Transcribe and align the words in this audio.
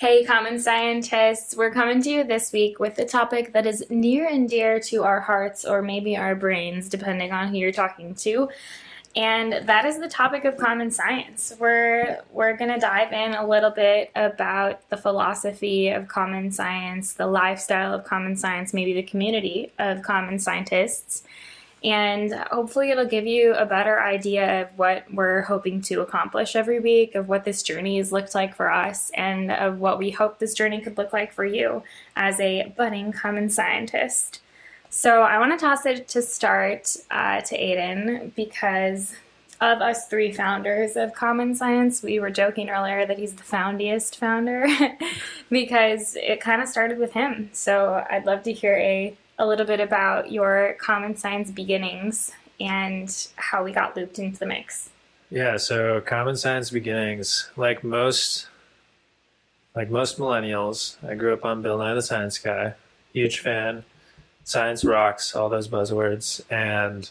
Hey, 0.00 0.24
common 0.24 0.60
scientists, 0.60 1.56
we're 1.56 1.72
coming 1.72 2.00
to 2.02 2.08
you 2.08 2.22
this 2.22 2.52
week 2.52 2.78
with 2.78 2.96
a 3.00 3.04
topic 3.04 3.52
that 3.52 3.66
is 3.66 3.84
near 3.90 4.28
and 4.28 4.48
dear 4.48 4.78
to 4.78 5.02
our 5.02 5.18
hearts 5.18 5.64
or 5.64 5.82
maybe 5.82 6.16
our 6.16 6.36
brains, 6.36 6.88
depending 6.88 7.32
on 7.32 7.48
who 7.48 7.56
you're 7.56 7.72
talking 7.72 8.14
to. 8.14 8.48
And 9.16 9.54
that 9.66 9.84
is 9.84 9.98
the 9.98 10.06
topic 10.06 10.44
of 10.44 10.56
common 10.56 10.92
science. 10.92 11.52
We're 11.58 12.20
we're 12.30 12.56
going 12.56 12.70
to 12.70 12.78
dive 12.78 13.12
in 13.12 13.34
a 13.34 13.44
little 13.44 13.72
bit 13.72 14.12
about 14.14 14.88
the 14.88 14.96
philosophy 14.96 15.88
of 15.88 16.06
common 16.06 16.52
science, 16.52 17.14
the 17.14 17.26
lifestyle 17.26 17.92
of 17.92 18.04
common 18.04 18.36
science, 18.36 18.72
maybe 18.72 18.92
the 18.92 19.02
community 19.02 19.72
of 19.80 20.02
common 20.02 20.38
scientists 20.38 21.24
and 21.84 22.34
hopefully 22.50 22.90
it'll 22.90 23.06
give 23.06 23.26
you 23.26 23.54
a 23.54 23.64
better 23.64 24.00
idea 24.00 24.62
of 24.62 24.78
what 24.78 25.04
we're 25.12 25.42
hoping 25.42 25.80
to 25.82 26.00
accomplish 26.00 26.56
every 26.56 26.80
week, 26.80 27.14
of 27.14 27.28
what 27.28 27.44
this 27.44 27.62
journey 27.62 27.98
has 27.98 28.12
looked 28.12 28.34
like 28.34 28.54
for 28.54 28.70
us, 28.70 29.10
and 29.14 29.50
of 29.50 29.78
what 29.78 29.98
we 29.98 30.10
hope 30.10 30.38
this 30.38 30.54
journey 30.54 30.80
could 30.80 30.98
look 30.98 31.12
like 31.12 31.32
for 31.32 31.44
you 31.44 31.82
as 32.16 32.40
a 32.40 32.72
budding 32.76 33.12
common 33.12 33.48
scientist. 33.48 34.40
So 34.90 35.22
I 35.22 35.38
want 35.38 35.52
to 35.52 35.64
toss 35.64 35.86
it 35.86 36.08
to 36.08 36.22
start 36.22 36.96
uh, 37.10 37.42
to 37.42 37.58
Aiden 37.58 38.34
because 38.34 39.14
of 39.60 39.82
us 39.82 40.06
three 40.06 40.32
founders 40.32 40.96
of 40.96 41.12
Common 41.14 41.54
Science, 41.54 42.02
we 42.02 42.20
were 42.20 42.30
joking 42.30 42.70
earlier 42.70 43.04
that 43.06 43.18
he's 43.18 43.34
the 43.34 43.42
foundiest 43.42 44.16
founder 44.16 44.66
because 45.50 46.16
it 46.16 46.40
kind 46.40 46.62
of 46.62 46.68
started 46.68 46.98
with 46.98 47.12
him. 47.12 47.50
So 47.52 48.04
I'd 48.08 48.24
love 48.24 48.44
to 48.44 48.52
hear 48.52 48.74
a 48.74 49.16
a 49.38 49.46
little 49.46 49.66
bit 49.66 49.80
about 49.80 50.32
your 50.32 50.76
common 50.80 51.16
science 51.16 51.50
beginnings 51.50 52.32
and 52.60 53.28
how 53.36 53.62
we 53.62 53.72
got 53.72 53.96
looped 53.96 54.18
into 54.18 54.38
the 54.38 54.46
mix. 54.46 54.90
Yeah, 55.30 55.56
so 55.58 56.00
common 56.00 56.36
science 56.36 56.70
beginnings, 56.70 57.50
like 57.56 57.84
most 57.84 58.48
like 59.74 59.90
most 59.90 60.18
millennials, 60.18 60.96
I 61.08 61.14
grew 61.14 61.32
up 61.32 61.44
on 61.44 61.62
Bill 61.62 61.78
Nye 61.78 61.94
the 61.94 62.02
Science 62.02 62.36
Guy, 62.38 62.74
huge 63.12 63.38
fan. 63.38 63.84
Science 64.42 64.82
rocks, 64.82 65.36
all 65.36 65.48
those 65.48 65.68
buzzwords. 65.68 66.40
And 66.50 67.08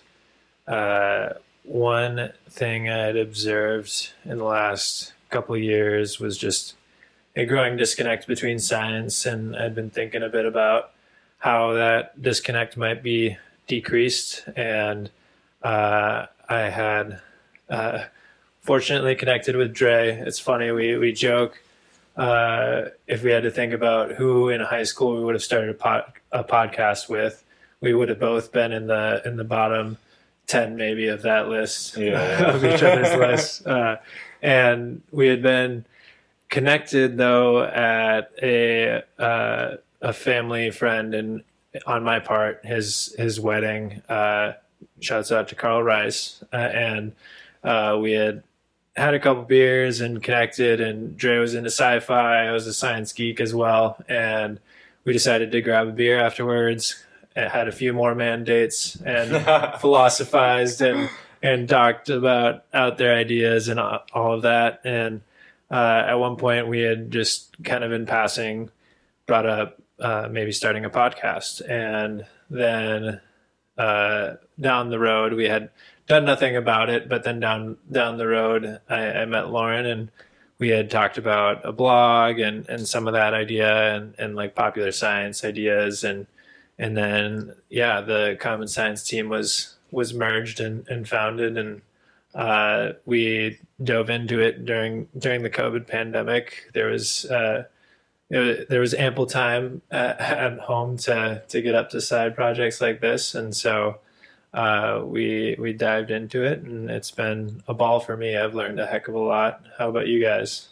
uh, 0.67 1.35
one 1.63 2.33
thing 2.49 2.89
I'd 2.89 3.15
observed 3.15 4.11
in 4.25 4.39
the 4.39 4.43
last 4.43 5.13
couple 5.29 5.55
years 5.55 6.19
was 6.19 6.37
just 6.37 6.73
a 7.37 7.45
growing 7.45 7.77
disconnect 7.77 8.27
between 8.27 8.59
science, 8.59 9.25
and 9.25 9.55
I'd 9.55 9.75
been 9.75 9.91
thinking 9.91 10.23
a 10.23 10.29
bit 10.29 10.45
about 10.45 10.91
how 11.37 11.73
that 11.73 12.21
disconnect 12.21 12.77
might 12.77 13.03
be 13.03 13.37
decreased. 13.67 14.43
And 14.55 15.09
uh, 15.61 16.27
I 16.49 16.59
had 16.61 17.21
uh, 17.69 18.05
fortunately 18.61 19.15
connected 19.15 19.55
with 19.55 19.73
Dre. 19.73 20.19
It's 20.25 20.39
funny, 20.39 20.71
we, 20.71 20.97
we 20.97 21.13
joke 21.13 21.61
uh, 22.17 22.89
if 23.05 23.23
we 23.23 23.31
had 23.31 23.43
to 23.43 23.51
think 23.51 23.73
about 23.73 24.13
who 24.13 24.49
in 24.49 24.59
high 24.59 24.83
school 24.83 25.15
we 25.15 25.23
would 25.23 25.35
have 25.35 25.43
started 25.43 25.69
a, 25.69 25.73
pod, 25.73 26.11
a 26.31 26.43
podcast 26.43 27.07
with, 27.07 27.43
we 27.79 27.93
would 27.93 28.09
have 28.09 28.19
both 28.19 28.51
been 28.51 28.71
in 28.71 28.87
the 28.87 29.21
in 29.23 29.37
the 29.37 29.43
bottom 29.43 29.97
ten 30.47 30.75
maybe 30.75 31.07
of 31.07 31.21
that 31.21 31.47
list 31.47 31.95
yeah. 31.95 32.43
of 32.55 32.65
each 32.65 32.81
other's 32.81 33.15
lists. 33.15 33.65
Uh, 33.65 33.97
and 34.41 35.03
we 35.11 35.27
had 35.27 35.43
been 35.43 35.85
connected 36.49 37.17
though 37.17 37.61
at 37.63 38.31
a 38.41 39.03
uh, 39.19 39.75
a 40.07 40.13
family 40.13 40.71
friend 40.71 41.13
and 41.13 41.43
on 41.85 42.03
my 42.03 42.19
part 42.19 42.65
his 42.65 43.13
his 43.17 43.39
wedding 43.39 44.01
uh, 44.09 44.53
shouts 44.99 45.31
out 45.31 45.47
to 45.49 45.55
carl 45.55 45.83
rice 45.83 46.43
uh, 46.53 46.55
and 46.55 47.13
uh, 47.63 47.97
we 47.99 48.13
had 48.13 48.43
had 48.97 49.13
a 49.13 49.19
couple 49.19 49.43
beers 49.43 50.01
and 50.01 50.23
connected 50.23 50.81
and 50.81 51.15
dre 51.17 51.37
was 51.37 51.53
into 51.53 51.69
sci-fi. 51.69 52.47
I 52.47 52.51
was 52.51 52.65
a 52.65 52.73
science 52.73 53.13
geek 53.13 53.39
as 53.39 53.53
well. 53.53 54.03
And 54.09 54.59
we 55.03 55.13
decided 55.13 55.51
to 55.51 55.61
grab 55.61 55.87
a 55.87 55.91
beer 55.91 56.19
afterwards. 56.19 57.03
Had 57.35 57.67
a 57.67 57.71
few 57.71 57.93
more 57.93 58.15
mandates 58.15 58.95
and 58.95 59.45
philosophized 59.79 60.81
and 60.81 61.07
and 61.43 61.69
talked 61.69 62.09
about 62.09 62.65
out 62.73 62.97
their 62.97 63.13
ideas 63.15 63.67
and 63.67 63.79
all 63.79 64.33
of 64.33 64.41
that. 64.41 64.81
And 64.83 65.21
uh, 65.69 66.03
at 66.07 66.15
one 66.15 66.37
point 66.37 66.67
we 66.67 66.79
had 66.79 67.11
just 67.11 67.55
kind 67.63 67.83
of 67.83 67.91
in 67.91 68.07
passing 68.07 68.71
brought 69.27 69.45
up 69.45 69.79
uh, 69.99 70.27
maybe 70.31 70.51
starting 70.51 70.85
a 70.85 70.89
podcast. 70.89 71.67
And 71.69 72.25
then 72.49 73.19
uh, 73.77 74.35
down 74.59 74.89
the 74.89 74.99
road, 74.99 75.33
we 75.33 75.45
had 75.45 75.69
done 76.07 76.25
nothing 76.25 76.55
about 76.55 76.89
it. 76.89 77.07
But 77.09 77.23
then 77.23 77.39
down 77.39 77.77
down 77.91 78.17
the 78.17 78.27
road, 78.27 78.79
I, 78.89 79.11
I, 79.11 79.25
met 79.25 79.49
Lauren, 79.49 79.85
and 79.85 80.09
we 80.57 80.69
had 80.69 80.89
talked 80.89 81.17
about 81.17 81.65
a 81.65 81.71
blog 81.71 82.39
and, 82.39 82.67
and 82.69 82.87
some 82.87 83.07
of 83.07 83.13
that 83.13 83.33
idea, 83.33 83.95
and, 83.95 84.15
and 84.17 84.35
like 84.35 84.55
popular 84.55 84.91
science 84.91 85.43
ideas, 85.43 86.03
and 86.03 86.27
and 86.79 86.97
then 86.97 87.55
yeah, 87.69 88.01
the 88.01 88.37
Common 88.39 88.67
Science 88.67 89.03
team 89.03 89.29
was 89.29 89.75
was 89.91 90.13
merged 90.13 90.59
and, 90.59 90.87
and 90.87 91.07
founded, 91.07 91.57
and 91.57 91.81
uh, 92.35 92.93
we 93.05 93.57
dove 93.83 94.09
into 94.09 94.39
it 94.39 94.65
during 94.65 95.07
during 95.17 95.43
the 95.43 95.49
COVID 95.49 95.87
pandemic. 95.87 96.69
There 96.73 96.87
was 96.87 97.25
uh, 97.25 97.65
it, 98.29 98.69
there 98.69 98.81
was 98.81 98.93
ample 98.93 99.25
time 99.25 99.81
at, 99.89 100.19
at, 100.19 100.59
home 100.59 100.97
to 100.97 101.43
to 101.47 101.61
get 101.61 101.75
up 101.75 101.89
to 101.91 102.01
side 102.01 102.35
projects 102.35 102.81
like 102.81 102.99
this, 102.99 103.35
and 103.35 103.55
so 103.55 103.99
uh, 104.53 105.01
we 105.03 105.55
we 105.59 105.73
dived 105.73 106.11
into 106.11 106.43
it, 106.43 106.61
and 106.61 106.89
it's 106.89 107.11
been 107.11 107.63
a 107.67 107.73
ball 107.73 107.99
for 107.99 108.17
me. 108.17 108.35
I've 108.35 108.53
learned 108.53 108.79
a 108.79 108.85
heck 108.85 109.07
of 109.07 109.15
a 109.15 109.19
lot. 109.19 109.63
How 109.77 109.89
about 109.89 110.07
you 110.07 110.21
guys? 110.21 110.69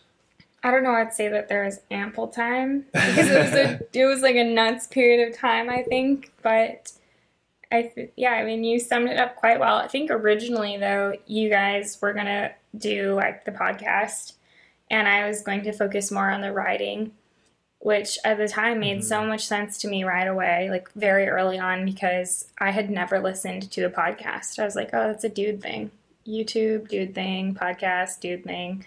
I 0.64 0.72
don't 0.72 0.84
know. 0.84 0.92
I'd 0.92 1.14
say 1.14 1.28
that 1.30 1.48
there 1.48 1.64
was 1.64 1.80
ample 1.92 2.28
time 2.28 2.86
because 2.92 3.30
it 3.30 3.40
was 3.40 3.54
a 3.54 3.80
it 3.94 4.06
was 4.06 4.22
like 4.22 4.36
a 4.36 4.44
nuts 4.44 4.88
period 4.88 5.30
of 5.30 5.38
time. 5.38 5.70
I 5.70 5.84
think, 5.84 6.34
but 6.42 6.92
I 7.72 7.84
th- 7.84 8.12
yeah, 8.18 8.32
I 8.32 8.44
mean, 8.44 8.66
you 8.66 8.80
summed 8.80 9.10
it 9.10 9.18
up 9.18 9.38
quite 9.38 9.62
well. 9.62 9.78
I 9.78 9.88
think 9.88 10.12
originally 10.12 10.78
though, 10.78 11.14
you 11.26 11.50
guys 11.50 11.98
were 12.02 12.12
gonna 12.12 12.52
do 12.78 13.14
like 13.14 13.46
the 13.46 13.52
podcast, 13.52 14.34
and 14.92 15.08
I 15.08 15.26
was 15.26 15.42
going 15.42 15.64
to 15.64 15.72
focus 15.72 16.12
more 16.12 16.30
on 16.30 16.42
the 16.42 16.52
writing 16.52 17.14
which 17.86 18.18
at 18.26 18.40
the 18.40 18.48
time 18.48 18.80
made 18.80 18.98
mm-hmm. 18.98 19.06
so 19.06 19.24
much 19.24 19.46
sense 19.46 19.78
to 19.78 19.88
me 19.88 20.04
right 20.04 20.28
away, 20.28 20.72
like 20.72 20.92
very 20.94 21.28
early 21.28 21.60
on, 21.60 21.86
because 21.86 22.48
I 22.58 22.72
had 22.72 22.90
never 22.90 23.20
listened 23.20 23.70
to 23.70 23.84
a 23.84 23.92
podcast. 23.92 24.58
I 24.58 24.66
was 24.66 24.76
like, 24.76 24.90
oh, 24.92 25.06
that's 25.06 25.24
a 25.24 25.30
dude 25.30 25.62
thing. 25.62 25.92
YouTube, 26.26 26.88
dude 26.88 27.14
thing, 27.14 27.54
podcast, 27.54 28.22
dude 28.22 28.44
thing. 28.44 28.84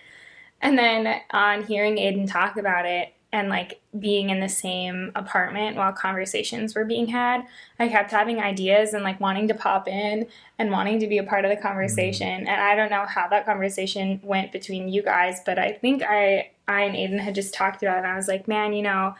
And 0.61 0.77
then 0.77 1.21
on 1.31 1.63
hearing 1.63 1.95
Aiden 1.99 2.29
talk 2.29 2.57
about 2.57 2.87
it, 2.87 3.15
and 3.33 3.49
like 3.49 3.81
being 3.99 4.31
in 4.31 4.41
the 4.41 4.49
same 4.49 5.13
apartment 5.15 5.77
while 5.77 5.93
conversations 5.93 6.75
were 6.75 6.85
being 6.85 7.09
had, 7.09 7.43
I 7.79 7.89
kept 7.89 8.11
having 8.11 8.41
ideas 8.41 8.95
and 8.95 9.05
like 9.05 9.21
wanting 9.21 9.49
to 9.49 9.55
pop 9.55 9.87
in 9.87 10.27
and 10.59 10.71
wanting 10.71 10.99
to 11.01 11.07
be 11.07 11.19
a 11.19 11.23
part 11.23 11.45
of 11.45 11.51
the 11.51 11.57
conversation. 11.57 12.41
Mm-hmm. 12.41 12.49
And 12.49 12.61
I 12.61 12.75
don't 12.75 12.91
know 12.91 13.05
how 13.05 13.29
that 13.29 13.45
conversation 13.45 14.21
went 14.23 14.51
between 14.51 14.89
you 14.89 15.03
guys, 15.03 15.41
but 15.45 15.59
I 15.59 15.73
think 15.73 16.03
I 16.03 16.51
I 16.67 16.83
and 16.83 16.95
Aiden 16.95 17.21
had 17.21 17.35
just 17.35 17.55
talked 17.55 17.83
about 17.83 17.97
it 17.97 18.05
and 18.05 18.07
I 18.07 18.17
was 18.17 18.29
like, 18.29 18.49
man, 18.49 18.73
you 18.73 18.83
know, 18.83 19.15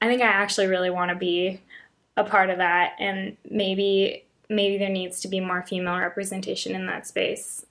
I 0.00 0.06
think 0.06 0.22
I 0.22 0.26
actually 0.26 0.66
really 0.66 0.90
want 0.90 1.10
to 1.10 1.16
be 1.16 1.60
a 2.16 2.24
part 2.24 2.50
of 2.50 2.58
that 2.58 2.94
and 2.98 3.36
maybe 3.48 4.24
maybe 4.48 4.78
there 4.78 4.88
needs 4.88 5.20
to 5.20 5.28
be 5.28 5.40
more 5.40 5.62
female 5.62 5.98
representation 5.98 6.74
in 6.74 6.86
that 6.86 7.06
space. 7.06 7.66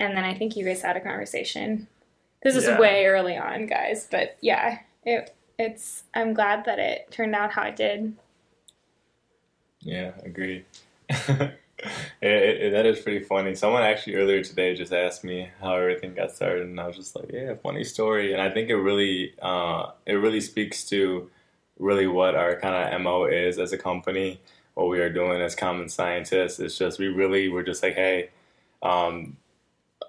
And 0.00 0.16
then 0.16 0.24
I 0.24 0.34
think 0.34 0.56
you 0.56 0.64
guys 0.64 0.82
had 0.82 0.96
a 0.96 1.00
conversation 1.00 1.86
this 2.42 2.56
is 2.56 2.64
yeah. 2.64 2.78
way 2.78 3.06
early 3.06 3.36
on, 3.36 3.66
guys, 3.66 4.06
but 4.10 4.36
yeah, 4.40 4.80
it 5.04 5.34
it's 5.58 6.04
I'm 6.14 6.34
glad 6.34 6.64
that 6.64 6.78
it 6.78 7.10
turned 7.10 7.34
out 7.34 7.52
how 7.52 7.62
it 7.62 7.76
did. 7.76 8.14
Yeah, 9.80 10.12
agreed. 10.24 10.64
it, 11.08 11.58
it, 12.20 12.70
that 12.72 12.86
is 12.86 13.00
pretty 13.00 13.24
funny. 13.24 13.54
Someone 13.54 13.82
actually 13.82 14.16
earlier 14.16 14.42
today 14.42 14.74
just 14.74 14.92
asked 14.92 15.24
me 15.24 15.50
how 15.60 15.74
everything 15.74 16.14
got 16.14 16.32
started, 16.32 16.66
and 16.66 16.80
I 16.80 16.86
was 16.86 16.96
just 16.96 17.16
like, 17.16 17.30
"Yeah, 17.32 17.54
funny 17.62 17.84
story." 17.84 18.32
And 18.32 18.40
I 18.40 18.50
think 18.50 18.70
it 18.70 18.76
really, 18.76 19.34
uh, 19.40 19.90
it 20.06 20.14
really 20.14 20.40
speaks 20.40 20.84
to 20.86 21.30
really 21.78 22.06
what 22.06 22.34
our 22.34 22.58
kind 22.60 22.94
of 22.94 23.00
mo 23.00 23.24
is 23.24 23.58
as 23.58 23.72
a 23.72 23.78
company, 23.78 24.40
what 24.74 24.88
we 24.88 25.00
are 25.00 25.12
doing 25.12 25.40
as 25.40 25.54
common 25.54 25.88
scientists. 25.88 26.60
It's 26.60 26.78
just 26.78 26.98
we 26.98 27.08
really 27.08 27.48
were 27.48 27.62
just 27.62 27.82
like, 27.82 27.94
"Hey, 27.94 28.30
um, 28.82 29.36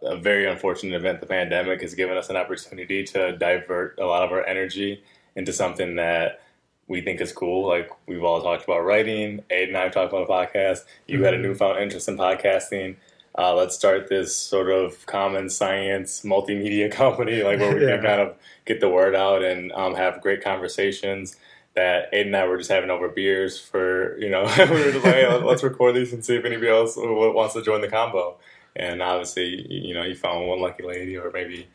a 0.04 0.18
very 0.18 0.46
unfortunate 0.46 0.96
event. 0.96 1.22
The 1.22 1.28
pandemic 1.28 1.82
has 1.82 1.94
given 1.96 2.18
us 2.18 2.30
an 2.30 2.36
opportunity 2.36 3.04
to 3.06 3.38
divert 3.38 3.98
a 4.00 4.06
lot 4.06 4.24
of 4.24 4.32
our 4.32 4.46
energy 4.46 5.04
into 5.36 5.54
something 5.54 5.96
that 5.96 6.42
we 6.88 7.02
think 7.02 7.22
is 7.22 7.32
cool. 7.32 7.68
Like 7.68 7.90
we've 8.08 8.24
all 8.24 8.42
talked 8.42 8.64
about 8.64 8.84
writing. 8.84 9.44
Aid 9.50 9.70
and 9.70 9.78
I 9.78 9.84
have 9.84 9.94
talked 9.94 10.14
about 10.14 10.30
a 10.30 10.32
podcast. 10.32 10.80
You 11.08 11.16
mm-hmm. 11.16 11.26
had 11.26 11.34
a 11.34 11.38
mm-hmm. 11.38 11.48
newfound 11.48 11.80
interest 11.82 12.08
in 12.08 12.18
podcasting. 12.18 12.98
Uh, 13.36 13.56
let's 13.56 13.76
start 13.76 14.10
this 14.10 14.36
sort 14.36 14.70
of 14.70 15.06
common 15.08 15.50
science 15.50 16.22
multimedia 16.22 16.92
company, 16.92 17.42
like 17.42 17.60
where 17.60 17.76
we 17.76 17.84
yeah. 17.84 17.96
can 17.96 18.06
kind 18.06 18.22
of 18.22 18.36
get 18.66 18.80
the 18.80 18.90
word 18.90 19.16
out 19.16 19.44
and 19.44 19.72
um, 19.72 19.96
have 19.96 20.22
great 20.22 20.44
conversations. 20.44 21.38
That 21.76 22.10
Aid 22.14 22.28
and 22.28 22.36
I 22.36 22.46
were 22.46 22.58
just 22.58 22.70
having 22.70 22.92
over 22.92 23.10
beers 23.10 23.60
for, 23.60 24.16
you 24.20 24.30
know, 24.30 24.44
we 24.58 24.66
were 24.70 24.92
just 24.92 25.04
like, 25.04 25.16
hey, 25.16 25.38
let's 25.38 25.64
record 25.64 25.96
these 25.96 26.14
and 26.14 26.24
see 26.24 26.36
if 26.36 26.46
anybody 26.46 26.70
else 26.70 26.94
wants 26.96 27.56
to 27.56 27.64
join 27.64 27.82
the 27.82 27.88
combo 27.88 28.38
and 28.76 29.02
obviously 29.02 29.66
you 29.72 29.94
know 29.94 30.04
you 30.04 30.16
found 30.16 30.48
one 30.48 30.62
lucky 30.62 30.84
lady 30.84 31.18
or 31.18 31.32
maybe 31.32 31.68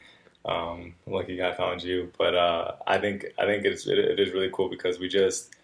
Um, 0.44 0.94
lucky 1.06 1.36
guy 1.36 1.52
found 1.52 1.82
you, 1.82 2.10
but 2.18 2.34
uh, 2.34 2.72
I 2.86 2.98
think 2.98 3.26
I 3.38 3.44
think 3.44 3.64
it's 3.64 3.86
it, 3.86 3.98
it 3.98 4.18
is 4.20 4.32
really 4.32 4.50
cool 4.52 4.68
because 4.70 4.98
we 4.98 5.08
just 5.08 5.54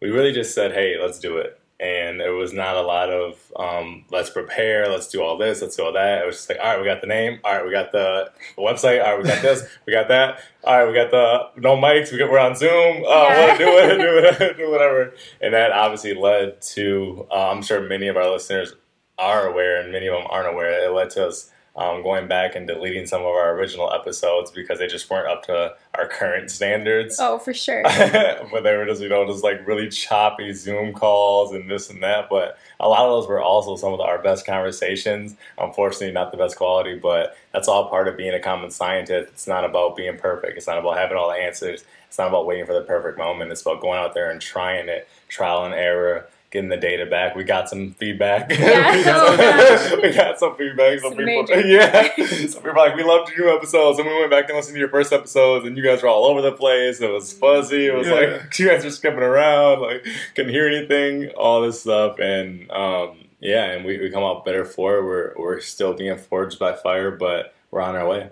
we 0.00 0.10
really 0.10 0.32
just 0.32 0.54
said, 0.54 0.72
hey, 0.72 0.96
let's 1.00 1.18
do 1.18 1.36
it. 1.38 1.60
And 1.78 2.20
there 2.20 2.34
was 2.34 2.52
not 2.52 2.76
a 2.76 2.82
lot 2.82 3.08
of 3.10 3.52
um, 3.56 4.04
let's 4.10 4.28
prepare, 4.28 4.88
let's 4.90 5.06
do 5.08 5.22
all 5.22 5.38
this, 5.38 5.62
let's 5.62 5.76
do 5.76 5.84
all 5.84 5.92
that. 5.92 6.22
It 6.22 6.26
was 6.26 6.36
just 6.36 6.48
like, 6.50 6.58
all 6.58 6.66
right, 6.72 6.78
we 6.78 6.84
got 6.84 7.00
the 7.00 7.06
name, 7.06 7.40
all 7.44 7.54
right, 7.54 7.64
we 7.64 7.70
got 7.70 7.90
the, 7.92 8.30
website, 8.58 9.02
all 9.02 9.14
right, 9.14 9.22
we 9.22 9.28
got 9.28 9.40
this, 9.42 9.62
we 9.86 9.92
got 9.92 10.08
that, 10.08 10.40
all 10.64 10.78
right, 10.78 10.86
we 10.88 10.92
got 10.94 11.10
the 11.10 11.60
no 11.60 11.76
mics, 11.76 12.12
we 12.12 12.18
got, 12.18 12.30
we're 12.30 12.38
on 12.38 12.54
Zoom, 12.54 13.02
oh, 13.06 13.28
yeah. 13.28 13.56
do 13.56 13.68
it, 13.78 13.96
do 14.38 14.44
it, 14.44 14.56
do 14.58 14.70
whatever, 14.70 15.14
and 15.40 15.54
that 15.54 15.72
obviously 15.72 16.14
led 16.14 16.60
to, 16.60 17.26
uh, 17.30 17.50
I'm 17.50 17.62
sure 17.62 17.80
many 17.80 18.08
of 18.08 18.16
our 18.16 18.30
listeners 18.30 18.74
are 19.20 19.46
aware, 19.46 19.80
and 19.80 19.92
many 19.92 20.06
of 20.06 20.14
them 20.14 20.26
aren't 20.30 20.48
aware. 20.48 20.86
It 20.86 20.92
led 20.92 21.10
to 21.10 21.26
us 21.26 21.50
um, 21.76 22.02
going 22.02 22.26
back 22.26 22.56
and 22.56 22.66
deleting 22.66 23.06
some 23.06 23.20
of 23.20 23.28
our 23.28 23.54
original 23.54 23.92
episodes 23.92 24.50
because 24.50 24.78
they 24.78 24.86
just 24.86 25.08
weren't 25.08 25.28
up 25.28 25.44
to 25.44 25.74
our 25.94 26.08
current 26.08 26.50
standards. 26.50 27.16
Oh, 27.20 27.38
for 27.38 27.54
sure. 27.54 27.82
but 27.84 28.62
they 28.62 28.76
were 28.76 28.86
just, 28.86 29.00
you 29.00 29.08
know, 29.08 29.26
just 29.26 29.44
like 29.44 29.66
really 29.66 29.88
choppy 29.88 30.52
Zoom 30.52 30.92
calls 30.92 31.54
and 31.54 31.70
this 31.70 31.88
and 31.88 32.02
that. 32.02 32.28
But 32.28 32.58
a 32.80 32.88
lot 32.88 33.06
of 33.06 33.10
those 33.10 33.28
were 33.28 33.40
also 33.40 33.76
some 33.76 33.92
of 33.92 34.00
our 34.00 34.20
best 34.20 34.44
conversations. 34.46 35.36
Unfortunately, 35.58 36.12
not 36.12 36.32
the 36.32 36.38
best 36.38 36.56
quality, 36.56 36.98
but 36.98 37.36
that's 37.52 37.68
all 37.68 37.88
part 37.88 38.08
of 38.08 38.16
being 38.16 38.34
a 38.34 38.40
common 38.40 38.70
scientist. 38.70 39.32
It's 39.32 39.46
not 39.46 39.64
about 39.64 39.96
being 39.96 40.18
perfect. 40.18 40.56
It's 40.56 40.66
not 40.66 40.78
about 40.78 40.98
having 40.98 41.16
all 41.16 41.30
the 41.30 41.36
answers. 41.36 41.84
It's 42.08 42.18
not 42.18 42.28
about 42.28 42.46
waiting 42.46 42.66
for 42.66 42.74
the 42.74 42.82
perfect 42.82 43.16
moment. 43.16 43.52
It's 43.52 43.62
about 43.62 43.80
going 43.80 44.00
out 44.00 44.14
there 44.14 44.30
and 44.30 44.40
trying 44.40 44.88
it, 44.88 45.08
trial 45.28 45.64
and 45.64 45.74
error 45.74 46.26
getting 46.50 46.68
the 46.68 46.76
data 46.76 47.06
back. 47.06 47.36
We 47.36 47.44
got 47.44 47.68
some 47.68 47.92
feedback. 47.92 48.50
Yeah, 48.50 48.96
we, 48.96 49.04
got 49.04 49.80
some, 49.80 50.00
we, 50.02 50.12
got 50.12 50.38
some, 50.38 50.56
feedback. 50.56 51.00
Some, 51.00 51.14
some 51.14 51.24
people, 51.24 51.60
yeah. 51.64 52.14
Some 52.48 52.62
people 52.62 52.76
like, 52.76 52.96
we 52.96 53.04
loved 53.04 53.30
your 53.30 53.46
new 53.46 53.56
episodes, 53.56 53.98
and 53.98 54.08
we 54.08 54.14
went 54.18 54.30
back 54.30 54.48
and 54.48 54.56
listened 54.56 54.74
to 54.74 54.80
your 54.80 54.88
first 54.88 55.12
episodes, 55.12 55.66
and 55.66 55.76
you 55.76 55.82
guys 55.82 56.02
were 56.02 56.08
all 56.08 56.26
over 56.26 56.42
the 56.42 56.52
place. 56.52 57.00
It 57.00 57.10
was 57.10 57.32
fuzzy. 57.32 57.86
It 57.86 57.94
was 57.94 58.06
yeah. 58.06 58.14
like 58.14 58.58
you 58.58 58.68
guys 58.68 58.84
were 58.84 58.90
skipping 58.90 59.20
around, 59.20 59.80
like 59.80 60.04
couldn't 60.34 60.52
hear 60.52 60.66
anything, 60.66 61.28
all 61.30 61.62
this 61.62 61.82
stuff, 61.82 62.18
and 62.18 62.70
um, 62.70 63.24
yeah, 63.38 63.70
and 63.70 63.84
we, 63.84 63.98
we 63.98 64.10
come 64.10 64.24
out 64.24 64.44
better 64.44 64.64
for 64.64 64.96
it. 64.96 65.04
We're 65.04 65.34
we're 65.36 65.60
still 65.60 65.94
being 65.94 66.18
forged 66.18 66.58
by 66.58 66.74
fire, 66.74 67.10
but 67.10 67.54
we're 67.70 67.80
on 67.80 67.94
our 67.94 68.06
way. 68.08 68.30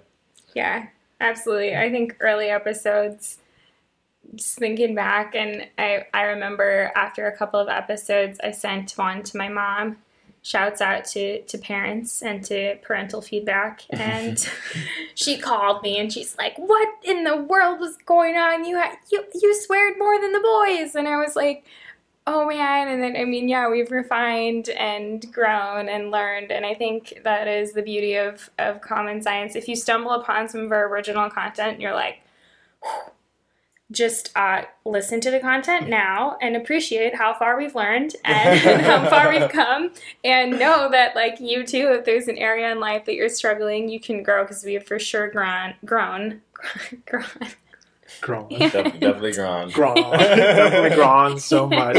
Yeah, 0.55 0.88
absolutely. 1.21 1.76
I 1.76 1.91
think 1.91 2.17
early 2.21 2.49
episodes 2.49 3.38
just 4.34 4.58
thinking 4.58 4.94
back 4.94 5.34
and 5.34 5.66
I, 5.78 6.06
I 6.12 6.22
remember 6.22 6.92
after 6.94 7.26
a 7.26 7.36
couple 7.36 7.60
of 7.60 7.69
episodes 7.69 8.38
i 8.42 8.50
sent 8.50 8.92
one 8.92 9.22
to 9.25 9.36
my 9.36 9.48
mom. 9.48 9.98
Shouts 10.40 10.80
out 10.80 11.04
to, 11.06 11.42
to 11.42 11.58
parents 11.58 12.22
and 12.22 12.42
to 12.44 12.76
parental 12.76 13.20
feedback. 13.20 13.82
And 13.90 14.48
she 15.14 15.36
called 15.36 15.82
me 15.82 15.98
and 15.98 16.12
she's 16.12 16.38
like 16.38 16.56
what 16.56 16.88
in 17.02 17.25
the 17.25 17.36
world 17.36 17.80
was 17.80 17.96
going 18.06 18.36
on? 18.36 18.64
You 18.64 18.76
had 18.76 18.96
you, 19.10 19.25
you 19.34 19.54
sweared 19.54 19.98
more 19.98 20.19
than 20.20 20.32
the 20.32 20.40
boys. 20.40 20.94
And 20.94 21.08
i 21.08 21.16
was 21.16 21.34
like 21.34 21.66
oh 22.26 22.46
man. 22.46 22.88
And 22.88 23.02
then 23.02 23.16
i 23.16 23.25
mean 23.25 23.48
yeah 23.48 23.69
we've 23.69 23.90
refined 23.90 24.69
and 24.70 25.30
grown 25.32 25.88
and 25.88 26.10
learned. 26.10 26.52
And 26.52 26.64
i 26.64 26.72
think 26.75 27.20
that 27.25 27.48
is 27.48 27.72
the 27.72 27.82
beauty 27.82 28.14
of 28.14 28.48
of 28.58 28.80
common 28.80 29.20
science. 29.20 29.56
If 29.56 29.69
you 29.69 29.76
stumble 29.76 30.12
upon 30.12 30.48
some 30.48 30.60
of 30.60 30.72
our 30.72 30.88
original 30.88 31.28
content 31.28 31.80
you're 31.80 31.94
like 31.94 32.20
just 33.90 34.31
uh, 34.37 34.62
listen 34.85 35.20
to 35.23 35.31
the 35.31 35.40
content 35.40 35.88
now 35.88 36.37
and 36.43 36.56
appreciate 36.56 37.14
how 37.14 37.32
far 37.32 37.56
we've 37.56 37.75
learned 37.75 38.14
and 38.25 38.61
how 38.82 39.08
far 39.08 39.31
we've 39.31 39.50
come 39.50 39.90
and 40.25 40.58
know 40.58 40.90
that 40.90 41.17
like 41.17 41.40
you 41.40 41.64
too 41.64 41.93
if 41.99 42.05
there's 42.05 42.29
an 42.29 42.37
area 42.37 42.70
in 42.70 42.81
life 42.81 43.05
that 43.06 43.14
you're 43.14 43.29
struggling 43.29 43.88
you 43.88 43.99
can 44.00 44.23
grow 44.23 44.43
because 44.44 44.64
we 44.64 44.75
have 44.75 44.87
for 44.87 44.99
sure 44.99 45.29
grown 45.31 45.75
grown 45.85 46.40
grown. 47.06 47.25
Grown. 48.23 48.46
Yeah. 48.50 48.70
definitely 48.70 49.32
grown. 49.32 49.70
Grown. 49.70 49.94
Definitely 49.94 50.96
grown 50.96 51.38
so 51.38 51.69
much. 51.69 51.96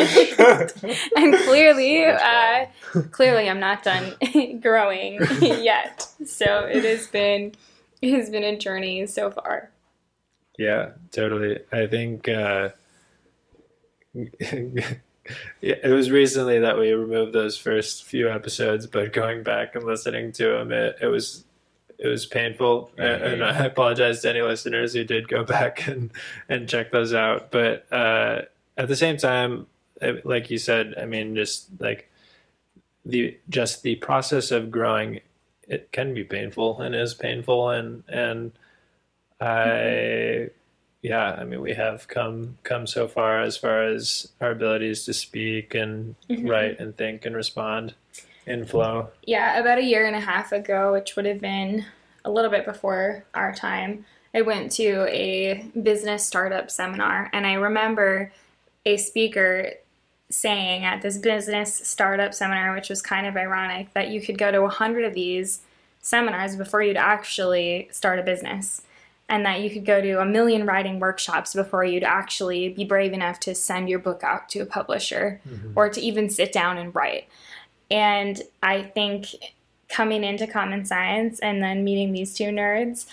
And 1.15 1.35
clearly 1.35 2.03
uh, 2.03 2.65
clearly 3.11 3.47
i'm 3.47 3.59
not 3.59 3.83
done 3.83 4.15
growing 4.59 5.19
yet. 5.39 6.07
So 6.25 6.65
it 6.65 6.83
has 6.83 7.07
been 7.07 7.53
it 8.01 8.11
has 8.13 8.29
been 8.29 8.43
a 8.43 8.57
journey 8.57 9.05
so 9.05 9.31
far 9.31 9.69
yeah, 10.59 10.89
totally. 11.13 11.59
I 11.71 11.87
think 11.87 12.27
uh, 12.27 12.69
yeah, 14.13 14.83
it 15.61 15.93
was 15.93 16.11
recently 16.11 16.59
that 16.59 16.77
we 16.77 16.91
removed 16.91 17.31
those 17.31 17.57
first 17.57 18.03
few 18.03 18.29
episodes, 18.29 18.85
but 18.85 19.13
going 19.13 19.41
back 19.43 19.75
and 19.75 19.85
listening 19.85 20.33
to 20.33 20.49
them, 20.49 20.73
it, 20.73 20.97
it 21.01 21.07
was 21.07 21.45
it 21.97 22.07
was 22.07 22.25
painful, 22.25 22.91
mm-hmm. 22.97 23.25
and 23.25 23.41
I 23.41 23.65
apologize 23.67 24.21
to 24.23 24.31
any 24.31 24.41
listeners 24.41 24.93
who 24.93 25.05
did 25.05 25.29
go 25.29 25.43
back 25.45 25.87
and 25.87 26.11
and 26.49 26.67
check 26.67 26.91
those 26.91 27.13
out. 27.13 27.51
But 27.51 27.87
uh, 27.89 28.41
at 28.77 28.89
the 28.89 28.97
same 28.97 29.15
time, 29.15 29.65
like 30.25 30.51
you 30.51 30.57
said, 30.57 30.93
I 31.01 31.05
mean, 31.05 31.35
just 31.35 31.69
like 31.79 32.11
the 33.05 33.37
just 33.47 33.83
the 33.83 33.95
process 33.95 34.51
of 34.51 34.71
growing, 34.71 35.21
it 35.69 35.93
can 35.93 36.13
be 36.13 36.25
painful 36.25 36.81
and 36.81 36.93
is 36.93 37.13
painful, 37.13 37.69
and 37.69 38.03
and 38.09 38.51
I 39.39 40.49
yeah, 41.01 41.37
I 41.39 41.43
mean 41.45 41.61
we 41.61 41.73
have 41.73 42.07
come 42.07 42.57
come 42.63 42.85
so 42.85 43.07
far 43.07 43.41
as 43.41 43.57
far 43.57 43.83
as 43.83 44.29
our 44.41 44.51
abilities 44.51 45.05
to 45.05 45.13
speak 45.13 45.73
and 45.73 46.15
mm-hmm. 46.29 46.47
write 46.47 46.79
and 46.79 46.95
think 46.95 47.25
and 47.25 47.35
respond 47.35 47.93
in 48.45 48.65
flow. 48.65 49.09
Yeah, 49.23 49.59
about 49.59 49.77
a 49.77 49.83
year 49.83 50.05
and 50.05 50.15
a 50.15 50.19
half 50.19 50.51
ago, 50.51 50.93
which 50.93 51.15
would 51.15 51.25
have 51.25 51.39
been 51.39 51.85
a 52.25 52.31
little 52.31 52.51
bit 52.51 52.65
before 52.65 53.23
our 53.33 53.53
time, 53.53 54.05
I 54.33 54.41
went 54.41 54.71
to 54.73 55.07
a 55.09 55.65
business 55.81 56.25
startup 56.25 56.69
seminar 56.69 57.29
and 57.31 57.47
I 57.47 57.53
remember 57.53 58.33
a 58.85 58.97
speaker 58.97 59.71
saying 60.29 60.83
at 60.83 61.01
this 61.01 61.17
business 61.17 61.73
startup 61.73 62.33
seminar, 62.33 62.75
which 62.75 62.89
was 62.89 63.01
kind 63.01 63.25
of 63.25 63.35
ironic, 63.35 63.93
that 63.93 64.09
you 64.09 64.21
could 64.21 64.37
go 64.37 64.51
to 64.51 64.61
a 64.63 64.69
hundred 64.69 65.05
of 65.05 65.13
these 65.13 65.61
seminars 66.01 66.55
before 66.55 66.83
you'd 66.83 66.97
actually 66.97 67.89
start 67.91 68.19
a 68.19 68.23
business 68.23 68.81
and 69.29 69.45
that 69.45 69.61
you 69.61 69.69
could 69.69 69.85
go 69.85 70.01
to 70.01 70.19
a 70.19 70.25
million 70.25 70.65
writing 70.65 70.99
workshops 70.99 71.53
before 71.53 71.85
you'd 71.85 72.03
actually 72.03 72.69
be 72.69 72.83
brave 72.83 73.13
enough 73.13 73.39
to 73.39 73.53
send 73.55 73.87
your 73.87 73.99
book 73.99 74.23
out 74.23 74.49
to 74.49 74.59
a 74.59 74.65
publisher 74.65 75.39
mm-hmm. 75.47 75.71
or 75.75 75.87
to 75.87 76.01
even 76.01 76.29
sit 76.29 76.51
down 76.51 76.77
and 76.77 76.93
write. 76.93 77.27
And 77.91 78.41
I 78.61 78.81
think 78.83 79.27
coming 79.87 80.23
into 80.23 80.45
common 80.47 80.83
science 80.83 81.39
and 81.39 81.61
then 81.63 81.83
meeting 81.83 82.11
these 82.11 82.33
two 82.33 82.45
nerds, 82.45 83.05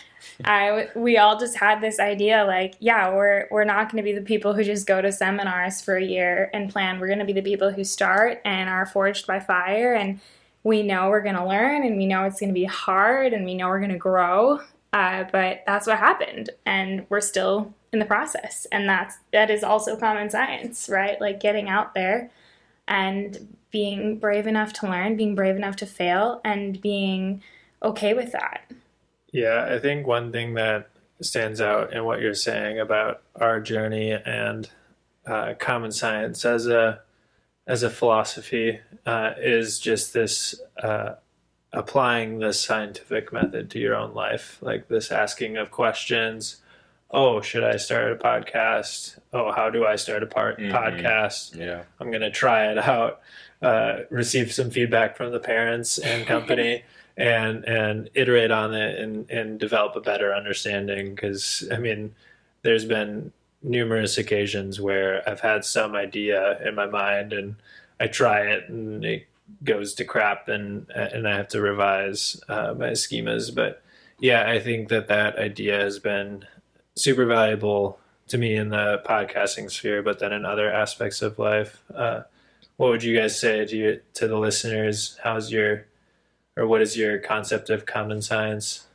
I 0.44 0.88
we 0.96 1.18
all 1.18 1.38
just 1.38 1.56
had 1.56 1.80
this 1.80 2.00
idea 2.00 2.44
like, 2.44 2.74
yeah, 2.80 3.10
we're 3.14 3.46
we're 3.50 3.64
not 3.64 3.92
going 3.92 4.02
to 4.02 4.10
be 4.10 4.12
the 4.12 4.24
people 4.24 4.54
who 4.54 4.64
just 4.64 4.86
go 4.86 5.00
to 5.00 5.12
seminars 5.12 5.80
for 5.80 5.96
a 5.96 6.04
year 6.04 6.50
and 6.52 6.70
plan. 6.70 6.98
We're 6.98 7.06
going 7.06 7.20
to 7.20 7.24
be 7.24 7.32
the 7.32 7.42
people 7.42 7.70
who 7.70 7.84
start 7.84 8.40
and 8.44 8.68
are 8.68 8.86
forged 8.86 9.26
by 9.26 9.40
fire 9.40 9.94
and 9.94 10.20
we 10.64 10.82
know 10.82 11.10
we're 11.10 11.22
going 11.22 11.36
to 11.36 11.46
learn 11.46 11.84
and 11.84 11.96
we 11.96 12.06
know 12.06 12.24
it's 12.24 12.40
going 12.40 12.48
to 12.48 12.54
be 12.54 12.64
hard 12.64 13.32
and 13.32 13.44
we 13.44 13.54
know 13.54 13.68
we're 13.68 13.78
going 13.78 13.92
to 13.92 13.96
grow 13.96 14.58
uh, 14.96 15.24
but 15.30 15.62
that's 15.66 15.86
what 15.86 15.98
happened, 15.98 16.48
and 16.64 17.04
we're 17.10 17.20
still 17.20 17.74
in 17.92 17.98
the 17.98 18.06
process, 18.06 18.66
and 18.72 18.88
that's 18.88 19.18
that 19.30 19.50
is 19.50 19.62
also 19.62 19.94
common 19.94 20.30
science, 20.30 20.88
right? 20.88 21.20
Like 21.20 21.38
getting 21.38 21.68
out 21.68 21.92
there 21.92 22.30
and 22.88 23.54
being 23.70 24.18
brave 24.18 24.46
enough 24.46 24.72
to 24.72 24.88
learn, 24.88 25.14
being 25.14 25.34
brave 25.34 25.54
enough 25.54 25.76
to 25.76 25.86
fail, 25.86 26.40
and 26.46 26.80
being 26.80 27.42
okay 27.82 28.14
with 28.14 28.32
that. 28.32 28.72
Yeah, 29.32 29.68
I 29.70 29.78
think 29.80 30.06
one 30.06 30.32
thing 30.32 30.54
that 30.54 30.88
stands 31.20 31.60
out 31.60 31.92
in 31.92 32.06
what 32.06 32.22
you're 32.22 32.32
saying 32.32 32.80
about 32.80 33.20
our 33.34 33.60
journey 33.60 34.12
and 34.12 34.70
uh, 35.26 35.52
common 35.58 35.92
science 35.92 36.46
as 36.46 36.66
a 36.66 37.02
as 37.66 37.82
a 37.82 37.90
philosophy 37.90 38.80
uh, 39.04 39.32
is 39.36 39.78
just 39.78 40.14
this 40.14 40.58
uh, 40.82 41.16
applying 41.72 42.38
this 42.38 42.60
scientific 42.60 43.32
method 43.32 43.70
to 43.70 43.78
your 43.78 43.94
own 43.94 44.14
life, 44.14 44.58
like 44.60 44.88
this 44.88 45.10
asking 45.10 45.56
of 45.56 45.70
questions. 45.70 46.56
Oh, 47.10 47.40
should 47.40 47.64
I 47.64 47.76
start 47.76 48.12
a 48.12 48.16
podcast? 48.16 49.18
Oh, 49.32 49.52
how 49.52 49.70
do 49.70 49.86
I 49.86 49.96
start 49.96 50.22
a 50.22 50.26
part- 50.26 50.58
mm-hmm. 50.58 50.74
podcast? 50.74 51.56
Yeah, 51.56 51.82
I'm 52.00 52.10
gonna 52.10 52.30
try 52.30 52.70
it 52.70 52.78
out. 52.78 53.20
Uh, 53.62 54.00
receive 54.10 54.52
some 54.52 54.70
feedback 54.70 55.16
from 55.16 55.32
the 55.32 55.40
parents 55.40 55.98
and 55.98 56.26
company, 56.34 56.82
and 57.16 57.64
and 57.64 58.10
iterate 58.14 58.50
on 58.50 58.74
it 58.74 58.98
and 58.98 59.30
and 59.30 59.60
develop 59.60 59.96
a 59.96 60.00
better 60.00 60.34
understanding. 60.34 61.14
Because 61.14 61.68
I 61.70 61.78
mean, 61.78 62.14
there's 62.62 62.84
been 62.84 63.32
numerous 63.62 64.18
occasions 64.18 64.80
where 64.80 65.28
I've 65.28 65.40
had 65.40 65.64
some 65.64 65.94
idea 65.94 66.60
in 66.66 66.74
my 66.74 66.86
mind 66.86 67.32
and 67.32 67.56
I 67.98 68.06
try 68.06 68.40
it 68.42 68.68
and 68.68 69.04
it 69.04 69.26
goes 69.64 69.94
to 69.94 70.04
crap 70.04 70.48
and 70.48 70.90
and 70.90 71.28
I 71.28 71.36
have 71.36 71.48
to 71.48 71.60
revise 71.60 72.40
uh, 72.48 72.74
my 72.74 72.90
schemas. 72.90 73.54
But 73.54 73.82
yeah, 74.18 74.48
I 74.48 74.60
think 74.60 74.88
that 74.88 75.08
that 75.08 75.38
idea 75.38 75.78
has 75.78 75.98
been 75.98 76.46
super 76.94 77.26
valuable 77.26 77.98
to 78.28 78.38
me 78.38 78.56
in 78.56 78.70
the 78.70 79.02
podcasting 79.06 79.70
sphere, 79.70 80.02
but 80.02 80.18
then 80.18 80.32
in 80.32 80.44
other 80.44 80.70
aspects 80.70 81.22
of 81.22 81.38
life. 81.38 81.82
Uh, 81.94 82.22
what 82.76 82.90
would 82.90 83.02
you 83.02 83.16
guys 83.18 83.38
say 83.38 83.64
to 83.64 83.76
you, 83.76 84.00
to 84.14 84.28
the 84.28 84.38
listeners? 84.38 85.18
How's 85.22 85.50
your 85.50 85.86
or 86.56 86.66
what 86.66 86.80
is 86.80 86.96
your 86.96 87.18
concept 87.18 87.70
of 87.70 87.86
common 87.86 88.22
science? 88.22 88.86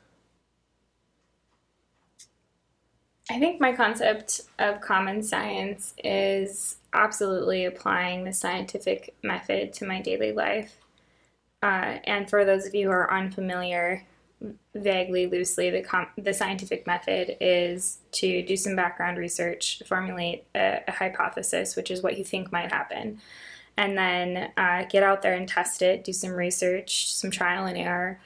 I 3.30 3.40
think 3.40 3.62
my 3.62 3.72
concept 3.72 4.42
of 4.60 4.82
common 4.82 5.24
science 5.24 5.94
is 6.04 6.78
absolutely 6.94 7.66
applying 7.66 8.24
the 8.24 8.34
scientific 8.34 9.16
method 9.24 9.74
to 9.74 9.86
my 9.86 10.02
daily 10.02 10.32
life. 10.32 10.78
Uh, 11.64 12.00
and 12.06 12.30
for 12.30 12.44
those 12.44 12.66
of 12.66 12.74
you 12.74 12.88
who 12.88 12.92
are 12.92 13.14
unfamiliar, 13.14 14.04
vaguely, 14.74 15.28
loosely, 15.28 15.70
the, 15.70 15.82
com- 15.82 16.08
the 16.18 16.34
scientific 16.34 16.88
method 16.88 17.38
is 17.40 18.00
to 18.12 18.42
do 18.44 18.58
some 18.58 18.76
background 18.76 19.18
research, 19.18 19.82
formulate 19.86 20.46
a, 20.56 20.82
a 20.88 20.92
hypothesis, 20.92 21.76
which 21.76 21.92
is 21.92 22.02
what 22.02 22.18
you 22.18 22.24
think 22.24 22.52
might 22.52 22.72
happen, 22.72 23.20
and 23.78 23.98
then 23.98 24.52
uh, 24.58 24.84
get 24.90 25.04
out 25.04 25.22
there 25.22 25.36
and 25.36 25.48
test 25.48 25.82
it, 25.82 26.04
do 26.04 26.12
some 26.12 26.32
research, 26.32 27.14
some 27.14 27.30
trial 27.30 27.66
and 27.66 27.78
error, 27.78 28.20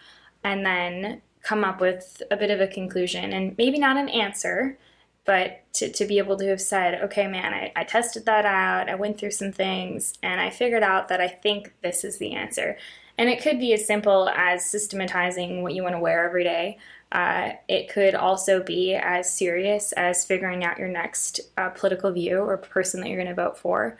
and 0.43 0.65
then 0.65 1.21
come 1.41 1.63
up 1.63 1.81
with 1.81 2.23
a 2.31 2.37
bit 2.37 2.49
of 2.49 2.61
a 2.61 2.67
conclusion 2.67 3.33
and 3.33 3.55
maybe 3.57 3.77
not 3.77 3.97
an 3.97 4.09
answer, 4.09 4.77
but 5.25 5.61
to, 5.73 5.91
to 5.91 6.05
be 6.05 6.19
able 6.19 6.37
to 6.37 6.47
have 6.47 6.61
said, 6.61 7.01
okay, 7.03 7.27
man, 7.27 7.53
I, 7.53 7.71
I 7.75 7.83
tested 7.83 8.25
that 8.25 8.45
out, 8.45 8.89
I 8.89 8.95
went 8.95 9.19
through 9.19 9.31
some 9.31 9.51
things, 9.51 10.13
and 10.23 10.39
I 10.39 10.49
figured 10.49 10.83
out 10.83 11.07
that 11.09 11.19
I 11.19 11.27
think 11.27 11.73
this 11.81 12.03
is 12.03 12.17
the 12.17 12.33
answer. 12.33 12.77
And 13.17 13.29
it 13.29 13.41
could 13.41 13.59
be 13.59 13.73
as 13.73 13.87
simple 13.87 14.29
as 14.29 14.69
systematizing 14.69 15.63
what 15.63 15.73
you 15.73 15.83
want 15.83 15.95
to 15.95 15.99
wear 15.99 16.25
every 16.25 16.43
day. 16.43 16.77
Uh, 17.11 17.53
it 17.67 17.89
could 17.89 18.13
also 18.13 18.61
be 18.61 18.93
as 18.93 19.31
serious 19.31 19.93
as 19.93 20.25
figuring 20.25 20.63
out 20.63 20.77
your 20.77 20.89
next 20.89 21.39
uh, 21.57 21.69
political 21.69 22.11
view 22.11 22.39
or 22.39 22.57
person 22.57 22.99
that 22.99 23.07
you're 23.07 23.23
going 23.23 23.33
to 23.33 23.41
vote 23.41 23.57
for. 23.57 23.97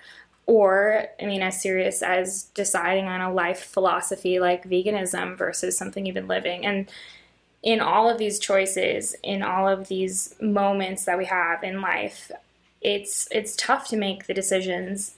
Or, 0.48 1.08
I 1.20 1.26
mean, 1.26 1.42
as 1.42 1.62
serious 1.62 2.04
as 2.04 2.44
deciding 2.54 3.06
on 3.06 3.22
a 3.22 3.34
life 3.34 3.64
philosophy 3.64 4.40
like 4.40 4.70
veganism 4.70 5.38
versus 5.38 5.78
something 5.78 6.06
you've 6.06 6.14
been 6.14 6.28
living. 6.28 6.66
And 6.66 6.92
in 7.66 7.82
all 7.82 8.08
of 8.08 8.20
these 8.20 8.40
choices, 8.40 9.16
in 9.24 9.42
all 9.42 9.68
of 9.68 9.90
these 9.90 10.36
moments 10.40 11.04
that 11.06 11.18
we 11.18 11.26
have 11.26 11.64
in 11.64 11.82
life, 11.82 12.32
it's 12.80 13.28
it's 13.32 13.56
tough 13.56 13.88
to 13.88 13.98
make 13.98 14.28
the 14.28 14.34
decisions 14.34 15.16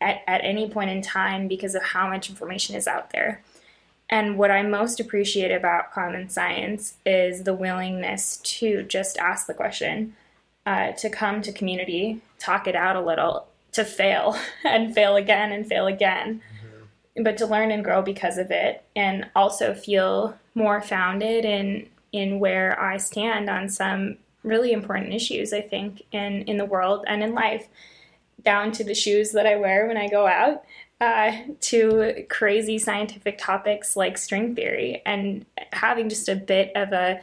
at, 0.00 0.22
at 0.26 0.44
any 0.44 0.68
point 0.68 0.90
in 0.90 1.00
time 1.00 1.48
because 1.48 1.74
of 1.74 1.82
how 1.82 2.06
much 2.06 2.28
information 2.28 2.76
is 2.76 2.86
out 2.86 3.10
there. 3.10 3.42
And 4.10 4.36
what 4.36 4.50
I 4.50 4.62
most 4.62 5.00
appreciate 5.00 5.50
about 5.50 5.92
common 5.92 6.28
science 6.28 6.94
is 7.06 7.44
the 7.44 7.54
willingness 7.54 8.36
to 8.36 8.82
just 8.82 9.16
ask 9.16 9.46
the 9.46 9.54
question, 9.54 10.14
uh, 10.66 10.92
to 10.92 11.08
come 11.08 11.40
to 11.40 11.52
community, 11.52 12.20
talk 12.38 12.66
it 12.66 12.76
out 12.76 12.96
a 12.96 13.00
little, 13.00 13.46
to 13.72 13.84
fail 13.84 14.36
and 14.64 14.94
fail 14.94 15.16
again 15.16 15.50
and 15.50 15.66
fail 15.66 15.86
again. 15.86 16.42
But 17.16 17.36
to 17.38 17.46
learn 17.46 17.70
and 17.70 17.84
grow 17.84 18.02
because 18.02 18.38
of 18.38 18.50
it, 18.50 18.84
and 18.96 19.26
also 19.34 19.74
feel 19.74 20.36
more 20.54 20.80
founded 20.80 21.44
in 21.44 21.88
in 22.12 22.40
where 22.40 22.78
I 22.80 22.98
stand 22.98 23.48
on 23.48 23.68
some 23.68 24.18
really 24.42 24.72
important 24.72 25.12
issues. 25.12 25.52
I 25.52 25.60
think 25.60 26.02
in 26.12 26.42
in 26.42 26.56
the 26.56 26.64
world 26.64 27.04
and 27.06 27.22
in 27.22 27.34
life 27.34 27.68
down 28.42 28.72
to 28.72 28.84
the 28.84 28.94
shoes 28.94 29.32
that 29.32 29.46
I 29.46 29.56
wear 29.56 29.86
when 29.86 29.96
I 29.96 30.08
go 30.08 30.26
out, 30.26 30.64
uh, 31.02 31.32
to 31.60 32.24
crazy 32.28 32.78
scientific 32.78 33.38
topics 33.38 33.96
like 33.96 34.16
string 34.16 34.54
theory. 34.54 35.02
And 35.04 35.44
having 35.72 36.08
just 36.08 36.28
a 36.28 36.36
bit 36.36 36.72
of 36.76 36.92
a 36.92 37.20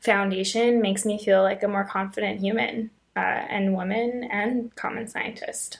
foundation 0.00 0.80
makes 0.80 1.04
me 1.04 1.22
feel 1.22 1.42
like 1.42 1.62
a 1.62 1.68
more 1.68 1.84
confident 1.84 2.40
human 2.40 2.90
uh, 3.14 3.20
and 3.20 3.74
woman 3.74 4.24
and 4.30 4.74
common 4.76 5.06
scientist. 5.08 5.78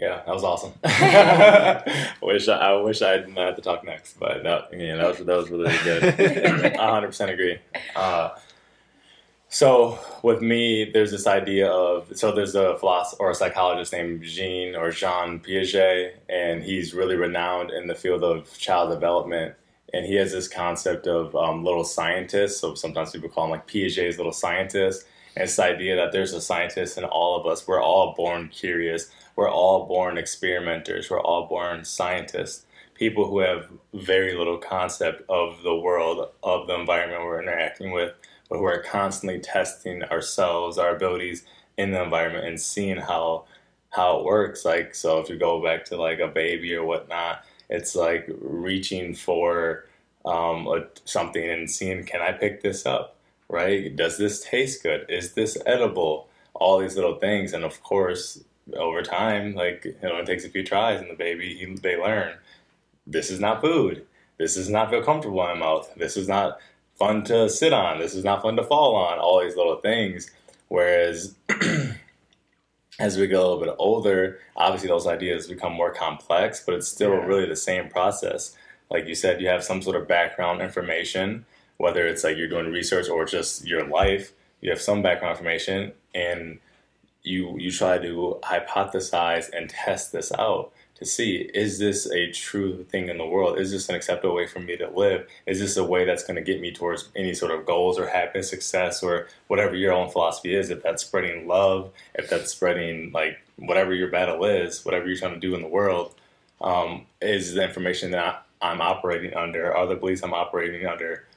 Yeah, 0.00 0.22
that 0.24 0.34
was 0.34 0.44
awesome. 0.44 0.72
wish 2.22 2.48
I, 2.48 2.56
I 2.56 2.80
wish 2.80 3.02
I 3.02 3.18
didn't 3.18 3.36
have 3.36 3.56
to 3.56 3.62
talk 3.62 3.84
next, 3.84 4.18
but 4.18 4.42
that, 4.44 4.68
yeah, 4.72 4.96
that 4.96 5.08
was 5.08 5.18
that 5.18 5.36
was 5.36 5.50
really 5.50 5.76
good. 5.82 6.04
I 6.78 6.86
100 6.86 7.06
percent 7.08 7.30
agree. 7.30 7.58
Uh, 7.96 8.30
so 9.48 9.98
with 10.22 10.42
me, 10.42 10.90
there's 10.92 11.10
this 11.10 11.26
idea 11.26 11.68
of 11.68 12.16
so 12.16 12.32
there's 12.32 12.54
a 12.54 12.78
philosopher 12.78 13.22
or 13.22 13.30
a 13.30 13.34
psychologist 13.34 13.92
named 13.92 14.22
Jean 14.22 14.76
or 14.76 14.90
Jean 14.90 15.40
Piaget, 15.40 16.12
and 16.28 16.62
he's 16.62 16.94
really 16.94 17.16
renowned 17.16 17.70
in 17.70 17.86
the 17.86 17.94
field 17.94 18.22
of 18.22 18.56
child 18.58 18.90
development. 18.90 19.54
And 19.94 20.04
he 20.04 20.16
has 20.16 20.32
this 20.32 20.48
concept 20.48 21.06
of 21.06 21.34
um, 21.34 21.64
little 21.64 21.82
scientists. 21.82 22.60
So 22.60 22.74
sometimes 22.74 23.12
people 23.12 23.30
call 23.30 23.44
him 23.44 23.52
like 23.52 23.66
Piaget's 23.66 24.18
little 24.18 24.34
scientist. 24.34 25.06
This 25.38 25.58
idea 25.58 25.96
that 25.96 26.12
there's 26.12 26.32
a 26.32 26.40
scientist 26.40 26.98
in 26.98 27.04
all 27.04 27.38
of 27.38 27.46
us. 27.46 27.66
We're 27.66 27.82
all 27.82 28.14
born 28.14 28.48
curious. 28.48 29.10
We're 29.36 29.50
all 29.50 29.86
born 29.86 30.18
experimenters. 30.18 31.10
We're 31.10 31.20
all 31.20 31.46
born 31.46 31.84
scientists. 31.84 32.66
People 32.94 33.28
who 33.28 33.38
have 33.38 33.68
very 33.94 34.36
little 34.36 34.58
concept 34.58 35.22
of 35.28 35.62
the 35.62 35.74
world, 35.74 36.28
of 36.42 36.66
the 36.66 36.74
environment 36.74 37.22
we're 37.22 37.40
interacting 37.40 37.92
with 37.92 38.12
but 38.48 38.58
who 38.58 38.64
are 38.64 38.82
constantly 38.82 39.38
testing 39.38 40.02
ourselves, 40.04 40.78
our 40.78 40.96
abilities 40.96 41.44
in 41.76 41.90
the 41.90 42.02
environment, 42.02 42.46
and 42.46 42.60
seeing 42.60 42.96
how 42.96 43.44
how 43.90 44.18
it 44.18 44.24
works. 44.24 44.64
Like, 44.64 44.94
so 44.94 45.18
if 45.18 45.28
you 45.28 45.36
go 45.38 45.62
back 45.62 45.84
to 45.86 45.96
like 45.96 46.18
a 46.18 46.28
baby 46.28 46.74
or 46.74 46.84
whatnot, 46.84 47.44
it's 47.70 47.94
like 47.94 48.28
reaching 48.40 49.14
for 49.14 49.86
um, 50.24 50.68
something 51.04 51.48
and 51.48 51.70
seeing, 51.70 52.04
can 52.04 52.20
I 52.20 52.32
pick 52.32 52.62
this 52.62 52.84
up? 52.84 53.17
Right? 53.48 53.94
Does 53.94 54.18
this 54.18 54.44
taste 54.44 54.82
good? 54.82 55.06
Is 55.08 55.32
this 55.32 55.56
edible? 55.66 56.28
All 56.54 56.78
these 56.78 56.96
little 56.96 57.14
things, 57.14 57.52
and 57.52 57.64
of 57.64 57.80
course, 57.84 58.42
over 58.74 59.02
time, 59.02 59.54
like 59.54 59.84
you 59.84 59.94
know, 60.02 60.16
it 60.16 60.26
takes 60.26 60.44
a 60.44 60.48
few 60.48 60.64
tries, 60.64 61.00
and 61.00 61.08
the 61.08 61.14
baby 61.14 61.76
they 61.80 61.96
learn. 61.96 62.34
This 63.06 63.30
is 63.30 63.38
not 63.38 63.60
food. 63.60 64.04
This 64.38 64.56
does 64.56 64.68
not 64.68 64.90
feel 64.90 65.02
comfortable 65.02 65.40
in 65.42 65.58
my 65.58 65.66
mouth. 65.66 65.92
This 65.96 66.16
is 66.16 66.28
not 66.28 66.58
fun 66.96 67.24
to 67.24 67.48
sit 67.48 67.72
on. 67.72 67.98
This 67.98 68.14
is 68.14 68.24
not 68.24 68.42
fun 68.42 68.56
to 68.56 68.64
fall 68.64 68.96
on. 68.96 69.18
All 69.18 69.40
these 69.40 69.56
little 69.56 69.76
things. 69.76 70.30
Whereas 70.68 71.34
as 72.98 73.16
we 73.16 73.26
get 73.26 73.38
a 73.38 73.42
little 73.42 73.60
bit 73.60 73.74
older, 73.78 74.40
obviously 74.56 74.88
those 74.88 75.06
ideas 75.06 75.46
become 75.46 75.72
more 75.72 75.92
complex, 75.92 76.62
but 76.64 76.74
it's 76.74 76.88
still 76.88 77.12
yeah. 77.12 77.24
really 77.24 77.46
the 77.46 77.56
same 77.56 77.88
process. 77.88 78.56
Like 78.90 79.06
you 79.06 79.14
said, 79.14 79.40
you 79.40 79.48
have 79.48 79.64
some 79.64 79.82
sort 79.82 79.96
of 79.96 80.08
background 80.08 80.60
information, 80.60 81.46
whether 81.78 82.06
it's 82.06 82.24
like 82.24 82.36
you're 82.36 82.48
doing 82.48 82.70
research 82.70 83.08
or 83.08 83.24
just 83.24 83.66
your 83.66 83.86
life. 83.86 84.32
You 84.60 84.70
have 84.70 84.80
some 84.80 85.02
background 85.02 85.36
information, 85.36 85.92
and 86.14 86.58
you 87.22 87.56
you 87.58 87.70
try 87.70 87.98
to 87.98 88.38
hypothesize 88.42 89.50
and 89.52 89.70
test 89.70 90.12
this 90.12 90.32
out 90.38 90.72
to 90.98 91.04
see 91.04 91.48
is 91.54 91.78
this 91.78 92.10
a 92.10 92.30
true 92.32 92.84
thing 92.84 93.08
in 93.08 93.18
the 93.18 93.26
world? 93.26 93.58
Is 93.58 93.70
this 93.70 93.88
an 93.88 93.94
acceptable 93.94 94.34
way 94.34 94.46
for 94.46 94.58
me 94.58 94.76
to 94.76 94.90
live? 94.90 95.28
Is 95.46 95.60
this 95.60 95.76
a 95.76 95.84
way 95.84 96.04
that's 96.04 96.24
going 96.24 96.36
to 96.36 96.42
get 96.42 96.60
me 96.60 96.72
towards 96.72 97.08
any 97.14 97.34
sort 97.34 97.52
of 97.52 97.64
goals 97.64 97.98
or 97.98 98.08
happiness, 98.08 98.50
success, 98.50 99.02
or 99.02 99.28
whatever 99.46 99.76
your 99.76 99.92
own 99.92 100.10
philosophy 100.10 100.54
is? 100.54 100.70
If 100.70 100.82
that's 100.82 101.04
spreading 101.04 101.46
love, 101.46 101.92
if 102.14 102.28
that's 102.28 102.50
spreading 102.50 103.12
like 103.12 103.38
whatever 103.56 103.94
your 103.94 104.08
battle 104.08 104.44
is, 104.44 104.84
whatever 104.84 105.06
you're 105.06 105.16
trying 105.16 105.34
to 105.34 105.40
do 105.40 105.54
in 105.54 105.62
the 105.62 105.68
world, 105.68 106.14
um, 106.60 107.06
is 107.22 107.54
the 107.54 107.62
information 107.62 108.10
that 108.10 108.44
I'm 108.60 108.80
operating 108.80 109.34
under, 109.34 109.72
are 109.72 109.86
the 109.86 109.94
beliefs 109.94 110.22
I'm 110.24 110.34
operating 110.34 110.84
under 110.84 111.27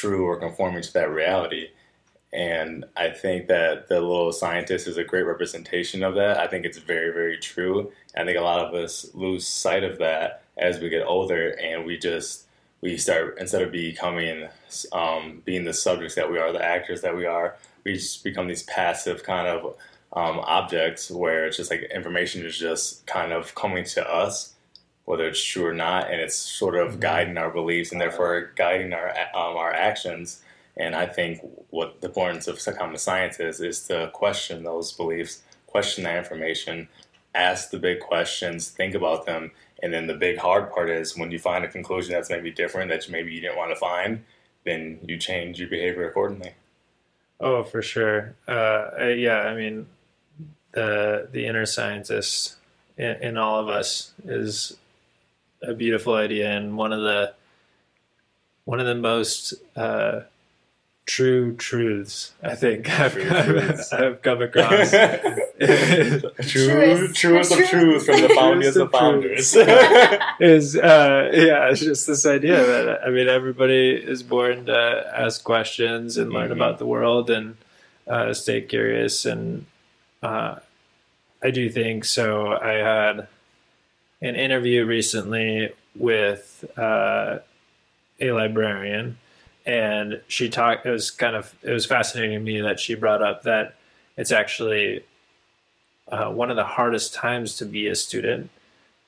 true 0.00 0.26
or 0.26 0.36
conforming 0.38 0.82
to 0.82 0.92
that 0.94 1.10
reality? 1.10 1.68
And 2.32 2.84
I 2.96 3.10
think 3.10 3.46
that 3.46 3.88
the 3.88 4.00
little 4.00 4.32
scientist 4.32 4.88
is 4.88 4.96
a 4.96 5.04
great 5.04 5.22
representation 5.22 6.02
of 6.02 6.16
that. 6.16 6.38
I 6.38 6.48
think 6.48 6.66
it's 6.66 6.78
very, 6.78 7.12
very 7.12 7.38
true. 7.38 7.92
I 8.16 8.24
think 8.24 8.36
a 8.36 8.42
lot 8.42 8.58
of 8.58 8.74
us 8.74 9.06
lose 9.14 9.46
sight 9.46 9.84
of 9.84 9.98
that 9.98 10.42
as 10.56 10.80
we 10.80 10.88
get 10.88 11.06
older, 11.06 11.50
and 11.50 11.86
we 11.86 11.96
just 11.96 12.46
we 12.80 12.96
start 12.96 13.38
instead 13.38 13.62
of 13.62 13.72
becoming 13.72 14.48
um, 14.92 15.42
being 15.44 15.64
the 15.64 15.72
subjects 15.72 16.16
that 16.16 16.30
we 16.30 16.38
are, 16.38 16.52
the 16.52 16.64
actors 16.64 17.02
that 17.02 17.16
we 17.16 17.24
are, 17.24 17.56
we 17.84 17.94
just 17.94 18.24
become 18.24 18.48
these 18.48 18.64
passive 18.64 19.22
kind 19.22 19.46
of 19.46 19.76
um, 20.12 20.38
objects 20.40 21.10
where 21.10 21.46
it's 21.46 21.56
just 21.56 21.70
like 21.70 21.82
information 21.94 22.44
is 22.44 22.58
just 22.58 23.06
kind 23.06 23.32
of 23.32 23.54
coming 23.54 23.84
to 23.84 24.06
us, 24.08 24.53
whether 25.04 25.26
it's 25.26 25.42
true 25.42 25.66
or 25.66 25.74
not, 25.74 26.10
and 26.10 26.20
it's 26.20 26.36
sort 26.36 26.74
of 26.74 26.92
mm-hmm. 26.92 27.00
guiding 27.00 27.38
our 27.38 27.50
beliefs 27.50 27.92
and 27.92 28.00
therefore 28.00 28.52
guiding 28.56 28.92
our 28.92 29.10
um, 29.34 29.56
our 29.56 29.72
actions 29.72 30.42
and 30.76 30.94
I 30.94 31.06
think 31.06 31.40
what 31.70 32.00
the 32.00 32.08
importance 32.08 32.48
of 32.48 32.60
common 32.76 32.98
science 32.98 33.38
is 33.38 33.60
is 33.60 33.86
to 33.86 34.10
question 34.12 34.64
those 34.64 34.92
beliefs, 34.92 35.42
question 35.66 36.04
that 36.04 36.16
information, 36.16 36.88
ask 37.34 37.70
the 37.70 37.78
big 37.78 38.00
questions, 38.00 38.68
think 38.68 38.94
about 38.94 39.26
them, 39.26 39.52
and 39.82 39.92
then 39.92 40.06
the 40.06 40.14
big 40.14 40.38
hard 40.38 40.72
part 40.72 40.90
is 40.90 41.16
when 41.16 41.30
you 41.30 41.38
find 41.38 41.64
a 41.64 41.68
conclusion 41.68 42.12
that's 42.12 42.30
maybe 42.30 42.50
different 42.50 42.90
that 42.90 43.08
maybe 43.08 43.32
you 43.32 43.40
didn't 43.40 43.56
want 43.56 43.70
to 43.70 43.76
find, 43.76 44.24
then 44.64 44.98
you 45.06 45.16
change 45.16 45.60
your 45.60 45.68
behavior 45.68 46.08
accordingly. 46.08 46.54
Oh, 47.40 47.62
for 47.62 47.82
sure. 47.82 48.34
Uh, 48.48 49.08
yeah, 49.16 49.40
I 49.42 49.54
mean, 49.54 49.86
the 50.72 51.28
the 51.30 51.46
inner 51.46 51.66
scientist 51.66 52.56
in, 52.96 53.16
in 53.22 53.36
all 53.36 53.60
of 53.60 53.68
us 53.68 54.12
is 54.24 54.76
a 55.68 55.74
beautiful 55.74 56.14
idea, 56.14 56.50
and 56.50 56.76
one 56.76 56.92
of 56.92 57.00
the 57.00 57.34
one 58.64 58.80
of 58.80 58.86
the 58.86 58.94
most 58.94 59.54
uh, 59.76 60.20
true 61.06 61.54
truths. 61.56 62.32
I 62.42 62.54
think 62.54 62.88
I've, 62.98 63.12
True 63.12 63.28
I've, 63.30 63.44
truths. 63.46 63.92
I've 63.92 64.22
come 64.22 64.40
across. 64.42 64.90
True, 65.60 66.20
Truest. 66.42 67.14
truest 67.14 67.52
of 67.52 67.58
truths 67.68 68.06
from 68.06 68.20
the 68.22 68.28
founders 68.34 68.76
of 68.76 68.82
of 68.86 68.92
founders. 68.92 69.54
is 70.40 70.76
uh, 70.76 71.30
yeah, 71.32 71.68
it's 71.70 71.80
just 71.80 72.06
this 72.06 72.26
idea 72.26 72.56
that 72.64 73.00
I 73.06 73.10
mean 73.10 73.28
everybody 73.28 73.90
is 73.90 74.22
born 74.22 74.66
to 74.66 75.10
ask 75.14 75.44
questions 75.44 76.16
and 76.16 76.32
learn 76.32 76.48
Mhm. 76.48 76.52
about 76.52 76.78
the 76.78 76.86
world 76.86 77.30
and 77.30 77.56
uh, 78.08 78.32
stay 78.34 78.60
curious 78.62 79.24
and 79.24 79.66
uh, 80.22 80.56
I 81.42 81.50
do 81.50 81.68
think 81.70 82.04
so. 82.04 82.48
I 82.52 82.72
had 82.72 83.28
an 84.24 84.34
interview 84.34 84.84
recently 84.84 85.72
with 85.96 86.64
uh, 86.76 87.38
a 88.20 88.32
librarian 88.32 89.18
and 89.66 90.20
she 90.28 90.48
talked 90.48 90.84
it 90.84 90.90
was 90.90 91.10
kind 91.10 91.36
of 91.36 91.54
it 91.62 91.72
was 91.72 91.86
fascinating 91.86 92.38
to 92.38 92.44
me 92.44 92.60
that 92.60 92.80
she 92.80 92.94
brought 92.94 93.22
up 93.22 93.42
that 93.42 93.76
it's 94.16 94.32
actually 94.32 95.04
uh, 96.08 96.30
one 96.30 96.50
of 96.50 96.56
the 96.56 96.64
hardest 96.64 97.14
times 97.14 97.56
to 97.56 97.64
be 97.64 97.86
a 97.86 97.94
student 97.94 98.50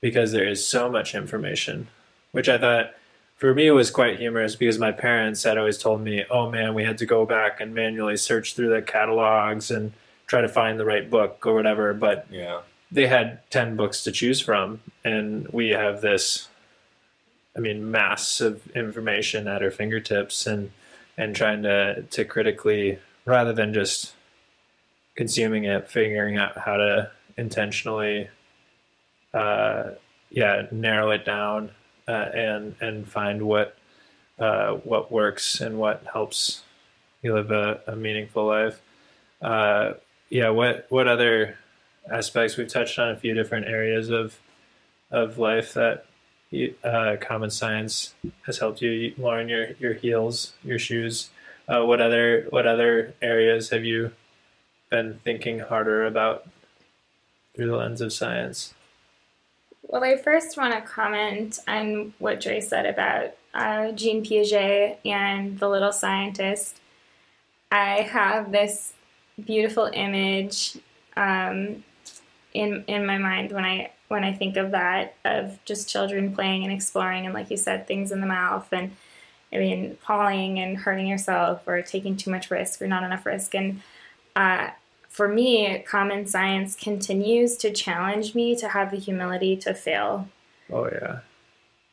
because 0.00 0.32
there 0.32 0.48
is 0.48 0.66
so 0.66 0.90
much 0.90 1.14
information, 1.14 1.88
which 2.32 2.48
I 2.48 2.58
thought 2.58 2.94
for 3.36 3.54
me 3.54 3.70
was 3.70 3.90
quite 3.90 4.18
humorous 4.18 4.56
because 4.56 4.78
my 4.78 4.92
parents 4.92 5.42
had 5.42 5.58
always 5.58 5.78
told 5.78 6.00
me, 6.00 6.24
oh 6.30 6.50
man, 6.50 6.74
we 6.74 6.84
had 6.84 6.98
to 6.98 7.06
go 7.06 7.26
back 7.26 7.60
and 7.60 7.74
manually 7.74 8.16
search 8.16 8.54
through 8.54 8.70
the 8.70 8.82
catalogs 8.82 9.70
and 9.70 9.92
try 10.26 10.40
to 10.40 10.48
find 10.48 10.78
the 10.78 10.84
right 10.84 11.08
book 11.08 11.46
or 11.46 11.54
whatever. 11.54 11.92
But 11.92 12.26
yeah. 12.30 12.60
They 12.90 13.06
had 13.06 13.40
10 13.50 13.76
books 13.76 14.02
to 14.04 14.12
choose 14.12 14.40
from, 14.40 14.80
and 15.04 15.48
we 15.48 15.70
have 15.70 16.00
this, 16.00 16.48
I 17.56 17.60
mean, 17.60 17.90
mass 17.90 18.40
of 18.40 18.66
information 18.76 19.48
at 19.48 19.62
our 19.62 19.70
fingertips 19.70 20.46
and, 20.46 20.70
and 21.16 21.34
trying 21.34 21.62
to, 21.62 22.02
to 22.02 22.24
critically, 22.24 22.98
rather 23.24 23.52
than 23.52 23.74
just 23.74 24.12
consuming 25.16 25.64
it, 25.64 25.88
figuring 25.88 26.36
out 26.36 26.58
how 26.58 26.76
to 26.76 27.10
intentionally 27.36 28.28
uh, 29.36 29.90
yeah, 30.30 30.66
narrow 30.70 31.10
it 31.10 31.24
down 31.24 31.70
uh, 32.08 32.28
and 32.34 32.74
and 32.80 33.08
find 33.08 33.42
what 33.42 33.76
uh, 34.38 34.72
what 34.72 35.12
works 35.12 35.60
and 35.60 35.78
what 35.78 36.04
helps 36.12 36.62
you 37.22 37.34
live 37.34 37.50
a, 37.50 37.80
a 37.86 37.96
meaningful 37.96 38.46
life. 38.46 38.80
Uh, 39.42 39.92
yeah, 40.30 40.48
what 40.48 40.86
what 40.88 41.06
other 41.06 41.58
aspects 42.10 42.56
we've 42.56 42.68
touched 42.68 42.98
on 42.98 43.10
a 43.10 43.16
few 43.16 43.34
different 43.34 43.66
areas 43.66 44.10
of 44.10 44.38
of 45.10 45.38
life 45.38 45.74
that 45.74 46.06
uh, 46.84 47.16
common 47.20 47.50
science 47.50 48.14
has 48.46 48.58
helped 48.58 48.82
you 48.82 49.14
learn 49.18 49.48
your 49.48 49.72
your 49.78 49.94
heels, 49.94 50.52
your 50.62 50.78
shoes. 50.78 51.30
Uh, 51.68 51.82
what 51.84 52.00
other 52.00 52.46
what 52.50 52.66
other 52.66 53.14
areas 53.20 53.70
have 53.70 53.84
you 53.84 54.12
been 54.90 55.20
thinking 55.24 55.58
harder 55.58 56.06
about 56.06 56.46
through 57.54 57.66
the 57.66 57.76
lens 57.76 58.00
of 58.00 58.12
science? 58.12 58.74
Well, 59.82 60.04
I 60.04 60.16
first 60.16 60.56
want 60.56 60.74
to 60.74 60.80
comment 60.80 61.58
on 61.68 62.12
what 62.18 62.40
Dre 62.40 62.60
said 62.60 62.86
about 62.86 63.34
uh, 63.54 63.92
Jean 63.92 64.24
Piaget 64.24 64.98
and 65.04 65.58
the 65.58 65.68
little 65.68 65.92
scientist. 65.92 66.80
I 67.70 68.02
have 68.02 68.52
this 68.52 68.94
beautiful 69.44 69.90
image 69.92 70.78
um, 71.16 71.84
in 72.56 72.84
in 72.86 73.06
my 73.06 73.18
mind 73.18 73.52
when 73.52 73.64
I 73.64 73.90
when 74.08 74.24
I 74.24 74.32
think 74.32 74.56
of 74.56 74.70
that 74.70 75.14
of 75.24 75.58
just 75.64 75.88
children 75.88 76.34
playing 76.34 76.64
and 76.64 76.72
exploring 76.72 77.26
and 77.26 77.34
like 77.34 77.50
you 77.50 77.56
said 77.56 77.86
things 77.86 78.10
in 78.12 78.20
the 78.20 78.26
mouth 78.26 78.68
and 78.72 78.92
I 79.52 79.58
mean 79.58 79.96
falling 80.06 80.58
and 80.58 80.76
hurting 80.78 81.06
yourself 81.06 81.66
or 81.66 81.82
taking 81.82 82.16
too 82.16 82.30
much 82.30 82.50
risk 82.50 82.80
or 82.80 82.86
not 82.86 83.02
enough 83.02 83.26
risk 83.26 83.54
and 83.54 83.82
uh, 84.34 84.70
for 85.08 85.28
me 85.28 85.78
common 85.86 86.26
science 86.26 86.74
continues 86.76 87.56
to 87.58 87.70
challenge 87.72 88.34
me 88.34 88.56
to 88.56 88.68
have 88.68 88.90
the 88.90 88.98
humility 88.98 89.56
to 89.58 89.74
fail 89.74 90.28
Oh 90.72 90.86
yeah. 90.90 91.18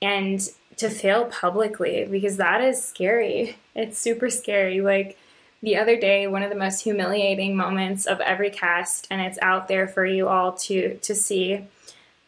and 0.01 0.39
to 0.77 0.89
fail 0.89 1.25
publicly 1.25 2.07
because 2.09 2.37
that 2.37 2.59
is 2.61 2.83
scary. 2.83 3.55
It's 3.75 3.99
super 3.99 4.29
scary. 4.31 4.81
Like 4.81 5.17
the 5.63 5.77
other 5.77 5.95
day, 5.95 6.27
one 6.27 6.43
of 6.43 6.49
the 6.49 6.57
most 6.57 6.83
humiliating 6.83 7.55
moments 7.55 8.05
of 8.05 8.19
every 8.19 8.49
cast, 8.49 9.07
and 9.09 9.21
it's 9.21 9.39
out 9.41 9.69
there 9.69 9.87
for 9.87 10.05
you 10.05 10.27
all 10.27 10.51
to 10.51 10.97
to 10.97 11.15
see. 11.15 11.65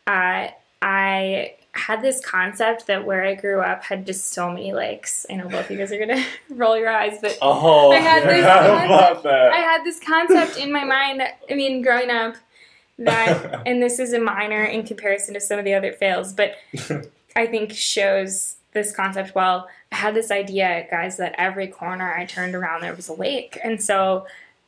Uh, 0.07 0.47
I 0.81 1.55
had 1.73 2.01
this 2.01 2.21
concept 2.25 2.87
that 2.87 3.05
where 3.05 3.25
I 3.25 3.35
grew 3.35 3.59
up 3.59 3.83
had 3.83 4.05
just 4.05 4.31
so 4.31 4.49
many 4.49 4.71
lakes. 4.71 5.25
I 5.29 5.35
know 5.35 5.49
both 5.49 5.65
of 5.65 5.71
you 5.71 5.77
guys 5.77 5.91
are 5.91 5.99
gonna 5.99 6.25
roll 6.49 6.77
your 6.77 6.89
eyes, 6.89 7.17
but 7.21 7.37
Oh, 7.41 7.91
I 7.91 7.97
had 7.97 8.23
this 8.23 8.39
about 8.39 9.23
that. 9.23 9.51
I 9.51 9.57
had 9.57 9.83
this 9.83 9.99
concept 9.99 10.57
in 10.57 10.71
my 10.71 10.85
mind. 10.85 11.21
I 11.51 11.53
mean, 11.55 11.81
growing 11.81 12.09
up, 12.09 12.35
that 12.99 13.63
and 13.65 13.83
this 13.83 13.99
is 13.99 14.13
a 14.13 14.19
minor 14.19 14.63
in 14.63 14.87
comparison 14.87 15.33
to 15.33 15.41
some 15.41 15.59
of 15.59 15.65
the 15.65 15.73
other 15.73 15.91
fails, 15.91 16.31
but 16.31 16.55
I 17.35 17.47
think 17.47 17.73
shows 17.73 18.55
this 18.75 18.95
concept 18.95 19.33
well. 19.33 19.67
I 19.91 19.95
had 19.95 20.13
this 20.13 20.29
idea, 20.29 20.85
guys, 20.91 21.17
that 21.17 21.33
every 21.39 21.67
corner 21.67 22.13
I 22.13 22.25
turned 22.25 22.53
around 22.53 22.81
there 22.81 22.93
was 22.93 23.07
a 23.07 23.13
lake, 23.13 23.57
and 23.63 23.81
so 23.81 24.27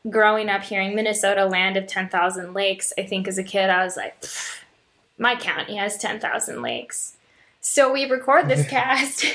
growing 0.10 0.50
up 0.50 0.64
here 0.64 0.82
in 0.82 0.96
Minnesota, 0.96 1.46
land 1.46 1.78
of 1.78 1.86
ten 1.86 2.10
thousand 2.10 2.56
lakes, 2.56 2.92
I 2.98 3.04
think 3.04 3.28
as 3.28 3.38
a 3.38 3.44
kid 3.44 3.70
I 3.70 3.84
was 3.84 3.96
like, 3.96 4.26
my 5.20 5.36
county 5.36 5.76
has 5.76 5.98
ten 5.98 6.20
thousand 6.20 6.64
lakes. 6.64 7.18
So 7.62 7.94
we 7.94 8.10
record 8.10 8.48
this 8.48 8.68
cast, 8.70 9.26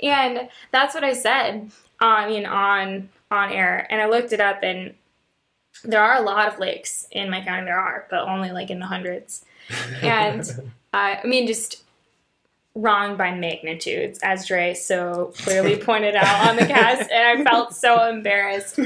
and 0.00 0.48
that's 0.70 0.94
what 0.94 1.02
I 1.02 1.14
said. 1.14 1.72
I 1.98 2.28
mean, 2.28 2.46
on 2.46 3.08
on 3.32 3.50
air, 3.50 3.88
and 3.90 4.00
I 4.00 4.06
looked 4.08 4.32
it 4.32 4.40
up, 4.40 4.60
and 4.62 4.94
there 5.84 6.02
are 6.02 6.16
a 6.16 6.22
lot 6.22 6.48
of 6.48 6.58
lakes 6.58 7.06
in 7.10 7.30
my 7.30 7.42
county. 7.42 7.64
There 7.64 7.78
are, 7.78 8.06
but 8.10 8.28
only 8.28 8.50
like 8.50 8.70
in 8.70 8.78
the 8.78 8.86
hundreds. 8.86 9.44
And 10.02 10.40
uh, 10.92 11.16
I 11.22 11.26
mean, 11.26 11.46
just 11.46 11.82
wrong 12.78 13.16
by 13.16 13.34
magnitudes, 13.34 14.20
as 14.22 14.46
Dre 14.46 14.72
so 14.72 15.32
clearly 15.38 15.76
pointed 15.90 16.14
out 16.14 16.48
on 16.48 16.56
the 16.56 16.66
cast, 16.66 17.10
and 17.10 17.40
I 17.40 17.50
felt 17.50 17.74
so 17.74 18.08
embarrassed. 18.08 18.78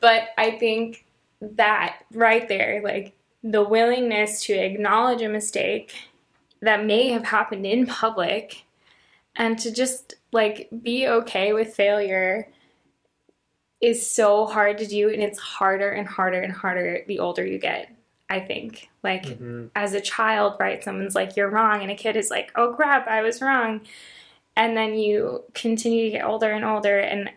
But 0.00 0.28
I 0.38 0.52
think 0.52 1.04
that 1.40 1.98
right 2.12 2.48
there, 2.48 2.80
like 2.82 3.14
the 3.42 3.62
willingness 3.62 4.42
to 4.44 4.54
acknowledge 4.54 5.20
a 5.20 5.28
mistake 5.28 5.94
that 6.62 6.84
may 6.84 7.10
have 7.10 7.26
happened 7.26 7.66
in 7.66 7.86
public 7.86 8.64
and 9.36 9.58
to 9.58 9.70
just 9.70 10.14
like 10.32 10.68
be 10.82 11.06
okay 11.06 11.52
with 11.52 11.74
failure 11.74 12.48
is 13.82 14.08
so 14.08 14.46
hard 14.46 14.78
to 14.78 14.86
do 14.86 15.10
and 15.10 15.22
it's 15.22 15.38
harder 15.38 15.90
and 15.90 16.08
harder 16.08 16.40
and 16.40 16.52
harder 16.52 17.04
the 17.06 17.18
older 17.18 17.44
you 17.44 17.58
get 17.58 17.93
i 18.30 18.40
think 18.40 18.88
like 19.02 19.24
Mhm. 19.24 19.70
as 19.74 19.92
a 19.94 20.00
child 20.00 20.56
right 20.58 20.82
someone's 20.82 21.14
like 21.14 21.36
you're 21.36 21.50
wrong 21.50 21.82
and 21.82 21.90
a 21.90 21.94
kid 21.94 22.16
is 22.16 22.30
like 22.30 22.50
oh 22.56 22.72
crap 22.74 23.06
i 23.08 23.22
was 23.22 23.40
wrong. 23.42 23.80
And 24.56 24.76
then 24.76 24.94
you 24.94 25.42
continue 25.52 26.04
to 26.04 26.10
get 26.10 26.24
older 26.24 26.52
and 26.52 26.64
older 26.64 26.98
and 27.00 27.30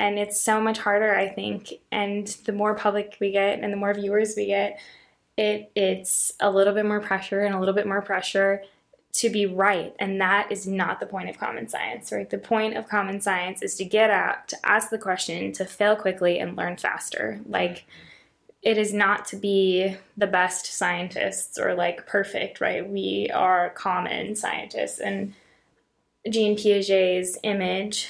and 0.00 0.18
it's 0.18 0.40
so 0.40 0.58
much 0.60 0.78
harder 0.78 1.14
i 1.14 1.28
think 1.28 1.72
and 1.92 2.26
the 2.46 2.52
more 2.52 2.74
public 2.74 3.16
we 3.20 3.30
get 3.30 3.58
and 3.60 3.70
the 3.72 3.76
more 3.76 3.92
viewers 3.92 4.34
we 4.36 4.46
get 4.46 4.80
it 5.36 5.70
it's 5.74 6.32
a 6.40 6.50
little 6.50 6.72
bit 6.72 6.86
more 6.86 7.00
pressure 7.00 7.40
and 7.42 7.54
a 7.54 7.58
little 7.58 7.74
bit 7.74 7.86
more 7.86 8.00
pressure 8.00 8.62
to 9.12 9.28
be 9.28 9.44
right 9.44 9.94
and 9.98 10.18
that 10.18 10.50
is 10.50 10.66
not 10.66 10.98
the 10.98 11.04
point 11.06 11.28
of 11.28 11.36
common 11.38 11.68
science 11.68 12.10
right? 12.10 12.30
The 12.30 12.38
point 12.38 12.74
of 12.78 12.88
common 12.88 13.20
science 13.20 13.60
is 13.60 13.74
to 13.76 13.84
get 13.84 14.08
out 14.10 14.48
to 14.48 14.56
ask 14.64 14.88
the 14.88 14.96
question 14.98 15.52
to 15.52 15.66
fail 15.66 15.94
quickly 15.94 16.38
and 16.38 16.56
learn 16.56 16.78
faster. 16.78 17.38
Like 17.46 17.84
it 18.62 18.78
is 18.78 18.92
not 18.92 19.24
to 19.26 19.36
be 19.36 19.96
the 20.16 20.26
best 20.26 20.66
scientists 20.66 21.58
or 21.58 21.74
like 21.74 22.06
perfect 22.06 22.60
right 22.60 22.88
we 22.88 23.28
are 23.34 23.70
common 23.70 24.36
scientists 24.36 25.00
and 25.00 25.34
jean 26.30 26.56
piaget's 26.56 27.38
image 27.42 28.08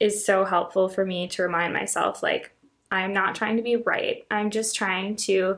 is 0.00 0.24
so 0.24 0.44
helpful 0.44 0.88
for 0.88 1.04
me 1.04 1.26
to 1.26 1.42
remind 1.42 1.72
myself 1.72 2.22
like 2.22 2.52
i'm 2.90 3.12
not 3.12 3.34
trying 3.34 3.56
to 3.56 3.62
be 3.62 3.76
right 3.76 4.26
i'm 4.30 4.50
just 4.50 4.74
trying 4.74 5.16
to 5.16 5.56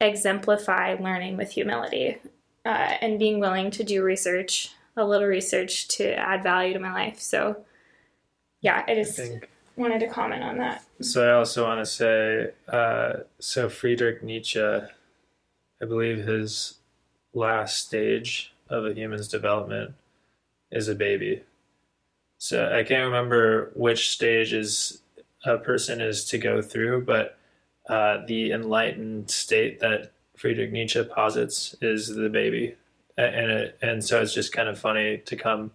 exemplify 0.00 0.94
learning 0.94 1.36
with 1.36 1.50
humility 1.50 2.18
uh, 2.64 2.96
and 3.00 3.18
being 3.18 3.40
willing 3.40 3.70
to 3.72 3.84
do 3.84 4.02
research, 4.02 4.70
a 4.96 5.04
little 5.04 5.26
research 5.26 5.88
to 5.88 6.14
add 6.14 6.42
value 6.42 6.72
to 6.72 6.78
my 6.78 6.92
life. 6.92 7.18
So, 7.18 7.64
yeah, 8.60 8.84
it 8.88 8.98
is. 8.98 9.18
I 9.18 9.22
think 9.24 9.48
wanted 9.82 10.00
to 10.00 10.08
comment 10.08 10.42
on 10.42 10.56
that. 10.58 10.84
So 11.00 11.28
I 11.28 11.34
also 11.34 11.64
want 11.64 11.80
to 11.80 11.86
say, 11.86 12.52
uh, 12.68 13.12
so 13.38 13.68
Friedrich 13.68 14.22
Nietzsche, 14.22 14.60
I 14.62 15.84
believe 15.84 16.24
his 16.24 16.78
last 17.34 17.86
stage 17.86 18.54
of 18.70 18.86
a 18.86 18.94
human's 18.94 19.28
development 19.28 19.94
is 20.70 20.88
a 20.88 20.94
baby. 20.94 21.42
So 22.38 22.72
I 22.72 22.82
can't 22.84 23.06
remember 23.06 23.72
which 23.74 24.10
stage 24.10 24.52
is 24.52 25.02
a 25.44 25.58
person 25.58 26.00
is 26.00 26.24
to 26.26 26.38
go 26.38 26.62
through, 26.62 27.04
but 27.04 27.36
uh, 27.88 28.18
the 28.26 28.52
enlightened 28.52 29.30
state 29.30 29.80
that 29.80 30.12
Friedrich 30.36 30.72
Nietzsche 30.72 31.02
posits 31.04 31.76
is 31.80 32.08
the 32.08 32.28
baby, 32.28 32.76
and 33.16 33.50
it, 33.50 33.78
and 33.82 34.02
so 34.04 34.22
it's 34.22 34.34
just 34.34 34.52
kind 34.52 34.68
of 34.68 34.78
funny 34.78 35.18
to 35.18 35.36
come 35.36 35.72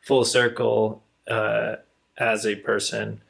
full 0.00 0.24
circle 0.24 1.02
uh, 1.28 1.76
as 2.18 2.46
a 2.46 2.54
person 2.56 3.20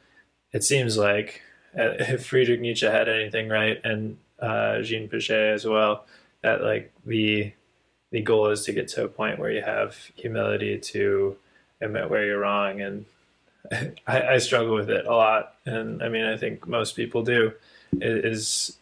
it 0.52 0.62
seems 0.62 0.96
like 0.96 1.42
uh, 1.76 1.82
if 1.98 2.26
Friedrich 2.26 2.60
Nietzsche 2.60 2.86
had 2.86 3.08
anything 3.08 3.48
right, 3.48 3.80
and 3.84 4.16
uh, 4.38 4.80
Jean 4.82 5.08
Piaget 5.08 5.54
as 5.54 5.66
well, 5.66 6.06
that 6.42 6.62
like 6.62 6.92
the 7.04 7.52
the 8.12 8.20
goal 8.22 8.50
is 8.50 8.64
to 8.66 8.72
get 8.72 8.86
to 8.88 9.04
a 9.04 9.08
point 9.08 9.40
where 9.40 9.50
you 9.50 9.62
have 9.62 9.96
humility 10.14 10.78
to 10.78 11.36
admit 11.80 12.08
where 12.08 12.24
you're 12.24 12.38
wrong, 12.38 12.80
and 12.80 13.04
I, 14.06 14.22
I 14.22 14.38
struggle 14.38 14.76
with 14.76 14.88
it 14.90 15.06
a 15.06 15.12
lot, 15.12 15.54
and 15.66 16.00
I 16.02 16.08
mean 16.08 16.24
I 16.24 16.36
think 16.36 16.68
most 16.68 16.94
people 16.94 17.24
do 17.24 17.52
is 18.00 18.76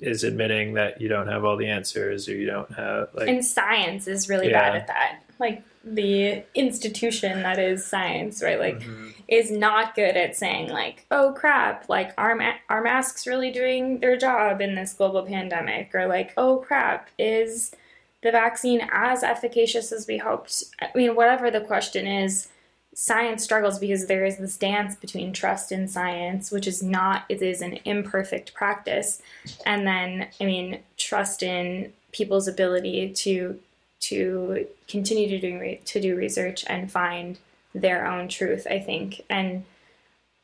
is 0.00 0.22
admitting 0.24 0.74
that 0.74 1.00
you 1.00 1.08
don't 1.08 1.28
have 1.28 1.44
all 1.44 1.56
the 1.56 1.68
answers 1.68 2.28
or 2.28 2.34
you 2.34 2.46
don't 2.46 2.72
have 2.74 3.08
like 3.14 3.28
and 3.28 3.44
science 3.44 4.06
is 4.08 4.28
really 4.28 4.50
Yeah. 4.50 4.60
bad 4.60 4.76
at 4.76 4.86
that. 4.88 5.20
Like 5.38 5.62
the 5.84 6.42
institution 6.54 7.42
that 7.42 7.58
is 7.58 7.84
science 7.84 8.42
right? 8.42 8.58
Like 8.58 8.80
Mhm. 8.80 9.12
is 9.28 9.50
not 9.50 9.94
good 9.94 10.16
at 10.16 10.34
saying 10.36 10.70
like 10.70 11.04
oh 11.10 11.32
crap 11.36 11.88
like 11.88 12.12
are, 12.18 12.34
ma- 12.34 12.54
are 12.68 12.82
masks 12.82 13.26
really 13.26 13.50
doing 13.50 14.00
their 14.00 14.16
job 14.16 14.60
in 14.60 14.74
this 14.74 14.92
global 14.94 15.22
pandemic 15.24 15.90
or 15.94 16.06
like 16.06 16.32
oh 16.36 16.56
crap 16.58 17.08
is 17.18 17.74
the 18.22 18.30
vaccine 18.30 18.86
as 18.92 19.22
efficacious 19.22 19.92
as 19.92 20.06
we 20.06 20.16
hoped? 20.18 20.64
I 20.80 20.88
mean 20.94 21.14
whatever 21.14 21.50
the 21.50 21.60
question 21.60 22.06
is 22.06 22.48
science 22.94 23.42
struggles 23.42 23.78
because 23.78 24.06
there 24.06 24.24
is 24.24 24.38
this 24.38 24.56
dance 24.56 24.94
between 24.94 25.32
trust 25.32 25.72
in 25.72 25.88
science 25.88 26.50
which 26.52 26.66
is 26.66 26.82
not 26.82 27.24
it 27.28 27.42
is 27.42 27.60
an 27.60 27.78
imperfect 27.84 28.54
practice. 28.54 29.20
And 29.66 29.86
then 29.86 30.28
i 30.40 30.44
mean 30.44 30.78
trust 30.96 31.42
in 31.42 31.92
people's 32.12 32.46
ability 32.48 33.10
to 33.12 33.58
to 34.08 34.66
continue 34.88 35.28
to 35.28 35.38
do 35.40 35.58
re- 35.58 35.80
to 35.84 36.00
do 36.00 36.16
research 36.16 36.64
and 36.66 36.90
find 36.90 37.38
their 37.74 38.06
own 38.06 38.28
truth 38.28 38.66
i 38.70 38.78
think. 38.78 39.22
And 39.28 39.64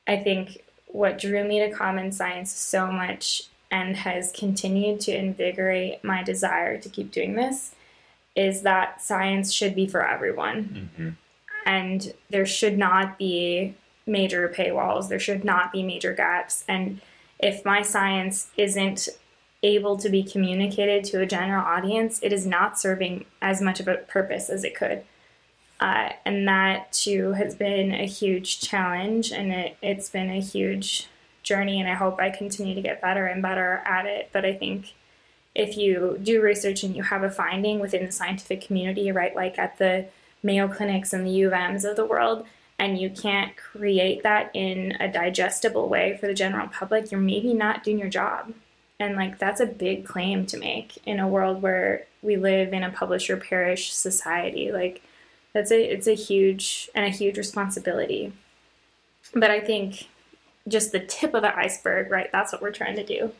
i 0.07 0.17
think 0.17 0.63
what 0.89 1.19
drew 1.19 1.45
me 1.45 1.61
to 1.61 1.71
common 1.71 2.11
science 2.13 2.53
so 2.53 2.91
much 2.91 3.43
and 3.71 3.97
has 3.97 4.33
continued 4.33 5.01
to 5.01 5.17
invigorate 5.17 6.03
my 6.03 6.23
desire 6.25 6.77
to 6.79 6.89
keep 6.89 7.13
doing 7.13 7.35
this 7.37 7.75
is 8.35 8.63
that 8.63 9.01
science 9.01 9.53
should 9.53 9.75
be 9.75 9.87
for 9.87 10.07
everyone. 10.07 10.91
Mhm. 10.99 11.17
and 11.67 12.15
there 12.31 12.47
should 12.47 12.79
not 12.79 13.19
be 13.19 13.75
major 14.07 14.49
paywalls. 14.49 15.09
There 15.09 15.21
should 15.21 15.45
not 15.45 15.71
be 15.73 15.83
major 15.83 16.15
gaps. 16.15 16.65
And 16.67 17.01
if 17.39 17.65
my 17.65 17.83
science 17.83 18.49
isn't 18.57 19.09
able 19.63 19.97
to 19.97 20.09
be 20.09 20.23
communicated 20.23 21.05
to 21.05 21.21
a 21.21 21.27
general 21.27 21.65
audience 21.65 22.21
it 22.23 22.33
is 22.33 22.47
not 22.47 22.79
serving 22.79 23.25
as 23.43 23.61
much 23.61 23.81
of 23.81 23.89
a 23.89 23.97
purpose 23.97 24.49
as 24.49 24.65
it 24.65 24.75
could 24.75 25.03
uh, 25.81 26.11
and 26.25 26.47
that 26.47 26.93
too 26.93 27.33
has 27.33 27.55
been 27.55 27.93
a 27.93 28.07
huge 28.07 28.61
challenge 28.61 29.33
and 29.33 29.53
it, 29.53 29.77
it's 29.83 30.09
been 30.09 30.31
a 30.31 30.41
huge 30.41 31.09
journey 31.43 31.81
and 31.81 31.89
i 31.89 31.95
hope 31.95 32.19
i 32.19 32.31
continue 32.31 32.75
to 32.75 32.83
get 32.83 33.01
better 33.01 33.27
and 33.27 33.43
better 33.43 33.83
at 33.85 34.07
it 34.07 34.29
but 34.33 34.45
i 34.45 34.53
think 34.53 34.95
if 35.55 35.77
you 35.77 36.19
do 36.23 36.41
research 36.41 36.83
and 36.83 36.95
you 36.95 37.03
have 37.03 37.23
a 37.23 37.31
finding 37.31 37.81
within 37.81 38.07
the 38.07 38.13
scientific 38.13 38.61
community 38.61 39.11
right 39.11 39.35
like 39.35 39.59
at 39.59 39.79
the 39.79 40.07
Mayo 40.43 40.69
Clinics 40.69 41.13
and 41.13 41.27
the 41.27 41.31
U 41.31 41.49
of 41.49 41.53
M's 41.53 41.85
of 41.85 41.97
the 41.97 42.05
world, 42.05 42.47
and 42.79 42.99
you 42.99 43.11
can't 43.11 43.57
create 43.57 44.23
that 44.23 44.51
in 44.55 44.97
a 45.01 45.09
digestible 45.09 45.89
way 45.89 46.17
for 46.19 46.27
the 46.27 46.35
general 46.35 46.69
public, 46.69 47.11
you're 47.11 47.21
maybe 47.21 47.53
not 47.53 47.85
doing 47.85 47.99
your 47.99 48.09
job. 48.09 48.55
And 49.01 49.17
like 49.17 49.39
that's 49.39 49.61
a 49.61 49.67
big 49.67 50.05
claim 50.05 50.45
to 50.47 50.59
make 50.59 50.99
in 51.07 51.19
a 51.19 51.27
world 51.27 51.63
where 51.63 52.07
we 52.23 52.37
live 52.37 52.75
in 52.75 52.85
a 52.85 52.91
publish 52.91 53.31
or 53.31 53.39
perish 53.39 53.93
society. 53.93 54.71
Like 54.71 55.03
that's 55.55 55.73
a 55.73 55.83
it's 55.83 56.07
a 56.07 56.15
huge 56.15 56.91
and 56.95 57.07
a 57.07 57.09
huge 57.09 57.39
responsibility. 57.39 58.33
But 59.35 59.51
I 59.51 59.61
think 59.61 60.09
just 60.69 60.93
the 60.93 61.01
tip 61.01 61.33
of 61.33 61.43
the 61.43 61.57
iceberg, 61.57 62.11
right? 62.11 62.31
That's 62.31 62.53
what 62.53 62.61
we're 62.61 62.73
trying 62.73 62.97
to 62.97 63.05
do 63.05 63.33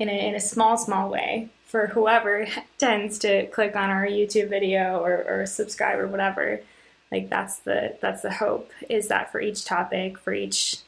in 0.00 0.08
a, 0.08 0.28
in 0.28 0.34
a 0.34 0.40
small, 0.40 0.76
small 0.76 1.08
way 1.08 1.48
for 1.64 1.88
whoever 1.88 2.46
tends 2.78 3.18
to 3.20 3.46
click 3.46 3.76
on 3.76 3.90
our 3.90 4.04
YouTube 4.06 4.48
video 4.48 4.98
or, 4.98 5.24
or 5.28 5.46
subscribe 5.46 6.00
or 6.00 6.08
whatever. 6.08 6.60
Like 7.12 7.30
that's 7.30 7.60
the 7.60 7.96
that's 8.00 8.22
the 8.22 8.32
hope 8.32 8.70
is 8.88 9.06
that 9.08 9.30
for 9.30 9.40
each 9.40 9.64
topic, 9.64 10.18
for 10.18 10.32
each 10.32 10.78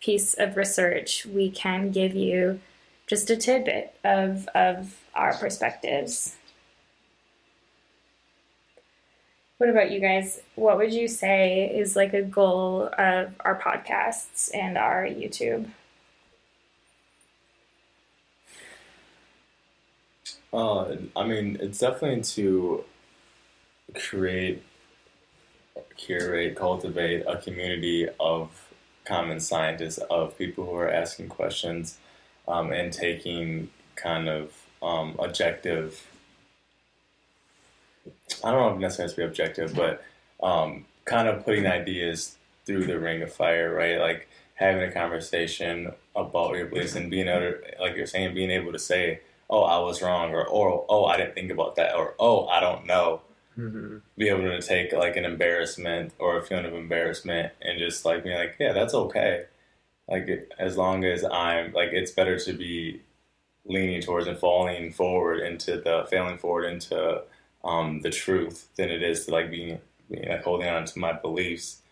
piece 0.00 0.34
of 0.34 0.56
research, 0.56 1.26
we 1.26 1.50
can 1.50 1.90
give 1.90 2.14
you 2.14 2.60
just 3.06 3.30
a 3.30 3.36
tidbit 3.36 3.94
of 4.04 4.48
of 4.48 4.96
our 5.14 5.34
perspectives. 5.34 6.36
What 9.58 9.70
about 9.70 9.90
you 9.90 10.00
guys? 10.00 10.40
What 10.54 10.76
would 10.76 10.92
you 10.92 11.08
say 11.08 11.74
is 11.74 11.96
like 11.96 12.12
a 12.12 12.22
goal 12.22 12.90
of 12.98 13.34
our 13.40 13.58
podcasts 13.58 14.54
and 14.54 14.76
our 14.76 15.06
YouTube? 15.06 15.70
Uh, 20.52 20.96
I 21.16 21.26
mean, 21.26 21.56
it's 21.60 21.78
definitely 21.78 22.22
to 22.22 22.84
create, 23.94 24.62
curate, 25.96 26.54
cultivate 26.56 27.24
a 27.26 27.38
community 27.38 28.08
of 28.20 28.72
common 29.04 29.40
scientists, 29.40 29.98
of 30.10 30.36
people 30.36 30.64
who 30.64 30.74
are 30.74 30.90
asking 30.90 31.28
questions 31.28 31.98
um, 32.48 32.72
and 32.72 32.92
taking 32.92 33.70
kind 33.94 34.28
of 34.28 34.52
um, 34.82 35.16
objective. 35.18 36.06
I 38.44 38.50
don't 38.50 38.60
know 38.60 38.68
if 38.70 38.76
it 38.76 38.80
necessarily 38.80 39.08
has 39.08 39.14
to 39.14 39.20
be 39.20 39.24
objective, 39.24 39.74
but 39.74 40.04
um, 40.42 40.84
kind 41.04 41.28
of 41.28 41.44
putting 41.44 41.66
ideas 41.66 42.36
through 42.66 42.86
the 42.86 42.98
ring 42.98 43.22
of 43.22 43.32
fire, 43.32 43.74
right? 43.74 43.98
Like 43.98 44.28
having 44.54 44.82
a 44.82 44.92
conversation 44.92 45.92
about 46.14 46.56
your 46.56 46.66
beliefs 46.66 46.94
and 46.94 47.10
being 47.10 47.28
able 47.28 47.40
to, 47.40 47.60
like 47.80 47.96
you're 47.96 48.06
saying, 48.06 48.34
being 48.34 48.50
able 48.50 48.72
to 48.72 48.78
say, 48.78 49.20
oh, 49.48 49.62
I 49.62 49.78
was 49.78 50.02
wrong, 50.02 50.32
or, 50.32 50.44
or 50.46 50.84
oh, 50.88 51.04
I 51.04 51.16
didn't 51.16 51.34
think 51.34 51.50
about 51.50 51.76
that, 51.76 51.94
or 51.94 52.14
oh, 52.18 52.46
I 52.46 52.60
don't 52.60 52.86
know. 52.86 53.22
Mhm. 53.56 54.02
Be 54.18 54.28
able 54.28 54.42
to 54.42 54.60
take 54.60 54.92
like 54.92 55.16
an 55.16 55.24
embarrassment 55.24 56.12
or 56.18 56.36
a 56.36 56.42
feeling 56.42 56.66
of 56.66 56.74
embarrassment 56.74 57.52
and 57.62 57.78
just 57.78 58.04
like 58.04 58.22
being 58.22 58.36
like, 58.36 58.56
yeah, 58.58 58.72
that's 58.72 58.92
okay. 58.92 59.46
Like 60.08 60.50
as 60.58 60.76
long 60.76 61.04
as 61.04 61.24
I'm 61.24 61.72
like, 61.72 61.90
it's 61.92 62.12
better 62.12 62.38
to 62.38 62.52
be 62.52 63.02
leaning 63.64 64.00
towards 64.00 64.26
and 64.26 64.38
falling 64.38 64.92
forward 64.92 65.40
into 65.40 65.80
the 65.80 66.06
failing 66.08 66.38
forward 66.38 66.66
into 66.66 67.22
um, 67.64 68.00
the 68.00 68.10
truth 68.10 68.68
than 68.76 68.90
it 68.90 69.02
is 69.02 69.26
to 69.26 69.32
like 69.32 69.50
being, 69.50 69.80
being 70.10 70.28
like 70.28 70.44
holding 70.44 70.68
on 70.68 70.84
to 70.84 70.98
my 70.98 71.12
beliefs. 71.12 71.82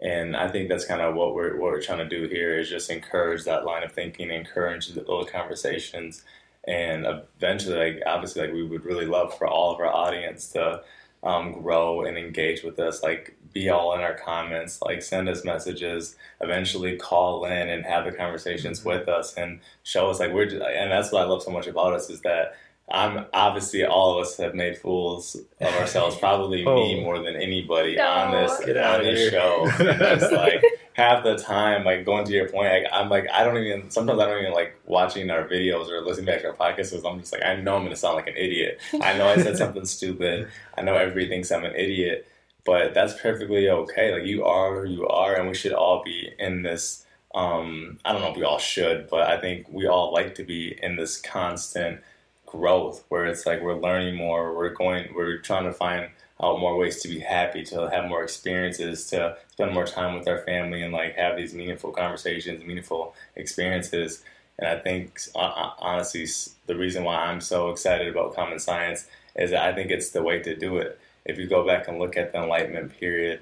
And 0.00 0.36
I 0.36 0.48
think 0.48 0.68
that's 0.68 0.84
kind 0.84 1.00
of 1.00 1.14
what 1.14 1.34
we're 1.34 1.52
what 1.52 1.70
we're 1.70 1.80
trying 1.80 1.98
to 1.98 2.08
do 2.08 2.26
here 2.26 2.58
is 2.58 2.68
just 2.68 2.90
encourage 2.90 3.44
that 3.44 3.64
line 3.64 3.84
of 3.84 3.92
thinking, 3.92 4.30
encourage 4.30 4.88
those 4.88 5.30
conversations, 5.30 6.24
and 6.64 7.06
eventually, 7.06 7.76
like 7.76 8.02
obviously, 8.04 8.42
like 8.42 8.52
we 8.52 8.64
would 8.64 8.84
really 8.84 9.06
love 9.06 9.38
for 9.38 9.46
all 9.46 9.72
of 9.72 9.78
our 9.78 9.92
audience 9.92 10.48
to 10.48 10.82
um, 11.22 11.52
grow 11.62 12.02
and 12.02 12.16
engage 12.18 12.62
with 12.62 12.78
us. 12.78 13.02
Like 13.02 13.36
be 13.52 13.68
all 13.68 13.94
in 13.94 14.00
our 14.00 14.14
comments, 14.14 14.80
like 14.82 15.02
send 15.02 15.28
us 15.28 15.44
messages. 15.44 16.16
Eventually, 16.40 16.96
call 16.96 17.44
in 17.44 17.68
and 17.68 17.84
have 17.84 18.04
the 18.04 18.12
conversations 18.12 18.84
with 18.84 19.08
us 19.08 19.34
and 19.34 19.60
show 19.82 20.10
us 20.10 20.20
like 20.20 20.32
we're. 20.32 20.46
Just, 20.46 20.62
and 20.62 20.90
that's 20.90 21.12
what 21.12 21.22
I 21.22 21.26
love 21.26 21.42
so 21.42 21.50
much 21.50 21.66
about 21.66 21.94
us 21.94 22.08
is 22.10 22.20
that. 22.22 22.54
I'm 22.90 23.24
obviously 23.32 23.84
all 23.86 24.18
of 24.18 24.26
us 24.26 24.36
have 24.38 24.54
made 24.54 24.76
fools 24.76 25.36
of 25.60 25.74
ourselves. 25.76 26.16
Probably 26.16 26.58
me 26.64 26.98
Oh. 26.98 27.00
more 27.02 27.18
than 27.22 27.36
anybody 27.36 27.94
No. 27.96 28.04
on 28.06 28.32
this 28.32 28.64
Get 28.66 28.76
on 28.76 28.82
outta 28.84 29.04
this 29.04 29.20
here. 29.20 29.30
show. 29.30 29.64
It's 29.78 30.32
like 30.32 30.62
half 30.94 31.24
the 31.24 31.36
time, 31.36 31.84
like 31.84 32.04
going 32.04 32.24
to 32.24 32.32
your 32.32 32.48
point, 32.48 32.72
like, 32.72 32.92
I'm 32.92 33.08
like, 33.08 33.26
I 33.32 33.44
don't 33.44 33.56
even, 33.56 33.90
sometimes 33.90 34.20
I 34.20 34.26
don't 34.26 34.40
even 34.40 34.52
like 34.52 34.78
watching 34.86 35.30
our 35.30 35.48
videos 35.48 35.88
or 35.88 36.02
listening 36.02 36.26
back 36.26 36.42
to 36.42 36.48
our 36.48 36.54
podcasts 36.54 36.90
because 36.90 37.04
I'm 37.04 37.20
just 37.20 37.32
like, 37.32 37.44
I 37.44 37.56
know 37.56 37.76
I'm 37.76 37.82
going 37.82 37.90
to 37.90 37.96
sound 37.96 38.16
like 38.16 38.28
an 38.28 38.36
idiot. 38.36 38.80
I 39.00 39.16
know 39.16 39.28
I 39.28 39.36
said 39.36 39.56
something 39.58 39.84
stupid. 39.84 40.48
I 40.76 40.82
know 40.82 40.94
everybody 40.94 41.28
thinks 41.28 41.50
I'm 41.50 41.64
an 41.64 41.74
idiot, 41.74 42.28
but 42.64 42.94
that's 42.94 43.20
perfectly 43.20 43.68
okay. 43.70 44.12
Like, 44.12 44.24
you 44.24 44.44
are 44.44 44.84
who 44.84 44.90
you 44.90 45.08
are, 45.08 45.34
and 45.34 45.48
we 45.48 45.54
should 45.54 45.72
all 45.72 46.02
be 46.04 46.32
in 46.38 46.62
this. 46.62 47.06
Um, 47.34 47.98
I 48.04 48.12
don't 48.12 48.20
know 48.20 48.30
if 48.30 48.36
we 48.36 48.44
all 48.44 48.58
should, 48.58 49.08
but 49.08 49.22
I 49.22 49.40
think 49.40 49.66
we 49.70 49.86
all 49.86 50.12
like 50.12 50.34
to 50.34 50.44
be 50.44 50.78
in 50.82 50.96
this 50.96 51.18
constant 51.18 52.00
growth 52.44 53.04
where 53.08 53.24
it's 53.24 53.46
like 53.46 53.62
we're 53.62 53.80
learning 53.80 54.14
more, 54.14 54.54
we're 54.54 54.74
going, 54.74 55.14
we're 55.14 55.38
trying 55.38 55.64
to 55.64 55.72
find 55.72 56.10
out 56.42 56.58
more 56.60 56.76
ways 56.76 57.00
to 57.02 57.08
be 57.08 57.20
happy, 57.20 57.62
to 57.64 57.88
have 57.90 58.08
more 58.08 58.22
experiences, 58.22 59.08
to 59.10 59.36
spend 59.50 59.72
more 59.72 59.86
time 59.86 60.18
with 60.18 60.26
our 60.26 60.38
family, 60.38 60.82
and 60.82 60.92
like 60.92 61.14
have 61.16 61.36
these 61.36 61.54
meaningful 61.54 61.92
conversations, 61.92 62.64
meaningful 62.64 63.14
experiences. 63.36 64.22
And 64.58 64.68
I 64.68 64.78
think, 64.78 65.18
honestly, 65.34 66.26
the 66.66 66.76
reason 66.76 67.04
why 67.04 67.16
I'm 67.16 67.40
so 67.40 67.70
excited 67.70 68.08
about 68.08 68.34
common 68.34 68.58
science 68.58 69.06
is 69.34 69.50
that 69.50 69.62
I 69.62 69.74
think 69.74 69.90
it's 69.90 70.10
the 70.10 70.22
way 70.22 70.40
to 70.40 70.54
do 70.54 70.76
it. 70.78 70.98
If 71.24 71.38
you 71.38 71.46
go 71.46 71.64
back 71.66 71.88
and 71.88 71.98
look 71.98 72.16
at 72.16 72.32
the 72.32 72.42
Enlightenment 72.42 72.98
period, 72.98 73.40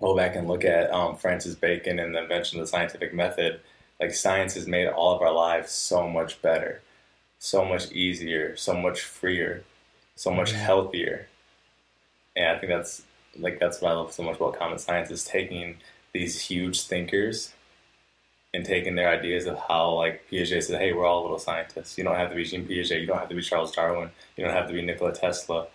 go 0.00 0.16
back 0.16 0.34
and 0.36 0.48
look 0.48 0.64
at 0.64 0.90
um, 0.92 1.16
Francis 1.16 1.54
Bacon 1.54 1.98
and 1.98 2.14
the 2.14 2.22
invention 2.22 2.58
of 2.58 2.66
the 2.66 2.70
scientific 2.70 3.12
method, 3.14 3.60
like 4.00 4.14
science 4.14 4.54
has 4.54 4.66
made 4.66 4.86
all 4.88 5.14
of 5.14 5.22
our 5.22 5.32
lives 5.32 5.70
so 5.70 6.08
much 6.08 6.40
better, 6.40 6.80
so 7.38 7.64
much 7.64 7.92
easier, 7.92 8.56
so 8.56 8.74
much 8.74 9.00
freer, 9.02 9.64
so 10.14 10.30
much 10.30 10.52
Mhm. 10.52 10.56
healthier. 10.56 11.28
And 12.38 12.46
I 12.46 12.58
think 12.58 12.72
that's 12.72 13.02
like 13.36 13.58
that's 13.58 13.80
what 13.82 13.90
I 13.90 13.94
love 13.94 14.12
so 14.12 14.22
much 14.22 14.36
about 14.36 14.58
common 14.58 14.78
science 14.78 15.10
is 15.10 15.24
taking 15.24 15.76
these 16.14 16.40
huge 16.40 16.82
thinkers 16.82 17.52
and 18.54 18.64
taking 18.64 18.94
their 18.94 19.10
ideas 19.10 19.46
of 19.46 19.58
how 19.58 19.90
like 19.90 20.22
Piaget 20.30 20.62
said, 20.62 20.80
hey, 20.80 20.92
we're 20.92 21.04
all 21.04 21.22
little 21.22 21.38
scientists. 21.38 21.98
You 21.98 22.04
don't 22.04 22.16
have 22.16 22.30
to 22.30 22.36
be 22.36 22.44
Jean 22.44 22.66
Piaget. 22.66 23.00
You 23.00 23.06
don't 23.06 23.18
have 23.18 23.28
to 23.28 23.34
be 23.34 23.42
Charles 23.42 23.72
Darwin. 23.72 24.10
You 24.36 24.44
don't 24.44 24.54
have 24.54 24.68
to 24.68 24.72
be 24.72 24.80
Nikola 24.80 25.12
Tesla. 25.12 25.66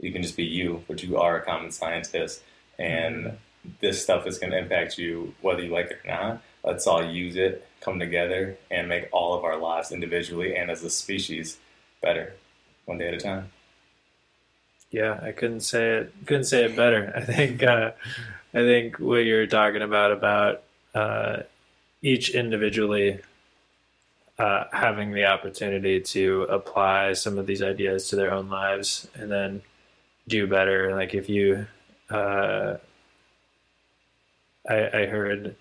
You 0.00 0.12
can 0.12 0.22
just 0.22 0.36
be 0.36 0.44
you, 0.44 0.84
but 0.88 1.02
you 1.02 1.16
are 1.16 1.36
a 1.36 1.44
common 1.44 1.70
scientist, 1.70 2.42
and 2.76 3.26
mm-hmm. 3.26 3.68
this 3.80 4.02
stuff 4.02 4.26
is 4.26 4.38
going 4.38 4.50
to 4.50 4.58
impact 4.58 4.98
you 4.98 5.32
whether 5.40 5.62
you 5.62 5.72
like 5.72 5.92
it 5.92 6.00
or 6.04 6.10
not. 6.10 6.42
Let's 6.64 6.88
all 6.88 7.04
use 7.04 7.36
it, 7.36 7.66
come 7.80 8.00
together, 8.00 8.56
and 8.68 8.88
make 8.88 9.08
all 9.12 9.34
of 9.38 9.44
our 9.44 9.56
lives 9.56 9.92
individually 9.92 10.56
and 10.56 10.70
as 10.70 10.82
a 10.82 10.90
species 10.90 11.58
better, 12.00 12.34
one 12.86 12.98
day 12.98 13.08
at 13.08 13.14
a 13.14 13.18
time. 13.18 13.52
Yeah, 14.92 15.18
I 15.22 15.32
couldn't 15.32 15.62
say 15.62 15.96
it. 15.96 16.14
Couldn't 16.26 16.44
say 16.44 16.66
it 16.66 16.76
better. 16.76 17.12
I 17.16 17.22
think. 17.22 17.62
Uh, 17.62 17.92
I 18.54 18.58
think 18.58 18.98
what 18.98 19.24
you're 19.24 19.46
talking 19.46 19.80
about 19.80 20.12
about 20.12 20.62
uh, 20.94 21.38
each 22.02 22.30
individually 22.34 23.20
uh, 24.38 24.64
having 24.72 25.12
the 25.12 25.24
opportunity 25.24 26.00
to 26.00 26.42
apply 26.42 27.14
some 27.14 27.38
of 27.38 27.46
these 27.46 27.62
ideas 27.62 28.08
to 28.08 28.16
their 28.16 28.32
own 28.32 28.50
lives 28.50 29.08
and 29.14 29.30
then 29.30 29.62
do 30.28 30.46
better. 30.46 30.94
Like 30.94 31.14
if 31.14 31.30
you, 31.30 31.66
uh, 32.10 32.76
I, 34.68 34.76
I 35.02 35.06
heard. 35.06 35.56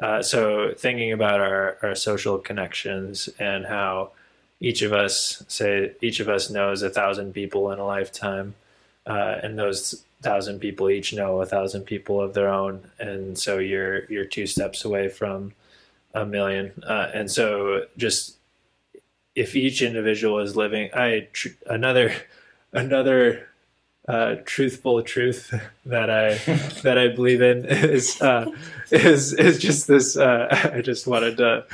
Uh, 0.00 0.22
so 0.22 0.72
thinking 0.78 1.12
about 1.12 1.40
our, 1.40 1.76
our 1.82 1.94
social 1.94 2.38
connections 2.38 3.28
and 3.38 3.66
how 3.66 4.12
each 4.58 4.80
of 4.80 4.94
us 4.94 5.44
say 5.46 5.92
each 6.00 6.20
of 6.20 6.28
us 6.30 6.48
knows 6.48 6.82
a 6.82 6.88
thousand 6.88 7.34
people 7.34 7.70
in 7.70 7.78
a 7.78 7.86
lifetime 7.86 8.54
uh, 9.06 9.36
and 9.42 9.58
those 9.58 10.04
thousand 10.22 10.58
people 10.58 10.90
each 10.90 11.12
know 11.12 11.40
a 11.40 11.46
thousand 11.46 11.82
people 11.82 12.20
of 12.20 12.34
their 12.34 12.48
own, 12.48 12.90
and 12.98 13.38
so 13.38 13.58
you're 13.58 14.04
you're 14.10 14.24
two 14.24 14.46
steps 14.46 14.84
away 14.84 15.08
from 15.08 15.52
a 16.14 16.26
million. 16.26 16.72
Uh, 16.86 17.10
and 17.14 17.30
so 17.30 17.86
just 17.96 18.36
if 19.34 19.56
each 19.56 19.82
individual 19.82 20.38
is 20.38 20.56
living, 20.56 20.90
I 20.94 21.28
tr- 21.32 21.48
another 21.66 22.14
another 22.72 23.48
uh, 24.08 24.36
truthful 24.44 25.02
truth 25.02 25.54
that 25.86 26.10
I 26.10 26.34
that 26.82 26.98
I 26.98 27.08
believe 27.08 27.40
in 27.40 27.64
is 27.64 28.20
uh, 28.20 28.50
is 28.90 29.32
is 29.32 29.58
just 29.58 29.86
this. 29.86 30.16
Uh, 30.16 30.70
I 30.74 30.80
just 30.82 31.06
wanted 31.06 31.38
to 31.38 31.64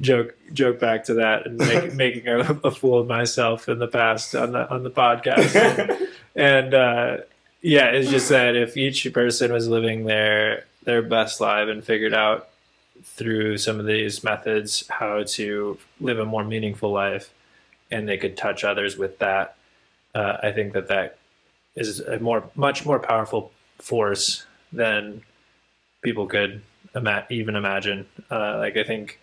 joke 0.00 0.34
joke 0.52 0.80
back 0.80 1.04
to 1.04 1.14
that 1.14 1.46
and 1.46 1.56
make, 1.56 1.94
making 1.94 2.26
a, 2.26 2.40
a, 2.64 2.70
fool 2.72 2.98
of 2.98 3.06
myself 3.06 3.68
in 3.68 3.78
the 3.78 3.86
past 3.86 4.34
on 4.34 4.50
the 4.50 4.68
on 4.70 4.82
the 4.82 4.90
podcast 4.90 6.07
and 6.38 6.72
uh, 6.72 7.16
yeah, 7.60 7.86
it's 7.86 8.10
just 8.10 8.28
that 8.28 8.54
if 8.54 8.76
each 8.76 9.12
person 9.12 9.52
was 9.52 9.66
living 9.68 10.04
their 10.04 10.64
their 10.84 11.02
best 11.02 11.40
life 11.40 11.68
and 11.68 11.84
figured 11.84 12.14
out 12.14 12.48
through 13.02 13.58
some 13.58 13.80
of 13.80 13.86
these 13.86 14.22
methods 14.22 14.86
how 14.88 15.24
to 15.24 15.78
live 16.00 16.18
a 16.18 16.24
more 16.24 16.44
meaningful 16.44 16.92
life, 16.92 17.34
and 17.90 18.08
they 18.08 18.16
could 18.16 18.36
touch 18.36 18.62
others 18.62 18.96
with 18.96 19.18
that, 19.18 19.56
uh, 20.14 20.36
I 20.42 20.52
think 20.52 20.74
that 20.74 20.86
that 20.88 21.18
is 21.74 21.98
a 22.00 22.20
more 22.20 22.44
much 22.54 22.86
more 22.86 23.00
powerful 23.00 23.50
force 23.78 24.46
than 24.72 25.22
people 26.02 26.26
could 26.26 26.62
ima- 26.94 27.26
even 27.30 27.56
imagine. 27.56 28.06
Uh, 28.30 28.58
like 28.58 28.76
I 28.76 28.84
think 28.84 29.18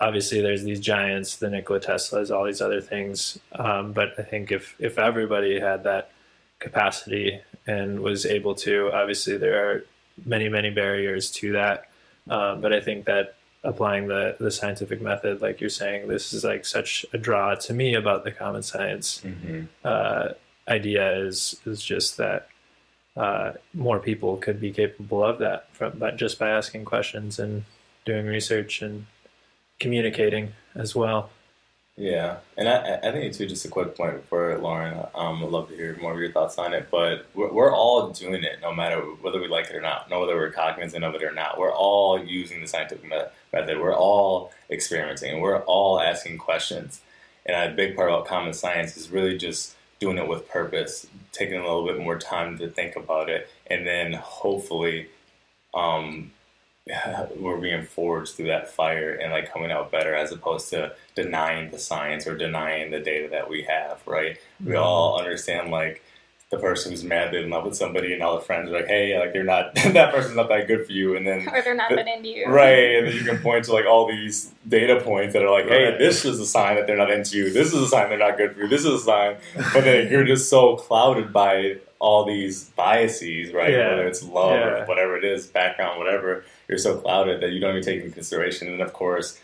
obviously 0.00 0.40
there's 0.40 0.62
these 0.62 0.80
giants, 0.80 1.36
the 1.36 1.50
Nikola 1.50 1.80
Teslas, 1.80 2.34
all 2.34 2.44
these 2.44 2.62
other 2.62 2.80
things. 2.80 3.38
Um, 3.52 3.92
but 3.92 4.14
I 4.18 4.22
think 4.22 4.50
if 4.50 4.74
if 4.78 4.98
everybody 4.98 5.60
had 5.60 5.84
that 5.84 6.12
capacity 6.58 7.40
and 7.66 8.00
was 8.00 8.26
able 8.26 8.54
to. 8.54 8.90
Obviously, 8.92 9.36
there 9.36 9.70
are 9.70 9.84
many, 10.24 10.48
many 10.48 10.70
barriers 10.70 11.30
to 11.30 11.52
that. 11.52 11.88
Um, 12.28 12.60
but 12.60 12.72
I 12.72 12.80
think 12.80 13.06
that 13.06 13.36
applying 13.62 14.08
the, 14.08 14.36
the 14.38 14.50
scientific 14.50 15.00
method, 15.00 15.42
like 15.42 15.60
you're 15.60 15.70
saying, 15.70 16.08
this 16.08 16.32
is 16.32 16.44
like 16.44 16.64
such 16.64 17.04
a 17.12 17.18
draw 17.18 17.54
to 17.54 17.74
me 17.74 17.94
about 17.94 18.24
the 18.24 18.32
common 18.32 18.62
science 18.62 19.20
mm-hmm. 19.24 19.64
uh, 19.84 20.28
idea 20.68 21.16
is 21.18 21.60
is 21.64 21.82
just 21.82 22.16
that 22.16 22.48
uh, 23.16 23.52
more 23.72 23.98
people 23.98 24.36
could 24.36 24.60
be 24.60 24.72
capable 24.72 25.24
of 25.24 25.38
that 25.38 25.68
from 25.72 25.98
but 25.98 26.16
just 26.16 26.38
by 26.38 26.50
asking 26.50 26.84
questions 26.84 27.38
and 27.38 27.64
doing 28.04 28.26
research 28.26 28.82
and 28.82 29.06
communicating 29.80 30.52
as 30.74 30.94
well. 30.94 31.30
Yeah, 31.98 32.38
and 32.58 32.68
I, 32.68 32.96
I 33.02 33.12
think 33.12 33.32
too. 33.32 33.46
Just 33.46 33.64
a 33.64 33.68
quick 33.68 33.96
point 33.96 34.28
for 34.28 34.58
Lauren. 34.58 34.98
Um, 35.14 35.42
I'd 35.42 35.50
love 35.50 35.68
to 35.70 35.76
hear 35.76 35.96
more 35.98 36.12
of 36.12 36.18
your 36.18 36.30
thoughts 36.30 36.58
on 36.58 36.74
it. 36.74 36.88
But 36.90 37.26
we're, 37.34 37.50
we're 37.50 37.74
all 37.74 38.10
doing 38.10 38.44
it, 38.44 38.58
no 38.60 38.74
matter 38.74 38.98
whether 39.00 39.40
we 39.40 39.48
like 39.48 39.70
it 39.70 39.76
or 39.76 39.80
not, 39.80 40.10
no 40.10 40.20
whether 40.20 40.36
we're 40.36 40.50
cognizant 40.52 41.04
of 41.04 41.14
it 41.14 41.22
or 41.22 41.32
not. 41.32 41.58
We're 41.58 41.72
all 41.72 42.22
using 42.22 42.60
the 42.60 42.66
scientific 42.66 43.08
method. 43.08 43.80
We're 43.80 43.96
all 43.96 44.52
experimenting. 44.70 45.40
We're 45.40 45.62
all 45.62 45.98
asking 45.98 46.36
questions. 46.36 47.00
And 47.46 47.72
a 47.72 47.74
big 47.74 47.96
part 47.96 48.10
about 48.10 48.26
common 48.26 48.52
science 48.52 48.98
is 48.98 49.10
really 49.10 49.38
just 49.38 49.74
doing 49.98 50.18
it 50.18 50.28
with 50.28 50.48
purpose, 50.50 51.06
taking 51.32 51.56
a 51.56 51.62
little 51.62 51.86
bit 51.86 51.98
more 51.98 52.18
time 52.18 52.58
to 52.58 52.68
think 52.68 52.96
about 52.96 53.30
it, 53.30 53.48
and 53.68 53.86
then 53.86 54.12
hopefully 54.12 55.08
um, 55.72 56.32
we're 57.36 57.56
being 57.56 57.84
forged 57.84 58.34
through 58.34 58.46
that 58.46 58.70
fire 58.70 59.14
and 59.14 59.32
like 59.32 59.52
coming 59.52 59.72
out 59.72 59.90
better 59.90 60.14
as 60.14 60.30
opposed 60.30 60.70
to 60.70 60.94
denying 61.14 61.70
the 61.70 61.78
science 61.78 62.26
or 62.26 62.36
denying 62.36 62.90
the 62.90 63.00
data 63.00 63.28
that 63.28 63.50
we 63.50 63.62
have, 63.62 64.00
right? 64.06 64.38
We 64.60 64.72
mm-hmm. 64.72 64.82
all 64.82 65.18
understand 65.18 65.70
like 65.70 66.02
the 66.50 66.58
person 66.58 66.92
who's 66.92 67.02
madly 67.02 67.42
in 67.42 67.50
love 67.50 67.64
with 67.64 67.74
somebody 67.74 68.12
and 68.12 68.22
all 68.22 68.36
the 68.36 68.44
friends 68.44 68.70
are 68.70 68.72
like, 68.72 68.86
hey, 68.86 69.18
like 69.18 69.34
you're 69.34 69.42
not 69.42 69.74
that 69.74 70.14
person's 70.14 70.36
not 70.36 70.48
that 70.48 70.68
good 70.68 70.86
for 70.86 70.92
you 70.92 71.16
and 71.16 71.26
then 71.26 71.48
Or 71.48 71.60
they're 71.60 71.74
not 71.74 71.90
that 71.90 72.06
into 72.06 72.28
you. 72.28 72.46
Right. 72.46 72.96
And 72.96 73.08
then 73.08 73.14
you 73.14 73.24
can 73.24 73.38
point 73.38 73.64
to 73.64 73.72
like 73.72 73.84
all 73.84 74.06
these 74.06 74.52
data 74.68 75.00
points 75.00 75.32
that 75.32 75.42
are 75.42 75.50
like, 75.50 75.66
hey, 75.66 75.90
right. 75.90 75.98
this 75.98 76.24
is 76.24 76.38
a 76.38 76.46
sign 76.46 76.76
that 76.76 76.86
they're 76.86 76.96
not 76.96 77.10
into 77.10 77.36
you. 77.36 77.50
This 77.50 77.74
is 77.74 77.82
a 77.82 77.88
sign 77.88 78.10
they're 78.10 78.18
not 78.18 78.36
good 78.36 78.54
for 78.54 78.60
you. 78.60 78.68
This 78.68 78.84
is 78.84 79.02
a 79.02 79.04
sign. 79.04 79.36
But 79.72 79.82
then 79.82 80.08
you're 80.08 80.24
just 80.24 80.48
so 80.48 80.76
clouded 80.76 81.32
by 81.32 81.78
all 81.98 82.24
these 82.24 82.64
biases, 82.70 83.52
right? 83.52 83.70
Yeah. 83.70 83.90
Whether 83.90 84.06
it's 84.06 84.22
love 84.22 84.52
yeah. 84.52 84.66
or 84.66 84.84
whatever 84.86 85.16
it 85.16 85.24
is, 85.24 85.46
background, 85.46 85.98
whatever, 85.98 86.44
you're 86.68 86.78
so 86.78 86.98
clouded 86.98 87.40
that 87.42 87.52
you 87.52 87.60
don't 87.60 87.70
even 87.70 87.82
take 87.82 88.02
into 88.02 88.14
consideration. 88.14 88.68
And 88.68 88.82
of 88.82 88.92
course, 88.92 89.40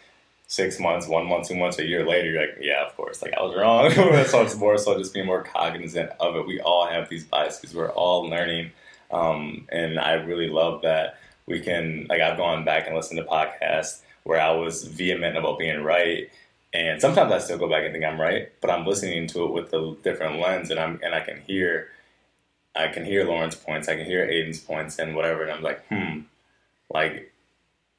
six 0.52 0.78
months, 0.78 1.08
one 1.08 1.26
month, 1.26 1.48
two 1.48 1.56
months, 1.56 1.78
a 1.78 1.86
year 1.86 2.06
later, 2.06 2.30
you're 2.30 2.40
like, 2.40 2.58
yeah, 2.60 2.84
of 2.86 2.94
course, 2.94 3.22
like 3.22 3.32
I 3.32 3.42
was 3.42 3.56
wrong. 3.56 3.90
so 4.26 4.42
it's 4.42 4.56
more 4.56 4.76
so 4.76 4.98
just 4.98 5.14
being 5.14 5.26
more 5.26 5.42
cognizant 5.42 6.10
of 6.20 6.36
it. 6.36 6.46
We 6.46 6.60
all 6.60 6.86
have 6.86 7.08
these 7.08 7.24
biases. 7.24 7.74
We're 7.74 7.90
all 7.90 8.28
learning. 8.28 8.72
Um, 9.10 9.66
and 9.70 9.98
I 9.98 10.12
really 10.12 10.48
love 10.48 10.82
that 10.82 11.18
we 11.46 11.60
can, 11.60 12.06
like, 12.08 12.20
I've 12.20 12.36
gone 12.36 12.64
back 12.64 12.86
and 12.86 12.94
listened 12.94 13.18
to 13.18 13.24
podcasts 13.24 14.02
where 14.24 14.40
I 14.40 14.50
was 14.50 14.84
vehement 14.84 15.36
about 15.36 15.58
being 15.58 15.82
right. 15.82 16.30
And 16.74 17.00
sometimes 17.00 17.32
I 17.32 17.38
still 17.38 17.58
go 17.58 17.68
back 17.68 17.84
and 17.84 17.92
think 17.92 18.04
I'm 18.04 18.20
right, 18.20 18.50
but 18.60 18.70
I'm 18.70 18.86
listening 18.86 19.26
to 19.28 19.44
it 19.44 19.52
with 19.52 19.72
a 19.72 19.96
different 20.02 20.38
lens 20.38 20.70
and 20.70 20.78
I'm, 20.78 21.00
and 21.02 21.14
I 21.14 21.20
can 21.20 21.40
hear 21.46 21.88
I 22.74 22.88
can 22.88 23.04
hear 23.04 23.24
Lauren's 23.24 23.54
points, 23.54 23.88
I 23.88 23.96
can 23.96 24.06
hear 24.06 24.26
Aiden's 24.26 24.60
points, 24.60 24.98
and 24.98 25.14
whatever. 25.14 25.42
And 25.42 25.52
I'm 25.52 25.62
like, 25.62 25.86
hmm, 25.88 26.20
like 26.90 27.32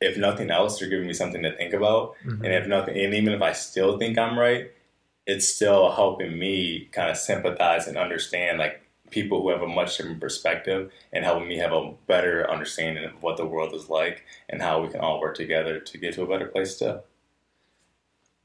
if 0.01 0.17
nothing 0.17 0.49
else, 0.49 0.79
you're 0.79 0.89
giving 0.89 1.07
me 1.07 1.13
something 1.13 1.43
to 1.43 1.55
think 1.55 1.73
about. 1.73 2.15
Mm-hmm. 2.25 2.43
And 2.43 2.53
if 2.53 2.67
nothing, 2.67 2.97
and 2.97 3.13
even 3.13 3.33
if 3.33 3.41
I 3.41 3.53
still 3.53 3.97
think 3.97 4.17
I'm 4.17 4.37
right, 4.37 4.71
it's 5.25 5.47
still 5.47 5.91
helping 5.91 6.37
me 6.37 6.89
kind 6.91 7.09
of 7.09 7.17
sympathize 7.17 7.87
and 7.87 7.97
understand 7.97 8.59
like 8.59 8.81
people 9.09 9.41
who 9.41 9.49
have 9.49 9.61
a 9.61 9.67
much 9.67 9.95
different 9.95 10.19
perspective 10.19 10.91
and 11.13 11.23
helping 11.23 11.47
me 11.47 11.57
have 11.57 11.71
a 11.71 11.93
better 12.07 12.49
understanding 12.49 13.05
of 13.05 13.21
what 13.21 13.37
the 13.37 13.45
world 13.45 13.73
is 13.73 13.89
like 13.89 14.25
and 14.49 14.61
how 14.61 14.81
we 14.81 14.89
can 14.89 14.99
all 14.99 15.21
work 15.21 15.35
together 15.35 15.79
to 15.79 15.97
get 15.97 16.15
to 16.15 16.23
a 16.23 16.27
better 16.27 16.47
place 16.47 16.77
too. 16.77 16.99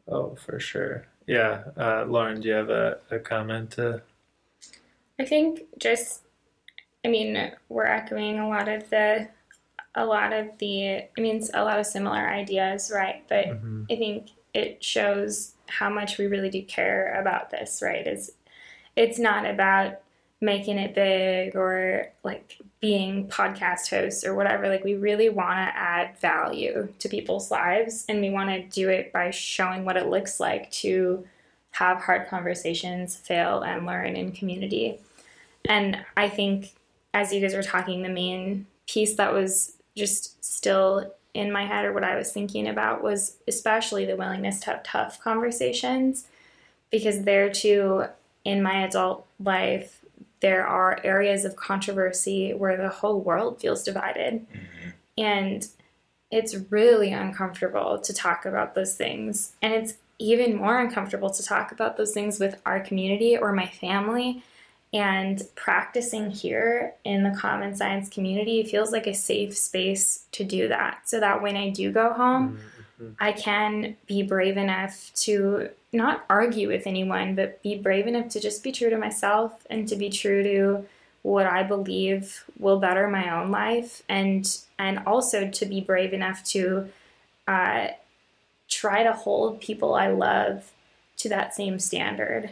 Oh, 0.06 0.36
for 0.36 0.60
sure. 0.60 1.06
Yeah. 1.26 1.64
Uh, 1.76 2.04
Lauren, 2.06 2.40
do 2.40 2.48
you 2.48 2.54
have 2.54 2.70
a, 2.70 2.98
a 3.10 3.18
comment 3.18 3.72
to 3.72 4.02
I 5.18 5.24
think 5.24 5.62
just, 5.78 6.22
I 7.04 7.08
mean, 7.08 7.52
we're 7.68 7.86
echoing 7.86 8.38
a 8.38 8.48
lot 8.48 8.68
of 8.68 8.88
the, 8.90 9.28
a 9.94 10.04
lot 10.04 10.32
of 10.32 10.58
the, 10.58 10.96
I 10.96 11.20
mean, 11.20 11.42
a 11.54 11.64
lot 11.64 11.78
of 11.78 11.86
similar 11.86 12.28
ideas, 12.28 12.92
right? 12.94 13.24
But 13.28 13.46
mm-hmm. 13.46 13.84
I 13.90 13.96
think 13.96 14.30
it 14.54 14.82
shows 14.82 15.54
how 15.66 15.90
much 15.90 16.18
we 16.18 16.26
really 16.26 16.50
do 16.50 16.62
care 16.62 17.20
about 17.20 17.50
this, 17.50 17.80
right? 17.82 18.06
Is 18.06 18.32
it's 18.96 19.18
not 19.18 19.46
about 19.46 20.00
making 20.40 20.78
it 20.78 20.94
big 20.94 21.56
or 21.56 22.08
like 22.22 22.58
being 22.80 23.28
podcast 23.28 23.90
hosts 23.90 24.24
or 24.24 24.34
whatever. 24.34 24.68
Like 24.68 24.84
we 24.84 24.94
really 24.94 25.28
want 25.28 25.56
to 25.56 25.76
add 25.76 26.16
value 26.18 26.88
to 26.98 27.08
people's 27.08 27.50
lives, 27.50 28.04
and 28.08 28.20
we 28.20 28.30
want 28.30 28.50
to 28.50 28.62
do 28.62 28.88
it 28.88 29.12
by 29.12 29.30
showing 29.30 29.84
what 29.84 29.96
it 29.96 30.06
looks 30.06 30.38
like 30.38 30.70
to 30.72 31.26
have 31.72 31.98
hard 31.98 32.28
conversations, 32.28 33.16
fail, 33.16 33.60
and 33.60 33.86
learn 33.86 34.16
in 34.16 34.32
community. 34.32 35.00
And 35.64 36.04
I 36.16 36.28
think 36.28 36.74
as 37.14 37.32
you 37.32 37.40
guys 37.40 37.54
were 37.54 37.62
talking, 37.62 38.02
the 38.02 38.08
main 38.08 38.66
piece 38.86 39.14
that 39.16 39.32
was 39.32 39.76
just 39.96 40.44
still 40.44 41.12
in 41.34 41.52
my 41.52 41.66
head 41.66 41.84
or 41.84 41.92
what 41.92 42.04
I 42.04 42.16
was 42.16 42.32
thinking 42.32 42.68
about 42.68 43.02
was 43.02 43.36
especially 43.46 44.04
the 44.04 44.16
willingness 44.16 44.60
to 44.60 44.66
have 44.66 44.82
tough 44.82 45.20
conversations 45.20 46.26
because 46.90 47.24
there 47.24 47.50
too 47.50 48.04
in 48.44 48.62
my 48.62 48.82
adult 48.84 49.26
life 49.38 49.98
there 50.40 50.66
are 50.66 51.00
areas 51.04 51.44
of 51.44 51.56
controversy 51.56 52.54
where 52.54 52.76
the 52.76 52.88
whole 52.88 53.20
world 53.20 53.60
feels 53.60 53.82
divided. 53.82 54.46
Mm-hmm. 54.48 54.88
And 55.18 55.68
it's 56.30 56.54
really 56.70 57.12
uncomfortable 57.12 57.98
to 57.98 58.12
talk 58.12 58.44
about 58.44 58.74
those 58.74 58.94
things. 58.94 59.52
And 59.62 59.72
it's 59.72 59.94
even 60.18 60.56
more 60.56 60.78
uncomfortable 60.78 61.30
to 61.30 61.42
talk 61.42 61.72
about 61.72 61.96
those 61.96 62.12
things 62.12 62.38
with 62.38 62.60
our 62.66 62.80
community 62.80 63.36
or 63.36 63.52
my 63.52 63.66
family. 63.66 64.42
And 64.92 65.42
practicing 65.54 66.30
here 66.30 66.94
in 67.04 67.22
the 67.22 67.36
common 67.38 67.74
science 67.74 68.08
community 68.08 68.62
feels 68.64 68.90
like 68.90 69.06
a 69.06 69.14
safe 69.14 69.56
space 69.56 70.24
to 70.32 70.44
do 70.44 70.68
that. 70.68 71.08
So 71.08 71.20
that 71.20 71.42
when 71.42 71.56
I 71.56 71.70
do 71.70 71.92
go 71.92 72.12
home, 72.12 72.58
mm-hmm. 73.00 73.12
I 73.20 73.32
can 73.32 73.96
be 74.06 74.22
brave 74.22 74.56
enough 74.56 75.12
to 75.16 75.68
not 75.92 76.24
argue 76.30 76.68
with 76.68 76.86
anyone, 76.86 77.34
but 77.34 77.62
be 77.62 77.76
brave 77.76 78.06
enough 78.06 78.28
to 78.30 78.40
just 78.40 78.62
be 78.62 78.72
true 78.72 78.90
to 78.90 78.98
myself 78.98 79.66
and 79.68 79.86
to 79.88 79.96
be 79.96 80.08
true 80.10 80.42
to 80.42 80.86
what 81.22 81.46
I 81.46 81.62
believe 81.62 82.44
will 82.58 82.78
better 82.78 83.08
my 83.08 83.38
own 83.38 83.50
life, 83.50 84.02
and 84.08 84.46
and 84.78 85.00
also 85.06 85.50
to 85.50 85.66
be 85.66 85.80
brave 85.80 86.12
enough 86.12 86.44
to 86.44 86.88
uh, 87.46 87.88
try 88.68 89.02
to 89.02 89.12
hold 89.12 89.60
people 89.60 89.94
I 89.94 90.08
love 90.08 90.72
to 91.18 91.28
that 91.28 91.54
same 91.54 91.78
standard, 91.78 92.50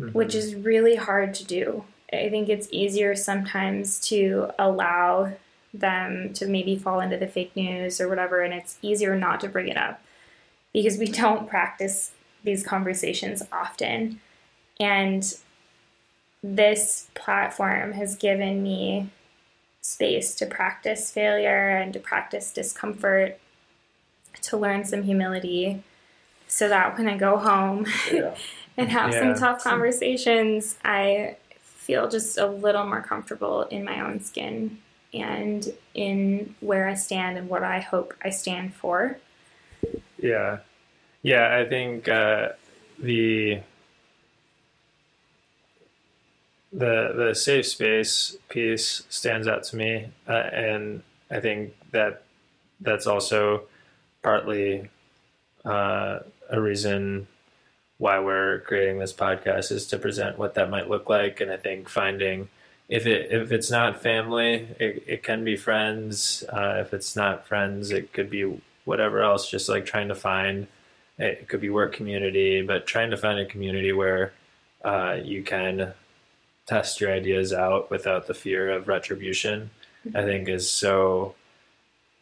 mm-hmm. 0.00 0.16
which 0.16 0.34
is 0.34 0.54
really 0.54 0.96
hard 0.96 1.34
to 1.34 1.44
do. 1.44 1.84
I 2.12 2.28
think 2.28 2.48
it's 2.48 2.68
easier 2.70 3.14
sometimes 3.16 3.98
to 4.08 4.50
allow 4.58 5.32
them 5.74 6.32
to 6.34 6.46
maybe 6.46 6.76
fall 6.76 7.00
into 7.00 7.16
the 7.16 7.26
fake 7.26 7.54
news 7.56 8.00
or 8.00 8.08
whatever, 8.08 8.42
and 8.42 8.54
it's 8.54 8.78
easier 8.82 9.16
not 9.16 9.40
to 9.40 9.48
bring 9.48 9.68
it 9.68 9.76
up 9.76 10.00
because 10.72 10.98
we 10.98 11.06
don't 11.22 11.48
practice 11.48 12.12
these 12.44 12.64
conversations 12.64 13.42
often. 13.52 14.20
And 14.78 15.34
this 16.42 17.08
platform 17.14 17.92
has 17.92 18.14
given 18.14 18.62
me 18.62 19.10
space 19.80 20.34
to 20.34 20.46
practice 20.46 21.10
failure 21.10 21.68
and 21.68 21.92
to 21.92 22.00
practice 22.00 22.52
discomfort, 22.52 23.38
to 24.42 24.56
learn 24.56 24.84
some 24.84 25.04
humility, 25.04 25.82
so 26.46 26.68
that 26.68 26.96
when 26.96 27.08
I 27.08 27.16
go 27.16 27.36
home 27.36 27.86
yeah. 28.12 28.34
and 28.76 28.88
have 28.90 29.12
yeah. 29.12 29.20
some 29.20 29.34
tough 29.34 29.62
conversations, 29.62 30.76
I 30.84 31.36
feel 31.60 32.08
just 32.08 32.38
a 32.38 32.46
little 32.46 32.84
more 32.84 33.02
comfortable 33.02 33.62
in 33.62 33.84
my 33.84 34.00
own 34.00 34.20
skin 34.20 34.78
and 35.14 35.72
in 35.94 36.54
where 36.60 36.88
I 36.88 36.94
stand 36.94 37.38
and 37.38 37.48
what 37.48 37.62
I 37.62 37.80
hope 37.80 38.12
I 38.22 38.30
stand 38.30 38.74
for. 38.74 39.18
Yeah. 40.18 40.58
Yeah, 41.22 41.56
I 41.56 41.68
think 41.68 42.08
uh, 42.08 42.50
the 42.98 43.60
the 46.72 47.12
the 47.16 47.34
safe 47.34 47.66
space 47.66 48.36
piece 48.48 49.02
stands 49.08 49.48
out 49.48 49.64
to 49.64 49.76
me, 49.76 50.08
uh, 50.28 50.32
and 50.32 51.02
I 51.30 51.40
think 51.40 51.74
that 51.90 52.22
that's 52.80 53.06
also 53.06 53.62
partly 54.22 54.88
uh, 55.64 56.20
a 56.50 56.60
reason 56.60 57.26
why 57.98 58.18
we're 58.18 58.60
creating 58.60 58.98
this 58.98 59.12
podcast 59.12 59.72
is 59.72 59.86
to 59.86 59.98
present 59.98 60.38
what 60.38 60.54
that 60.54 60.70
might 60.70 60.90
look 60.90 61.08
like, 61.08 61.40
and 61.40 61.50
I 61.50 61.56
think 61.56 61.88
finding 61.88 62.48
if 62.88 63.06
it 63.06 63.32
if 63.32 63.50
it's 63.52 63.70
not 63.70 64.02
family, 64.02 64.68
it, 64.78 65.04
it 65.06 65.22
can 65.22 65.44
be 65.44 65.56
friends. 65.56 66.44
Uh, 66.48 66.78
if 66.80 66.94
it's 66.94 67.16
not 67.16 67.46
friends, 67.46 67.90
it 67.90 68.12
could 68.12 68.30
be 68.30 68.60
whatever 68.84 69.22
else. 69.22 69.50
Just 69.50 69.68
like 69.68 69.86
trying 69.86 70.08
to 70.08 70.14
find 70.14 70.66
it 71.18 71.48
could 71.48 71.60
be 71.60 71.70
work 71.70 71.94
community, 71.94 72.62
but 72.62 72.86
trying 72.86 73.10
to 73.10 73.16
find 73.16 73.38
a 73.40 73.46
community 73.46 73.92
where 73.92 74.32
uh, 74.84 75.18
you 75.22 75.42
can 75.42 75.94
test 76.66 77.00
your 77.00 77.12
ideas 77.12 77.52
out 77.52 77.90
without 77.90 78.26
the 78.26 78.34
fear 78.34 78.70
of 78.70 78.88
retribution, 78.88 79.70
I 80.14 80.22
think 80.22 80.48
is 80.48 80.70
so 80.70 81.34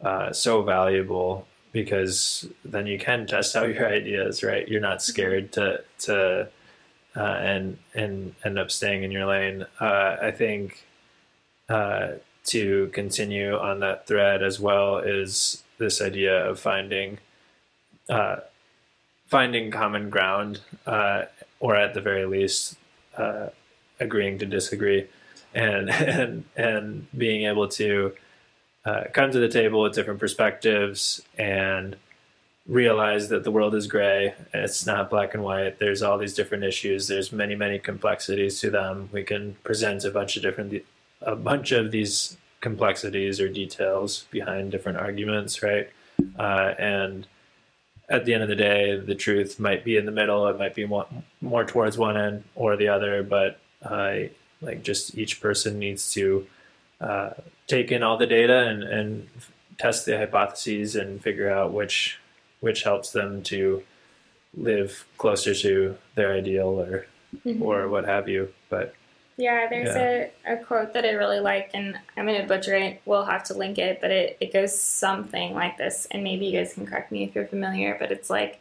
uh, 0.03 0.33
so 0.33 0.63
valuable 0.63 1.47
because 1.75 2.49
then 2.65 2.87
you 2.87 2.99
can 2.99 3.27
test 3.27 3.57
out 3.57 3.75
your 3.75 3.89
ideas, 3.89 4.43
right? 4.43 4.67
You're 4.67 4.81
not 4.81 5.03
scared 5.03 5.53
to 5.53 5.83
to 5.99 6.49
uh, 7.17 7.21
and 7.21 7.79
and 7.95 8.35
end 8.45 8.59
up 8.59 8.71
staying 8.71 9.03
in 9.03 9.11
your 9.11 9.27
lane. 9.27 9.67
Uh, 9.81 10.17
I 10.23 10.31
think 10.31 10.87
uh, 11.69 12.13
to 12.45 12.91
continue 12.93 13.59
on 13.59 13.81
that 13.81 14.07
thread 14.07 14.43
as 14.43 14.61
well 14.61 14.99
is 14.99 15.65
this 15.79 16.01
idea 16.01 16.49
of 16.49 16.61
finding 16.61 17.19
uh, 18.09 18.37
finding 19.27 19.73
common 19.73 20.11
ground, 20.11 20.61
uh, 20.87 21.25
or 21.59 21.75
at 21.75 21.93
the 21.93 22.01
very 22.01 22.25
least 22.25 22.79
agreeing 24.01 24.39
to 24.39 24.47
disagree 24.47 25.07
and 25.55 25.91
and 26.15 26.45
and 26.57 27.07
being 27.19 27.47
able 27.47 27.67
to 27.67 28.13
uh, 28.85 29.05
come 29.13 29.31
to 29.33 29.39
the 29.39 29.49
table 29.49 29.83
with 29.83 29.95
different 29.95 30.21
perspectives 30.21 31.23
and 31.39 31.97
realize 32.67 33.29
that 33.29 33.45
the 33.45 33.51
world 33.51 33.75
is 33.75 33.87
gray. 33.87 34.35
It's 34.53 34.87
not 34.87 35.11
black 35.11 35.35
and 35.35 35.43
white. 35.43 35.79
There's 35.79 36.03
all 36.03 36.19
these 36.19 36.35
different 36.35 36.65
issues. 36.65 37.09
There's 37.09 37.33
many 37.33 37.55
many 37.55 37.79
complexities 37.79 38.61
to 38.61 38.71
them. 38.71 39.09
We 39.13 39.23
can 39.23 39.57
present 39.65 40.05
a 40.05 40.11
bunch 40.11 40.37
of 40.37 40.43
different 40.43 40.83
a 41.23 41.37
bunch 41.37 41.73
of 41.73 41.91
these 41.91 42.37
complexities 42.61 43.41
or 43.41 43.49
details 43.49 44.27
behind 44.31 44.73
different 44.73 44.97
arguments 44.97 45.63
right? 45.63 45.91
Uh, 46.39 46.73
and 46.79 47.27
at 48.09 48.25
the 48.25 48.33
end 48.33 48.43
of 48.43 48.49
the 48.49 48.57
day 48.57 48.99
the 48.99 49.15
truth 49.15 49.61
might 49.61 49.85
be 49.85 49.99
in 49.99 50.07
the 50.07 50.13
middle. 50.13 50.49
It 50.49 50.59
might 50.59 50.75
be 50.75 50.87
more, 50.87 51.07
more 51.43 51.65
towards 51.65 51.99
one 51.99 52.17
end 52.17 52.45
or 52.55 52.77
the 52.77 52.89
other 52.89 53.23
but 53.23 53.61
uh, 53.83 54.15
like 54.63 54.83
just 54.83 55.17
each 55.17 55.43
person 55.43 55.79
needs 55.79 56.11
to 56.13 56.47
uh, 57.03 57.31
take 57.67 57.91
in 57.91 58.03
all 58.03 58.17
the 58.17 58.27
data 58.27 58.67
and, 58.69 58.83
and 58.83 59.29
test 59.79 60.07
the 60.07 60.17
hypotheses 60.17 60.97
and 60.97 61.23
figure 61.23 61.51
out 61.51 61.73
which 61.73 62.19
which 62.61 62.83
helps 62.83 63.11
them 63.11 63.43
to 63.43 63.83
live 64.57 65.05
closer 65.19 65.55
to 65.55 65.97
their 66.15 66.33
ideal 66.33 66.81
or 66.81 67.07
mm-hmm. 67.45 67.63
or 67.63 67.89
what 67.89 68.07
have 68.07 68.29
you. 68.29 68.53
But 68.71 68.95
yeah, 69.37 69.67
there's 69.69 69.89
yeah. 69.89 70.53
A, 70.53 70.61
a 70.61 70.65
quote 70.65 70.93
that 70.93 71.05
I 71.05 71.11
really 71.11 71.41
like, 71.41 71.71
and 71.75 71.99
I'm 72.17 72.27
going 72.27 72.41
to 72.41 72.47
butcher 72.47 72.75
it. 72.75 73.03
We'll 73.05 73.25
have 73.25 73.45
to 73.45 73.55
link 73.55 73.79
it, 73.79 74.01
but 74.01 74.11
it, 74.11 74.37
it 74.41 74.53
goes 74.53 74.79
something 74.79 75.55
like 75.55 75.77
this. 75.77 76.07
And 76.11 76.23
maybe 76.23 76.47
you 76.47 76.59
guys 76.59 76.75
can 76.75 76.87
correct 76.87 77.11
me 77.11 77.25
if 77.25 77.35
you're 77.35 77.47
familiar, 77.47 77.97
but 77.99 78.13
it's 78.13 78.31
like, 78.31 78.61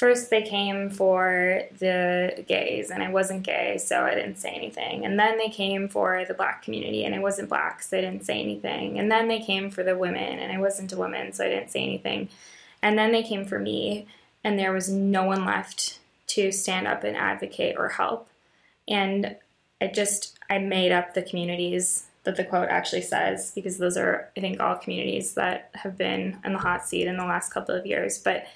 first 0.00 0.30
they 0.30 0.40
came 0.40 0.88
for 0.88 1.60
the 1.78 2.42
gays 2.48 2.90
and 2.90 3.02
I 3.02 3.10
wasn't 3.10 3.42
gay, 3.42 3.76
so 3.76 4.00
I 4.02 4.14
didn't 4.14 4.38
say 4.38 4.48
anything. 4.48 5.04
And 5.04 5.20
then 5.20 5.36
they 5.36 5.50
came 5.50 5.90
for 5.90 6.24
the 6.24 6.32
black 6.32 6.62
community 6.62 7.04
and 7.04 7.14
I 7.14 7.18
wasn't 7.18 7.50
black, 7.50 7.82
so 7.82 7.98
I 7.98 8.00
didn't 8.00 8.24
say 8.24 8.40
anything. 8.40 8.98
And 8.98 9.12
then 9.12 9.28
they 9.28 9.40
came 9.40 9.70
for 9.70 9.82
the 9.82 9.98
women 9.98 10.38
and 10.38 10.50
I 10.50 10.58
wasn't 10.58 10.94
a 10.94 10.96
woman, 10.96 11.34
so 11.34 11.44
I 11.44 11.50
didn't 11.50 11.70
say 11.70 11.82
anything. 11.82 12.30
And 12.80 12.98
then 12.98 13.12
they 13.12 13.22
came 13.22 13.44
for 13.44 13.58
me 13.58 14.06
and 14.42 14.58
there 14.58 14.72
was 14.72 14.88
no 14.88 15.24
one 15.24 15.44
left 15.44 15.98
to 16.28 16.50
stand 16.50 16.86
up 16.86 17.04
and 17.04 17.14
advocate 17.14 17.76
or 17.76 17.90
help. 17.90 18.26
And 18.88 19.36
I 19.82 19.88
just 19.88 20.38
I 20.48 20.60
made 20.60 20.92
up 20.92 21.12
the 21.12 21.22
communities 21.22 22.06
that 22.24 22.36
the 22.36 22.44
quote 22.44 22.70
actually 22.70 23.02
says 23.02 23.52
because 23.54 23.76
those 23.76 23.98
are 23.98 24.30
I 24.34 24.40
think 24.40 24.60
all 24.60 24.76
communities 24.76 25.34
that 25.34 25.68
have 25.74 25.98
been 25.98 26.38
in 26.42 26.54
the 26.54 26.58
hot 26.58 26.86
seat 26.86 27.06
in 27.06 27.18
the 27.18 27.26
last 27.26 27.52
couple 27.52 27.74
of 27.74 27.84
years, 27.84 28.18
but 28.18 28.46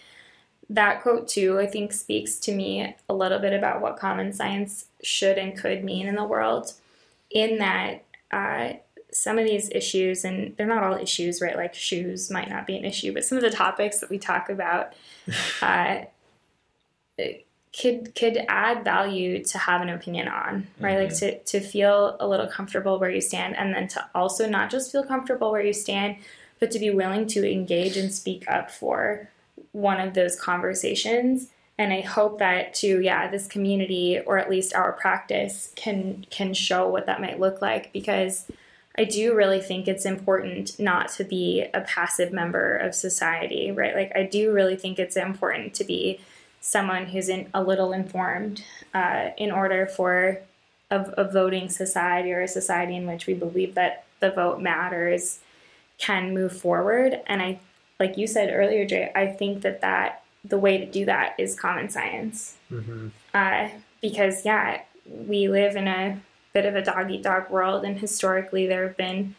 that 0.71 1.03
quote 1.03 1.29
too 1.29 1.59
i 1.59 1.67
think 1.67 1.93
speaks 1.93 2.37
to 2.37 2.55
me 2.55 2.95
a 3.09 3.15
little 3.15 3.39
bit 3.39 3.53
about 3.53 3.81
what 3.81 3.99
common 3.99 4.33
science 4.33 4.87
should 5.03 5.39
and 5.39 5.59
could 5.59 5.85
mean 5.85 6.07
in 6.07 6.15
the 6.15 6.25
world 6.25 6.73
in 7.31 7.59
that 7.59 8.03
uh, 8.31 8.73
some 9.13 9.39
of 9.39 9.45
these 9.45 9.71
issues 9.71 10.25
and 10.25 10.57
they're 10.57 10.67
not 10.67 10.83
all 10.83 10.97
issues 10.97 11.41
right 11.41 11.57
like 11.57 11.75
shoes 11.75 12.31
might 12.31 12.49
not 12.49 12.67
be 12.67 12.77
an 12.77 12.85
issue 12.85 13.13
but 13.13 13.25
some 13.25 13.37
of 13.37 13.43
the 13.43 13.51
topics 13.51 13.99
that 13.99 14.11
we 14.11 14.19
talk 14.19 14.49
about 14.49 14.93
uh, 15.63 15.99
could 17.79 18.15
could 18.15 18.45
add 18.49 18.85
value 18.85 19.43
to 19.45 19.59
have 19.59 19.81
an 19.83 19.89
opinion 19.89 20.29
on 20.29 20.67
right 20.81 20.97
mm-hmm. 20.97 21.05
like 21.05 21.17
to, 21.17 21.39
to 21.41 21.61
feel 21.61 22.17
a 22.21 22.27
little 22.27 22.47
comfortable 22.47 22.99
where 22.99 23.11
you 23.11 23.21
stand 23.21 23.57
and 23.57 23.75
then 23.75 23.89
to 23.89 24.05
also 24.15 24.49
not 24.49 24.71
just 24.71 24.91
feel 24.91 25.05
comfortable 25.05 25.51
where 25.51 25.65
you 25.65 25.73
stand 25.73 26.17
but 26.61 26.71
to 26.71 26.79
be 26.79 26.91
willing 26.91 27.27
to 27.27 27.51
engage 27.51 27.97
and 27.97 28.13
speak 28.13 28.49
up 28.49 28.71
for 28.71 29.29
one 29.73 30.01
of 30.01 30.15
those 30.15 30.39
conversations. 30.39 31.49
And 31.77 31.93
i 31.93 32.03
hope 32.03 32.39
that 32.39 32.75
to 32.75 33.01
yeah 33.01 33.29
this 33.29 33.49
community 33.49 34.21
or 34.25 34.39
at 34.39 34.49
least 34.49 34.75
our 34.75 34.93
practice 34.93 35.73
can 35.75 36.25
can 36.31 36.55
show 36.55 36.89
what 36.89 37.07
that 37.07 37.21
might 37.21 37.41
look 37.41 37.61
like. 37.61 37.93
Because 37.93 38.47
i 38.97 39.05
do 39.05 39.35
really 39.35 39.61
think 39.61 39.89
it's 39.89 40.07
important 40.07 40.79
not 40.79 41.09
to 41.09 41.25
be 41.25 41.67
a 41.75 41.81
passive 41.81 42.33
member 42.33 42.77
of 42.77 42.95
society 42.95 43.73
right? 43.73 43.95
Like 43.95 44.13
i 44.15 44.23
do 44.23 44.53
really 44.53 44.77
think 44.77 44.99
it's 44.99 45.17
important 45.17 45.75
to 45.75 45.85
be 45.85 46.21
someone 46.61 47.07
who's 47.07 47.29
in 47.29 47.47
a 47.53 47.63
little 47.63 47.93
informed 47.93 48.65
uh, 48.95 49.29
in 49.37 49.51
order 49.51 49.87
for 49.87 50.41
a, 50.91 51.01
a 51.19 51.25
voting 51.31 51.69
society 51.69 52.33
or 52.33 52.41
a 52.41 52.49
society 52.49 52.97
in 52.97 53.07
which 53.07 53.27
we 53.27 53.35
believe 53.35 53.75
that 53.75 54.05
the 54.21 54.31
vote 54.31 54.61
matters 54.61 55.41
can 55.99 56.33
move 56.33 56.57
forward. 56.59 57.21
And 57.27 57.43
i 57.43 57.61
like 58.01 58.17
you 58.17 58.27
said 58.27 58.51
earlier, 58.53 58.85
Jay, 58.85 59.11
I 59.15 59.27
think 59.27 59.63
that 59.63 59.81
that 59.81 60.23
the 60.45 60.59
way 60.59 60.79
to 60.79 60.87
do 60.87 61.05
that 61.07 61.35
is 61.39 61.59
common 61.59 61.89
science. 61.89 62.57
Mm-hmm. 62.71 63.09
Uh, 63.33 63.69
because 64.03 64.45
yeah, 64.45 64.83
we 65.07 65.49
live 65.49 65.77
in 65.77 65.89
a 65.89 66.21
bit 66.53 66.67
of 66.67 66.77
a 66.77 66.83
dog 66.83 67.11
eat 67.11 67.23
dog 67.23 67.51
world, 67.51 67.85
and 67.85 67.99
historically 67.99 68.67
there 68.67 68.87
have 68.87 68.97
been 68.97 69.35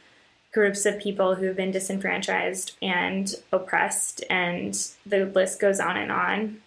groups 0.51 0.85
of 0.85 0.99
people 0.99 1.35
who've 1.35 1.55
been 1.55 1.71
disenfranchised 1.71 2.77
and 2.81 3.35
oppressed, 3.51 4.23
and 4.29 4.87
the 5.05 5.25
list 5.25 5.59
goes 5.59 5.79
on 5.79 5.97
and 5.97 6.11
on. 6.11 6.61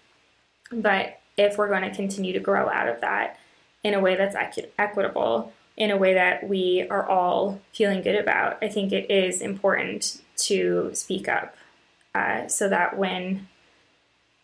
But 0.71 1.21
if 1.37 1.57
we're 1.57 1.69
going 1.69 1.89
to 1.89 1.95
continue 1.95 2.33
to 2.33 2.41
grow 2.41 2.69
out 2.69 2.89
of 2.89 3.01
that 3.01 3.39
in 3.83 3.95
a 3.95 4.01
way 4.01 4.15
that's 4.15 4.37
equi- 4.37 4.71
equitable, 4.79 5.53
in 5.77 5.91
a 5.91 5.97
way 5.97 6.15
that 6.15 6.47
we 6.47 6.87
are 6.91 7.09
all 7.09 7.61
feeling 7.73 8.03
good 8.03 8.17
about, 8.17 8.59
I 8.63 8.69
think 8.69 8.93
it 8.93 9.11
is 9.11 9.41
important 9.41 10.21
to 10.37 10.91
speak 10.93 11.29
up 11.29 11.57
uh, 12.19 12.49
so 12.49 12.69
that 12.69 12.99
when 12.99 13.47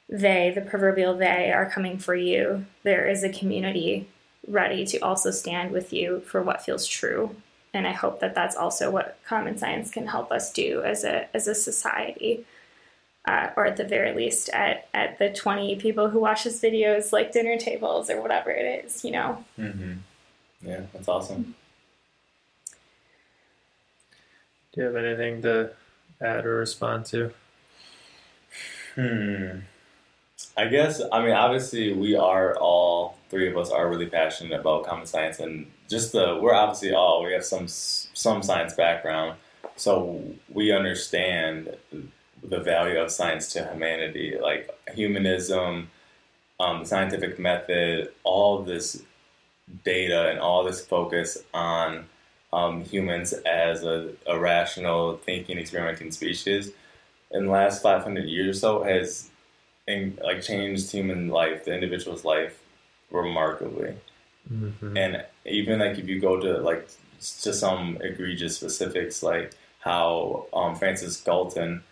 they, 0.09 0.53
the 0.55 0.61
proverbial 0.61 1.17
they, 1.17 1.51
are 1.51 1.69
coming 1.69 1.99
for 1.99 2.15
you, 2.15 2.67
there 2.85 3.09
is 3.09 3.25
a 3.25 3.29
community 3.29 4.07
ready 4.47 4.87
to 4.87 4.99
also 5.01 5.31
stand 5.33 5.73
with 5.73 5.93
you 5.93 6.21
for 6.21 6.41
what 6.41 6.63
feels 6.63 6.87
true. 6.87 7.35
And 7.73 7.87
I 7.87 7.91
hope 7.93 8.21
that 8.21 8.35
that's 8.35 8.55
also 8.55 8.91
what 8.93 9.19
common 9.27 9.59
science 9.59 9.91
can 9.91 10.07
help 10.07 10.31
us 10.31 10.53
do 10.53 10.83
as 10.83 11.03
a 11.03 11.35
as 11.35 11.49
a 11.49 11.55
society, 11.57 12.47
uh, 13.25 13.49
or 13.57 13.67
at 13.67 13.77
the 13.77 13.83
very 13.83 14.15
least, 14.15 14.49
at 14.51 14.87
at 14.95 15.19
the 15.19 15.31
twenty 15.33 15.75
people 15.75 16.11
who 16.11 16.21
watch 16.21 16.45
this 16.45 16.61
videos, 16.61 17.11
like 17.11 17.33
dinner 17.33 17.59
tables 17.59 18.09
or 18.09 18.23
whatever 18.23 18.51
it 18.53 18.85
is, 18.85 19.05
you 19.05 19.11
know. 19.11 19.45
Mm-hmm. 19.59 19.95
Yeah, 20.63 20.83
that's 20.93 21.09
awesome. 21.09 21.57
Do 24.73 24.81
you 24.81 24.85
have 24.85 24.97
anything 24.97 25.43
to 25.43 25.71
add 26.21 26.47
or 26.47 26.55
respond 26.59 27.07
to? 27.07 27.33
Hmm. 28.95 29.61
I 30.57 30.67
guess 30.67 31.01
I 31.13 31.23
mean 31.23 31.33
obviously 31.33 31.93
we 31.93 32.17
are 32.17 32.57
all 32.57 33.17
three 33.29 33.49
of 33.49 33.57
us 33.57 33.71
are 33.71 33.89
really 33.89 34.07
passionate 34.07 34.59
about 34.59 34.85
common 34.85 35.07
science 35.07 35.41
and 35.41 35.71
just 35.89 36.13
the 36.13 36.39
we're 36.41 36.55
obviously 36.55 36.93
all 36.93 37.25
we 37.25 37.33
have 37.33 37.45
some 37.45 37.67
some 37.69 38.43
science 38.43 38.75
background 38.75 39.37
so 39.77 40.23
we 40.53 40.73
understand 40.73 41.77
the 42.43 42.61
value 42.61 42.99
of 42.99 43.11
science 43.11 43.53
to 43.53 43.65
humanity 43.65 44.37
like 44.41 44.71
humanism 44.95 45.91
um, 46.61 46.81
the 46.81 46.87
scientific 46.87 47.39
method 47.39 48.13
all 48.23 48.63
this 48.63 49.03
data 49.85 50.31
and 50.31 50.39
all 50.39 50.63
this 50.63 50.85
focus 50.85 51.39
on 51.53 52.07
um, 52.53 52.85
humans 52.85 53.33
as 53.33 53.83
a, 53.83 54.11
a 54.29 54.39
rational 54.39 55.17
thinking 55.17 55.59
experimenting 55.59 56.13
species 56.13 56.71
in 57.35 57.47
the 57.47 57.53
last 57.53 57.83
500 57.83 58.25
years 58.25 58.57
or 58.57 58.61
so 58.61 58.83
has 58.85 59.31
and 59.87 60.19
like 60.23 60.41
changed 60.41 60.91
human 60.91 61.29
life, 61.29 61.67
the 61.67 61.75
individual's 61.75 62.25
life, 62.25 62.63
remarkably. 63.11 63.95
Mm-hmm. 64.51 64.97
And 64.97 65.25
even 65.45 65.81
like 65.81 65.99
if 65.99 66.09
you 66.09 66.21
go 66.21 66.41
to 66.41 66.59
like 66.59 66.89
to 67.43 67.53
some 67.53 67.99
egregious 68.01 68.57
specifics, 68.57 69.23
like 69.23 69.53
how 69.81 70.47
um, 70.53 70.75
Francis 70.75 71.21
Galton 71.21 71.83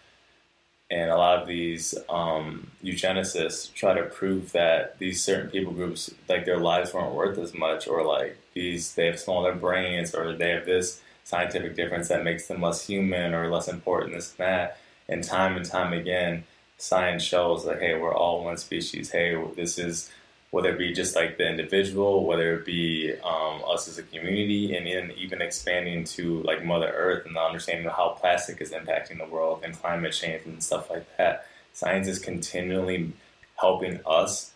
and 0.91 1.11
a 1.11 1.17
lot 1.17 1.41
of 1.41 1.49
these 1.49 1.95
um, 2.11 2.71
eugenicists 2.85 3.73
try 3.73 3.95
to 3.95 4.03
prove 4.03 4.53
that 4.53 4.99
these 4.99 5.23
certain 5.23 5.51
people 5.51 5.73
groups 5.73 6.13
like 6.29 6.45
their 6.45 6.59
lives 6.59 6.93
weren't 6.93 7.15
worth 7.15 7.39
as 7.39 7.55
much, 7.55 7.89
or 7.89 8.05
like 8.05 8.39
these 8.55 8.95
they 8.95 9.07
have 9.07 9.19
smaller 9.19 9.55
brains, 9.55 10.15
or 10.15 10.35
they 10.35 10.51
have 10.51 10.67
this 10.67 11.03
scientific 11.25 11.77
difference 11.77 12.09
that 12.09 12.25
makes 12.25 12.47
them 12.47 12.61
less 12.61 12.87
human 12.87 13.33
or 13.33 13.51
less 13.51 13.69
important, 13.69 14.15
this 14.15 14.35
and 14.39 14.47
that. 14.47 14.79
And 15.09 15.23
time 15.25 15.57
and 15.57 15.65
time 15.65 15.93
again, 15.93 16.45
science 16.79 17.23
shows 17.23 17.65
that 17.65 17.81
hey, 17.81 17.99
we're 17.99 18.15
all 18.15 18.45
one 18.45 18.57
species. 18.57 19.11
Hey, 19.11 19.41
this 19.57 19.79
is 19.79 20.11
whether 20.53 20.69
it 20.69 20.79
be 20.79 20.93
just 20.93 21.17
like 21.17 21.39
the 21.39 21.49
individual, 21.49 22.27
whether 22.27 22.55
it 22.55 22.67
be 22.67 23.15
um, 23.25 23.63
us 23.67 23.89
as 23.89 23.97
a 23.97 24.03
community, 24.03 24.77
and 24.77 24.87
then 24.87 25.11
even 25.17 25.41
expanding 25.41 26.05
to 26.05 26.43
like 26.43 26.63
Mother 26.63 26.93
Earth 26.95 27.25
and 27.25 27.35
the 27.35 27.41
understanding 27.41 27.87
of 27.87 27.93
how 27.93 28.11
plastic 28.11 28.61
is 28.61 28.71
impacting 28.71 29.17
the 29.17 29.25
world 29.25 29.63
and 29.65 29.75
climate 29.75 30.13
change 30.13 30.45
and 30.45 30.63
stuff 30.63 30.91
like 30.91 31.07
that. 31.17 31.47
Science 31.73 32.07
is 32.07 32.19
continually 32.19 33.15
helping 33.57 34.01
us. 34.05 34.53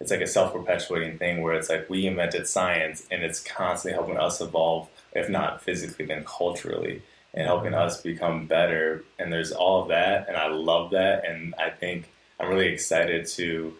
It's 0.00 0.10
like 0.10 0.20
a 0.20 0.26
self 0.26 0.52
perpetuating 0.52 1.18
thing 1.18 1.40
where 1.40 1.54
it's 1.54 1.70
like 1.70 1.88
we 1.88 2.06
invented 2.06 2.48
science 2.48 3.06
and 3.08 3.22
it's 3.22 3.38
constantly 3.40 3.94
helping 3.94 4.16
us 4.16 4.40
evolve, 4.40 4.88
if 5.12 5.28
not 5.28 5.62
physically, 5.62 6.06
then 6.06 6.24
culturally 6.24 7.02
and 7.34 7.46
helping 7.46 7.74
us 7.74 8.00
become 8.02 8.46
better. 8.46 9.04
And 9.18 9.32
there's 9.32 9.52
all 9.52 9.82
of 9.82 9.88
that, 9.88 10.28
and 10.28 10.36
I 10.36 10.48
love 10.48 10.90
that. 10.90 11.24
And 11.24 11.54
I 11.58 11.70
think 11.70 12.08
I'm 12.40 12.48
really 12.48 12.68
excited 12.68 13.26
to 13.28 13.74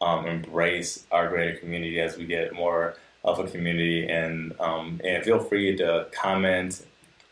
um, 0.00 0.26
embrace 0.26 1.04
our 1.10 1.28
greater 1.28 1.58
community 1.58 2.00
as 2.00 2.16
we 2.16 2.26
get 2.26 2.54
more 2.54 2.96
of 3.24 3.38
a 3.38 3.44
community. 3.48 4.08
And 4.08 4.54
um, 4.60 5.00
and 5.04 5.24
feel 5.24 5.40
free 5.40 5.76
to 5.76 6.06
comment, 6.12 6.84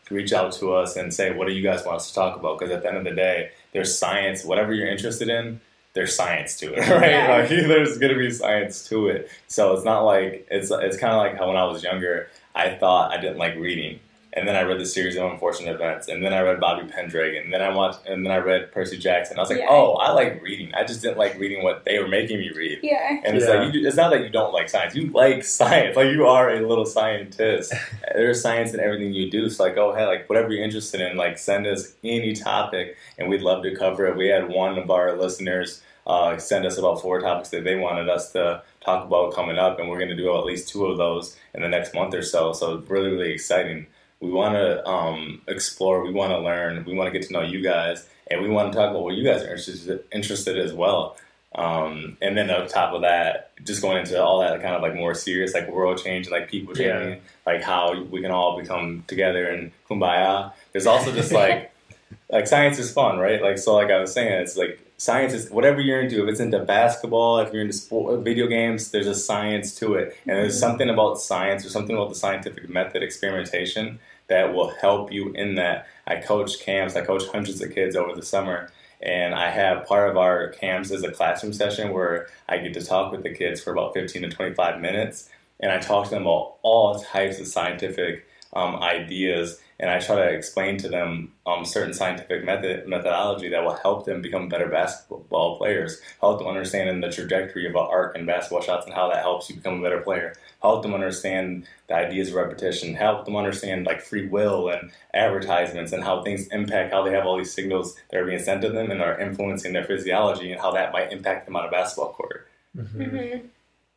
reach 0.09 0.33
out 0.33 0.53
to 0.53 0.73
us, 0.73 0.95
and 0.95 1.13
say 1.13 1.31
what 1.35 1.47
do 1.47 1.53
you 1.53 1.63
guys 1.63 1.85
want 1.85 1.97
us 1.97 2.09
to 2.09 2.15
talk 2.15 2.37
about? 2.37 2.59
Because 2.59 2.73
at 2.73 2.81
the 2.83 2.89
end 2.89 2.97
of 2.97 3.03
the 3.03 3.15
day, 3.15 3.51
there's 3.71 3.97
science. 3.97 4.43
Whatever 4.43 4.73
you're 4.73 4.87
interested 4.87 5.29
in, 5.29 5.61
there's 5.93 6.15
science 6.15 6.57
to 6.57 6.73
it, 6.73 6.79
right? 6.89 7.11
Yeah. 7.11 7.37
Like 7.37 7.49
there's 7.49 7.97
gonna 7.97 8.17
be 8.17 8.29
science 8.29 8.87
to 8.89 9.07
it. 9.07 9.31
So 9.47 9.73
it's 9.73 9.85
not 9.85 10.01
like 10.01 10.47
it's 10.51 10.69
it's 10.69 10.97
kind 10.97 11.13
of 11.13 11.17
like 11.17 11.37
how 11.37 11.47
when 11.47 11.57
I 11.57 11.65
was 11.65 11.83
younger, 11.83 12.29
I 12.53 12.75
thought 12.75 13.11
I 13.11 13.19
didn't 13.19 13.37
like 13.37 13.55
reading. 13.55 13.99
And 14.35 14.45
then 14.45 14.55
I 14.57 14.63
read 14.63 14.79
the 14.81 14.85
series 14.85 15.15
of 15.15 15.31
unfortunate 15.31 15.75
events, 15.75 16.09
and 16.09 16.21
then 16.23 16.33
I 16.33 16.41
read 16.41 16.59
Bobby 16.59 16.85
Pendragon, 16.87 17.43
and 17.45 17.53
then 17.53 17.61
I 17.61 17.73
watched, 17.73 18.05
and 18.05 18.25
then 18.25 18.33
I 18.33 18.37
read 18.37 18.69
Percy 18.73 18.97
Jackson. 18.97 19.37
I 19.37 19.41
was 19.41 19.49
like, 19.49 19.59
Yeah. 19.59 19.67
oh, 19.69 19.93
I 19.93 20.11
like 20.11 20.41
reading. 20.43 20.73
I 20.73 20.83
just 20.83 21.01
didn't 21.01 21.17
like 21.17 21.39
reading 21.39 21.63
what 21.63 21.85
they 21.85 21.99
were 21.99 22.07
making 22.09 22.39
me 22.39 22.49
read. 22.53 22.79
Yeah. 22.83 23.21
And 23.23 23.37
it's 23.37 23.47
Yeah. 23.47 23.53
like 23.63 23.73
you, 23.73 23.87
it's 23.87 23.95
not 23.95 24.11
that 24.11 24.23
you 24.23 24.29
don't 24.29 24.51
like 24.51 24.67
science. 24.67 24.93
You 24.93 25.09
like 25.11 25.43
science. 25.45 25.95
Like 25.95 26.11
you 26.11 26.27
are 26.27 26.49
a 26.51 26.67
little 26.67 26.85
scientist. 26.85 27.73
There's 28.13 28.41
science 28.41 28.73
in 28.73 28.81
everything 28.81 29.13
you 29.13 29.31
do. 29.31 29.49
So 29.49 29.63
like, 29.63 29.77
oh 29.77 29.93
hey, 29.95 30.05
like 30.05 30.27
whatever 30.27 30.51
you're 30.51 30.65
interested 30.65 30.99
in, 30.99 31.15
like 31.15 31.37
send 31.37 31.65
us 31.65 31.93
any 32.03 32.33
topic, 32.33 32.97
and 33.17 33.29
we'd 33.29 33.41
love 33.41 33.63
to 33.63 33.73
cover 33.73 34.05
it. 34.07 34.17
We 34.17 34.27
had 34.27 34.49
one 34.49 34.77
of 34.77 34.91
our 34.91 35.15
listeners 35.17 35.81
uh, 36.07 36.37
send 36.37 36.65
us 36.65 36.77
about 36.77 37.01
four 37.01 37.19
topics 37.21 37.49
that 37.49 37.63
they 37.63 37.75
wanted 37.77 38.09
us 38.09 38.31
to 38.33 38.61
talk 38.83 39.05
about 39.07 39.33
coming 39.33 39.57
up, 39.57 39.79
and 39.79 39.89
we're 39.89 39.97
going 39.97 40.09
to 40.09 40.15
do 40.15 40.37
at 40.37 40.43
least 40.45 40.67
two 40.69 40.85
of 40.87 40.97
those 40.97 41.35
in 41.53 41.61
the 41.61 41.69
next 41.69 41.95
month 41.95 42.13
or 42.13 42.21
so. 42.21 42.51
So 42.53 42.77
really, 42.89 43.09
really 43.11 43.31
exciting. 43.31 43.87
We 44.25 44.31
want 44.31 44.55
to 44.55 44.87
um, 44.87 45.41
explore. 45.47 46.03
We 46.03 46.11
want 46.11 46.31
to 46.31 46.39
learn. 46.39 46.83
We 46.85 46.95
want 46.95 47.13
to 47.13 47.17
get 47.17 47.27
to 47.27 47.33
know 47.33 47.41
you 47.41 47.61
guys, 47.61 48.07
and 48.29 48.41
we 48.41 48.49
want 48.49 48.71
to 48.71 48.77
talk 48.77 48.89
about 48.89 49.03
what 49.03 49.13
you 49.13 49.23
guys 49.23 49.43
are 49.43 49.51
interested 49.51 50.03
interested 50.11 50.57
as 50.57 50.73
well. 50.73 51.15
Um, 51.53 52.17
and 52.21 52.35
then 52.35 52.49
on 52.49 52.67
top 52.67 52.93
of 52.93 53.01
that, 53.01 53.51
just 53.63 53.81
going 53.81 53.97
into 53.97 54.21
all 54.21 54.41
that 54.41 54.61
kind 54.61 54.75
of 54.75 54.81
like 54.81 54.95
more 54.95 55.13
serious, 55.13 55.53
like 55.53 55.69
world 55.69 56.01
change, 56.03 56.29
like 56.29 56.49
people 56.49 56.73
changing, 56.73 57.21
like 57.45 57.61
how 57.61 58.01
we 58.03 58.21
can 58.21 58.31
all 58.31 58.59
become 58.59 59.03
together 59.07 59.47
and 59.47 59.71
kumbaya. 59.89 60.51
There's 60.73 60.87
also 60.87 61.13
just 61.13 61.31
like, 61.31 61.71
like 62.29 62.47
science 62.47 62.77
is 62.77 62.91
fun, 62.91 63.19
right? 63.19 63.41
Like, 63.41 63.57
so 63.57 63.75
like 63.75 63.89
I 63.89 63.99
was 63.99 64.11
saying, 64.11 64.33
it's 64.33 64.57
like 64.57 64.81
science 64.97 65.33
is 65.33 65.49
whatever 65.49 65.79
you're 65.79 66.01
into. 66.01 66.23
If 66.23 66.29
it's 66.29 66.39
into 66.41 66.59
basketball, 66.59 67.39
if 67.39 67.53
you're 67.53 67.61
into 67.61 67.73
sport, 67.73 68.19
video 68.21 68.47
games, 68.47 68.91
there's 68.91 69.07
a 69.07 69.15
science 69.15 69.75
to 69.75 69.93
it. 69.93 70.17
And 70.25 70.37
there's 70.37 70.59
something 70.59 70.89
about 70.89 71.21
science 71.21 71.65
or 71.65 71.69
something 71.69 71.95
about 71.95 72.09
the 72.09 72.15
scientific 72.15 72.67
method 72.69 73.01
experimentation 73.01 73.99
that 74.27 74.53
will 74.53 74.69
help 74.69 75.11
you 75.11 75.31
in 75.33 75.55
that. 75.55 75.87
I 76.07 76.17
coach 76.17 76.59
camps, 76.59 76.95
I 76.95 77.01
coach 77.01 77.23
hundreds 77.27 77.61
of 77.61 77.73
kids 77.73 77.95
over 77.95 78.15
the 78.15 78.25
summer. 78.25 78.71
And 79.01 79.35
I 79.35 79.49
have 79.49 79.85
part 79.85 80.09
of 80.09 80.17
our 80.17 80.49
camps 80.49 80.89
is 80.89 81.03
a 81.03 81.11
classroom 81.11 81.53
session 81.53 81.91
where 81.91 82.27
I 82.47 82.57
get 82.57 82.73
to 82.73 82.83
talk 82.83 83.11
with 83.11 83.23
the 83.23 83.33
kids 83.33 83.61
for 83.61 83.71
about 83.71 83.93
15 83.93 84.23
to 84.23 84.29
25 84.29 84.81
minutes. 84.81 85.29
And 85.59 85.71
I 85.71 85.79
talk 85.79 86.05
to 86.05 86.11
them 86.11 86.23
about 86.23 86.55
all 86.63 86.99
types 86.99 87.39
of 87.39 87.47
scientific 87.47 88.27
um, 88.53 88.75
ideas. 88.81 89.59
And 89.77 89.89
I 89.89 89.99
try 89.99 90.15
to 90.15 90.31
explain 90.31 90.77
to 90.77 90.87
them 90.87 91.33
um, 91.45 91.65
certain 91.65 91.93
scientific 91.93 92.45
method 92.45 92.87
methodology 92.87 93.49
that 93.49 93.63
will 93.63 93.75
help 93.75 94.05
them 94.05 94.21
become 94.21 94.47
better 94.47 94.67
basketball 94.67 95.57
players, 95.57 95.99
help 96.21 96.39
them 96.39 96.47
understand 96.47 97.03
the 97.03 97.11
trajectory 97.11 97.67
of 97.67 97.75
an 97.75 97.85
arc 97.89 98.17
and 98.17 98.25
basketball 98.25 98.61
shots 98.61 98.85
and 98.85 98.95
how 98.95 99.09
that 99.09 99.21
helps 99.21 99.49
you 99.49 99.57
become 99.57 99.79
a 99.79 99.83
better 99.83 99.99
player, 99.99 100.33
help 100.61 100.81
them 100.81 100.93
understand 100.93 101.67
the 101.87 101.93
ideas 101.93 102.29
of 102.29 102.35
repetition, 102.35 102.95
help 102.95 103.25
them 103.25 103.35
understand 103.35 103.85
like 103.85 104.01
free 104.01 104.27
will 104.27 104.69
and 104.69 104.91
advertisements 105.13 105.91
and 105.91 106.03
how 106.03 106.23
things 106.23 106.47
impact 106.47 106.93
how 106.93 107.03
they 107.03 107.11
have 107.11 107.25
all 107.25 107.37
these 107.37 107.53
signals 107.53 107.97
that 108.09 108.21
are 108.21 108.25
being 108.25 108.39
sent 108.39 108.61
to 108.61 108.69
them 108.69 108.91
and 108.91 109.01
are 109.01 109.19
influencing 109.19 109.73
their 109.73 109.83
physiology 109.83 110.53
and 110.53 110.61
how 110.61 110.71
that 110.71 110.93
might 110.93 111.11
impact 111.11 111.45
them 111.45 111.55
on 111.57 111.65
a 111.65 111.71
basketball 111.71 112.13
court. 112.13 112.47
Mm-hmm. 112.77 113.03
hmm 113.03 113.47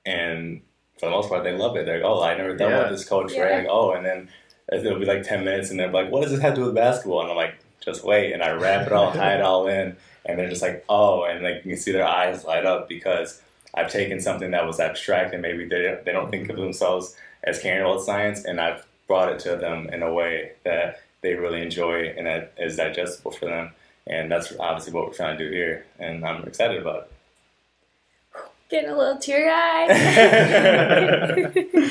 And 0.04 0.62
for 0.98 1.06
the 1.06 1.10
most 1.10 1.28
part, 1.28 1.44
they 1.44 1.56
love 1.56 1.76
it. 1.76 1.86
They're 1.86 1.98
like, 2.02 2.10
oh, 2.10 2.22
I 2.22 2.36
never 2.36 2.56
thought 2.56 2.70
Yeah. 2.70 2.78
about 2.78 2.90
this 2.90 3.04
coach, 3.08 3.32
Yeah. 3.32 3.42
right? 3.42 3.58
Like, 3.60 3.68
oh, 3.70 3.92
and 3.92 4.04
then 4.04 4.28
it'll 4.72 4.98
be 4.98 5.06
like 5.06 5.22
10 5.22 5.44
minutes 5.44 5.70
and 5.70 5.78
they're 5.78 5.90
like, 5.90 6.10
what 6.10 6.22
does 6.22 6.30
this 6.32 6.40
have 6.40 6.54
to 6.54 6.60
do 6.60 6.66
with 6.66 6.74
basketball? 6.74 7.22
And 7.22 7.30
I'm 7.30 7.36
like, 7.36 7.54
just 7.80 8.04
wait. 8.04 8.32
And 8.32 8.42
I 8.42 8.50
wrap 8.52 8.86
it 8.86 8.92
all, 8.92 9.12
tie 9.12 9.34
it 9.36 9.40
all 9.42 9.66
in. 9.68 9.96
And 10.26 10.38
they're 10.38 10.48
just 10.48 10.62
like, 10.62 10.84
oh, 10.88 11.24
and 11.24 11.42
like 11.42 11.64
you 11.64 11.72
can 11.72 11.76
see 11.80 11.92
their 11.92 12.06
eyes 12.06 12.44
light 12.44 12.66
up 12.66 12.88
because 12.88 13.40
I've 13.74 13.90
taken 13.90 14.20
something 14.20 14.50
that 14.50 14.66
was 14.66 14.80
abstract 14.80 15.32
and 15.32 15.40
maybe 15.42 15.66
they, 15.66 15.98
they 16.04 16.12
don't 16.12 16.30
think 16.30 16.50
of 16.50 16.56
themselves 16.56 17.14
as 17.44 17.60
caring 17.60 17.80
about 17.82 18.02
science 18.02 18.44
and 18.44 18.60
I've 18.60 18.84
brought 19.06 19.30
it 19.32 19.38
to 19.40 19.56
them 19.56 19.88
in 19.90 20.02
a 20.02 20.12
way 20.12 20.52
that 20.64 21.00
they 21.22 21.34
really 21.34 21.62
enjoy 21.62 22.12
and 22.16 22.26
that 22.26 22.52
is 22.58 22.76
digestible 22.76 23.30
for 23.30 23.46
them. 23.46 23.70
And 24.06 24.30
that's 24.30 24.52
obviously 24.58 24.92
what 24.92 25.06
we're 25.06 25.14
trying 25.14 25.38
to 25.38 25.44
do 25.44 25.50
here. 25.50 25.86
And 25.98 26.24
I'm 26.26 26.42
excited 26.44 26.80
about 26.82 27.04
it. 27.04 27.12
Getting 28.70 28.90
a 28.90 28.96
little 28.96 29.18
teary 29.18 29.50
eyed. 29.50 29.94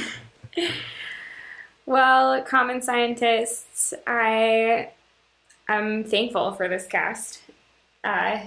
Well, 1.87 2.41
common 2.41 2.81
scientists, 2.81 3.93
I 4.05 4.89
am 5.69 6.03
thankful 6.03 6.51
for 6.51 6.67
this 6.67 6.85
cast. 6.85 7.39
Uh, 8.03 8.39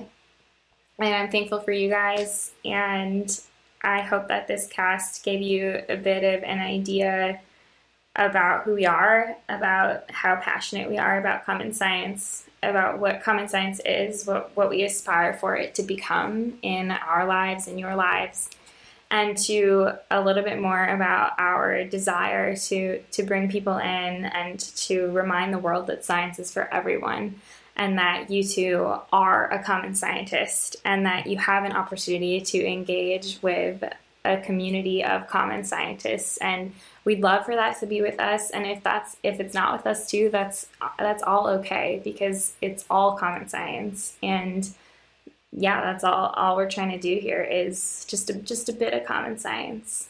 and 0.99 1.15
I'm 1.15 1.31
thankful 1.31 1.61
for 1.61 1.73
you 1.73 1.89
guys. 1.89 2.53
And 2.67 3.41
I 3.81 4.03
hope 4.03 4.29
that 4.29 4.47
this 4.47 4.67
cast 4.67 5.25
gave 5.25 5.41
you 5.41 5.81
a 5.89 5.97
bit 5.97 6.23
of 6.23 6.45
an 6.45 6.59
idea 6.59 7.41
about 8.21 8.65
who 8.65 8.75
we 8.75 8.85
are, 8.85 9.35
about 9.49 10.09
how 10.11 10.37
passionate 10.37 10.91
we 10.91 10.99
are 10.99 11.19
about 11.19 11.47
common 11.47 11.73
science, 11.73 12.45
about 12.63 12.99
what 12.99 13.23
common 13.23 13.49
science 13.49 13.81
is, 13.87 14.27
what, 14.27 14.55
what 14.55 14.69
we 14.69 14.83
aspire 14.83 15.33
for 15.33 15.57
it 15.57 15.75
to 15.75 15.83
become 15.83 16.59
in 16.61 16.91
our 16.91 17.27
lives 17.27 17.67
and 17.67 17.81
your 17.81 17.97
lives, 17.97 18.51
and 19.11 19.39
to 19.39 19.93
a 20.11 20.21
little 20.21 20.45
bit 20.45 20.61
more 20.61 20.85
about 20.85 21.33
our 21.39 21.83
desire 21.85 22.55
to, 22.55 23.01
to 23.11 23.23
bring 23.23 23.51
people 23.51 23.79
in 23.79 24.27
and 24.27 24.61
to 24.61 25.11
remind 25.13 25.55
the 25.55 25.59
world 25.59 25.87
that 25.87 26.05
science 26.05 26.39
is 26.39 26.53
for 26.53 26.73
everyone 26.73 27.41
and 27.75 27.99
that 27.99 28.31
you 28.31 28.45
too 28.45 28.95
are 29.11 29.51
a 29.51 29.63
common 29.63 29.95
scientist 29.95 30.77
and 30.85 31.07
that 31.07 31.27
you 31.27 31.39
have 31.39 31.65
an 31.65 31.73
opportunity 31.73 32.39
to 32.43 32.63
engage 32.63 33.39
with 33.41 33.83
a 34.25 34.37
community 34.39 35.03
of 35.03 35.27
common 35.27 35.65
scientists 35.65 36.37
and 36.39 36.73
we'd 37.05 37.21
love 37.21 37.45
for 37.45 37.55
that 37.55 37.81
to 37.81 37.87
be 37.87 38.03
with 38.03 38.21
us. 38.21 38.51
And 38.51 38.67
if 38.67 38.83
that's 38.83 39.17
if 39.23 39.41
it's 39.41 39.55
not 39.55 39.73
with 39.73 39.87
us 39.87 40.11
too 40.11 40.29
that's 40.31 40.67
that's 40.99 41.23
all 41.23 41.49
okay 41.49 42.01
because 42.05 42.55
it's 42.61 42.85
all 42.91 43.17
common 43.17 43.49
science. 43.49 44.17
And 44.23 44.69
yeah 45.53 45.81
that's 45.81 46.05
all 46.05 46.29
all 46.37 46.57
we're 46.57 46.71
trying 46.71 46.91
to 46.91 46.99
do 46.99 47.19
here 47.19 47.43
is 47.43 48.05
just 48.09 48.31
a, 48.31 48.35
just 48.35 48.69
a 48.69 48.73
bit 48.73 48.93
of 48.93 49.05
common 49.05 49.39
science. 49.39 50.09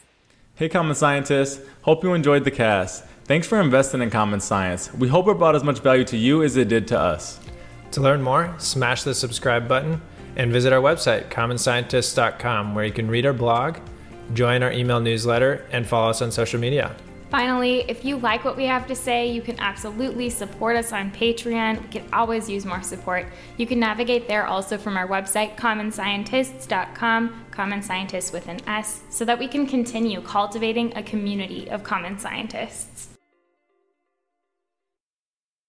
Hey 0.55 0.67
common 0.67 0.95
scientists. 0.95 1.65
Hope 1.83 2.03
you 2.03 2.13
enjoyed 2.13 2.43
the 2.43 2.51
cast. 2.51 3.05
Thanks 3.23 3.47
for 3.47 3.61
investing 3.61 4.01
in 4.01 4.09
common 4.09 4.41
science. 4.41 4.93
We 4.93 5.07
hope 5.07 5.27
it 5.29 5.37
brought 5.37 5.55
as 5.55 5.63
much 5.63 5.79
value 5.79 6.03
to 6.05 6.17
you 6.17 6.43
as 6.43 6.57
it 6.57 6.67
did 6.67 6.87
to 6.89 6.99
us. 6.99 7.39
To 7.91 8.01
learn 8.01 8.21
more 8.21 8.53
smash 8.57 9.03
the 9.03 9.15
subscribe 9.15 9.69
button 9.69 10.01
and 10.35 10.51
visit 10.51 10.73
our 10.73 10.81
website 10.81 11.29
commonscientists.com 11.29 12.75
where 12.75 12.85
you 12.85 12.91
can 12.91 13.09
read 13.09 13.25
our 13.25 13.33
blog 13.33 13.77
join 14.33 14.63
our 14.63 14.71
email 14.71 14.99
newsletter, 14.99 15.65
and 15.71 15.85
follow 15.85 16.09
us 16.09 16.21
on 16.21 16.31
social 16.31 16.59
media. 16.59 16.95
Finally, 17.31 17.85
if 17.87 18.03
you 18.03 18.17
like 18.17 18.43
what 18.43 18.57
we 18.57 18.65
have 18.65 18.85
to 18.87 18.93
say, 18.93 19.31
you 19.31 19.41
can 19.41 19.57
absolutely 19.61 20.29
support 20.29 20.75
us 20.75 20.91
on 20.91 21.09
Patreon. 21.11 21.81
We 21.81 21.87
can 21.87 22.13
always 22.13 22.49
use 22.49 22.65
more 22.65 22.83
support. 22.83 23.25
You 23.55 23.65
can 23.65 23.79
navigate 23.79 24.27
there 24.27 24.45
also 24.45 24.77
from 24.77 24.97
our 24.97 25.07
website, 25.07 25.55
commonscientists.com, 25.55 27.45
common 27.51 27.81
scientists 27.81 28.33
with 28.33 28.49
an 28.49 28.59
S, 28.67 29.03
so 29.09 29.23
that 29.23 29.39
we 29.39 29.47
can 29.47 29.65
continue 29.65 30.19
cultivating 30.21 30.91
a 30.97 31.03
community 31.03 31.69
of 31.69 31.85
common 31.85 32.19
scientists. 32.19 33.10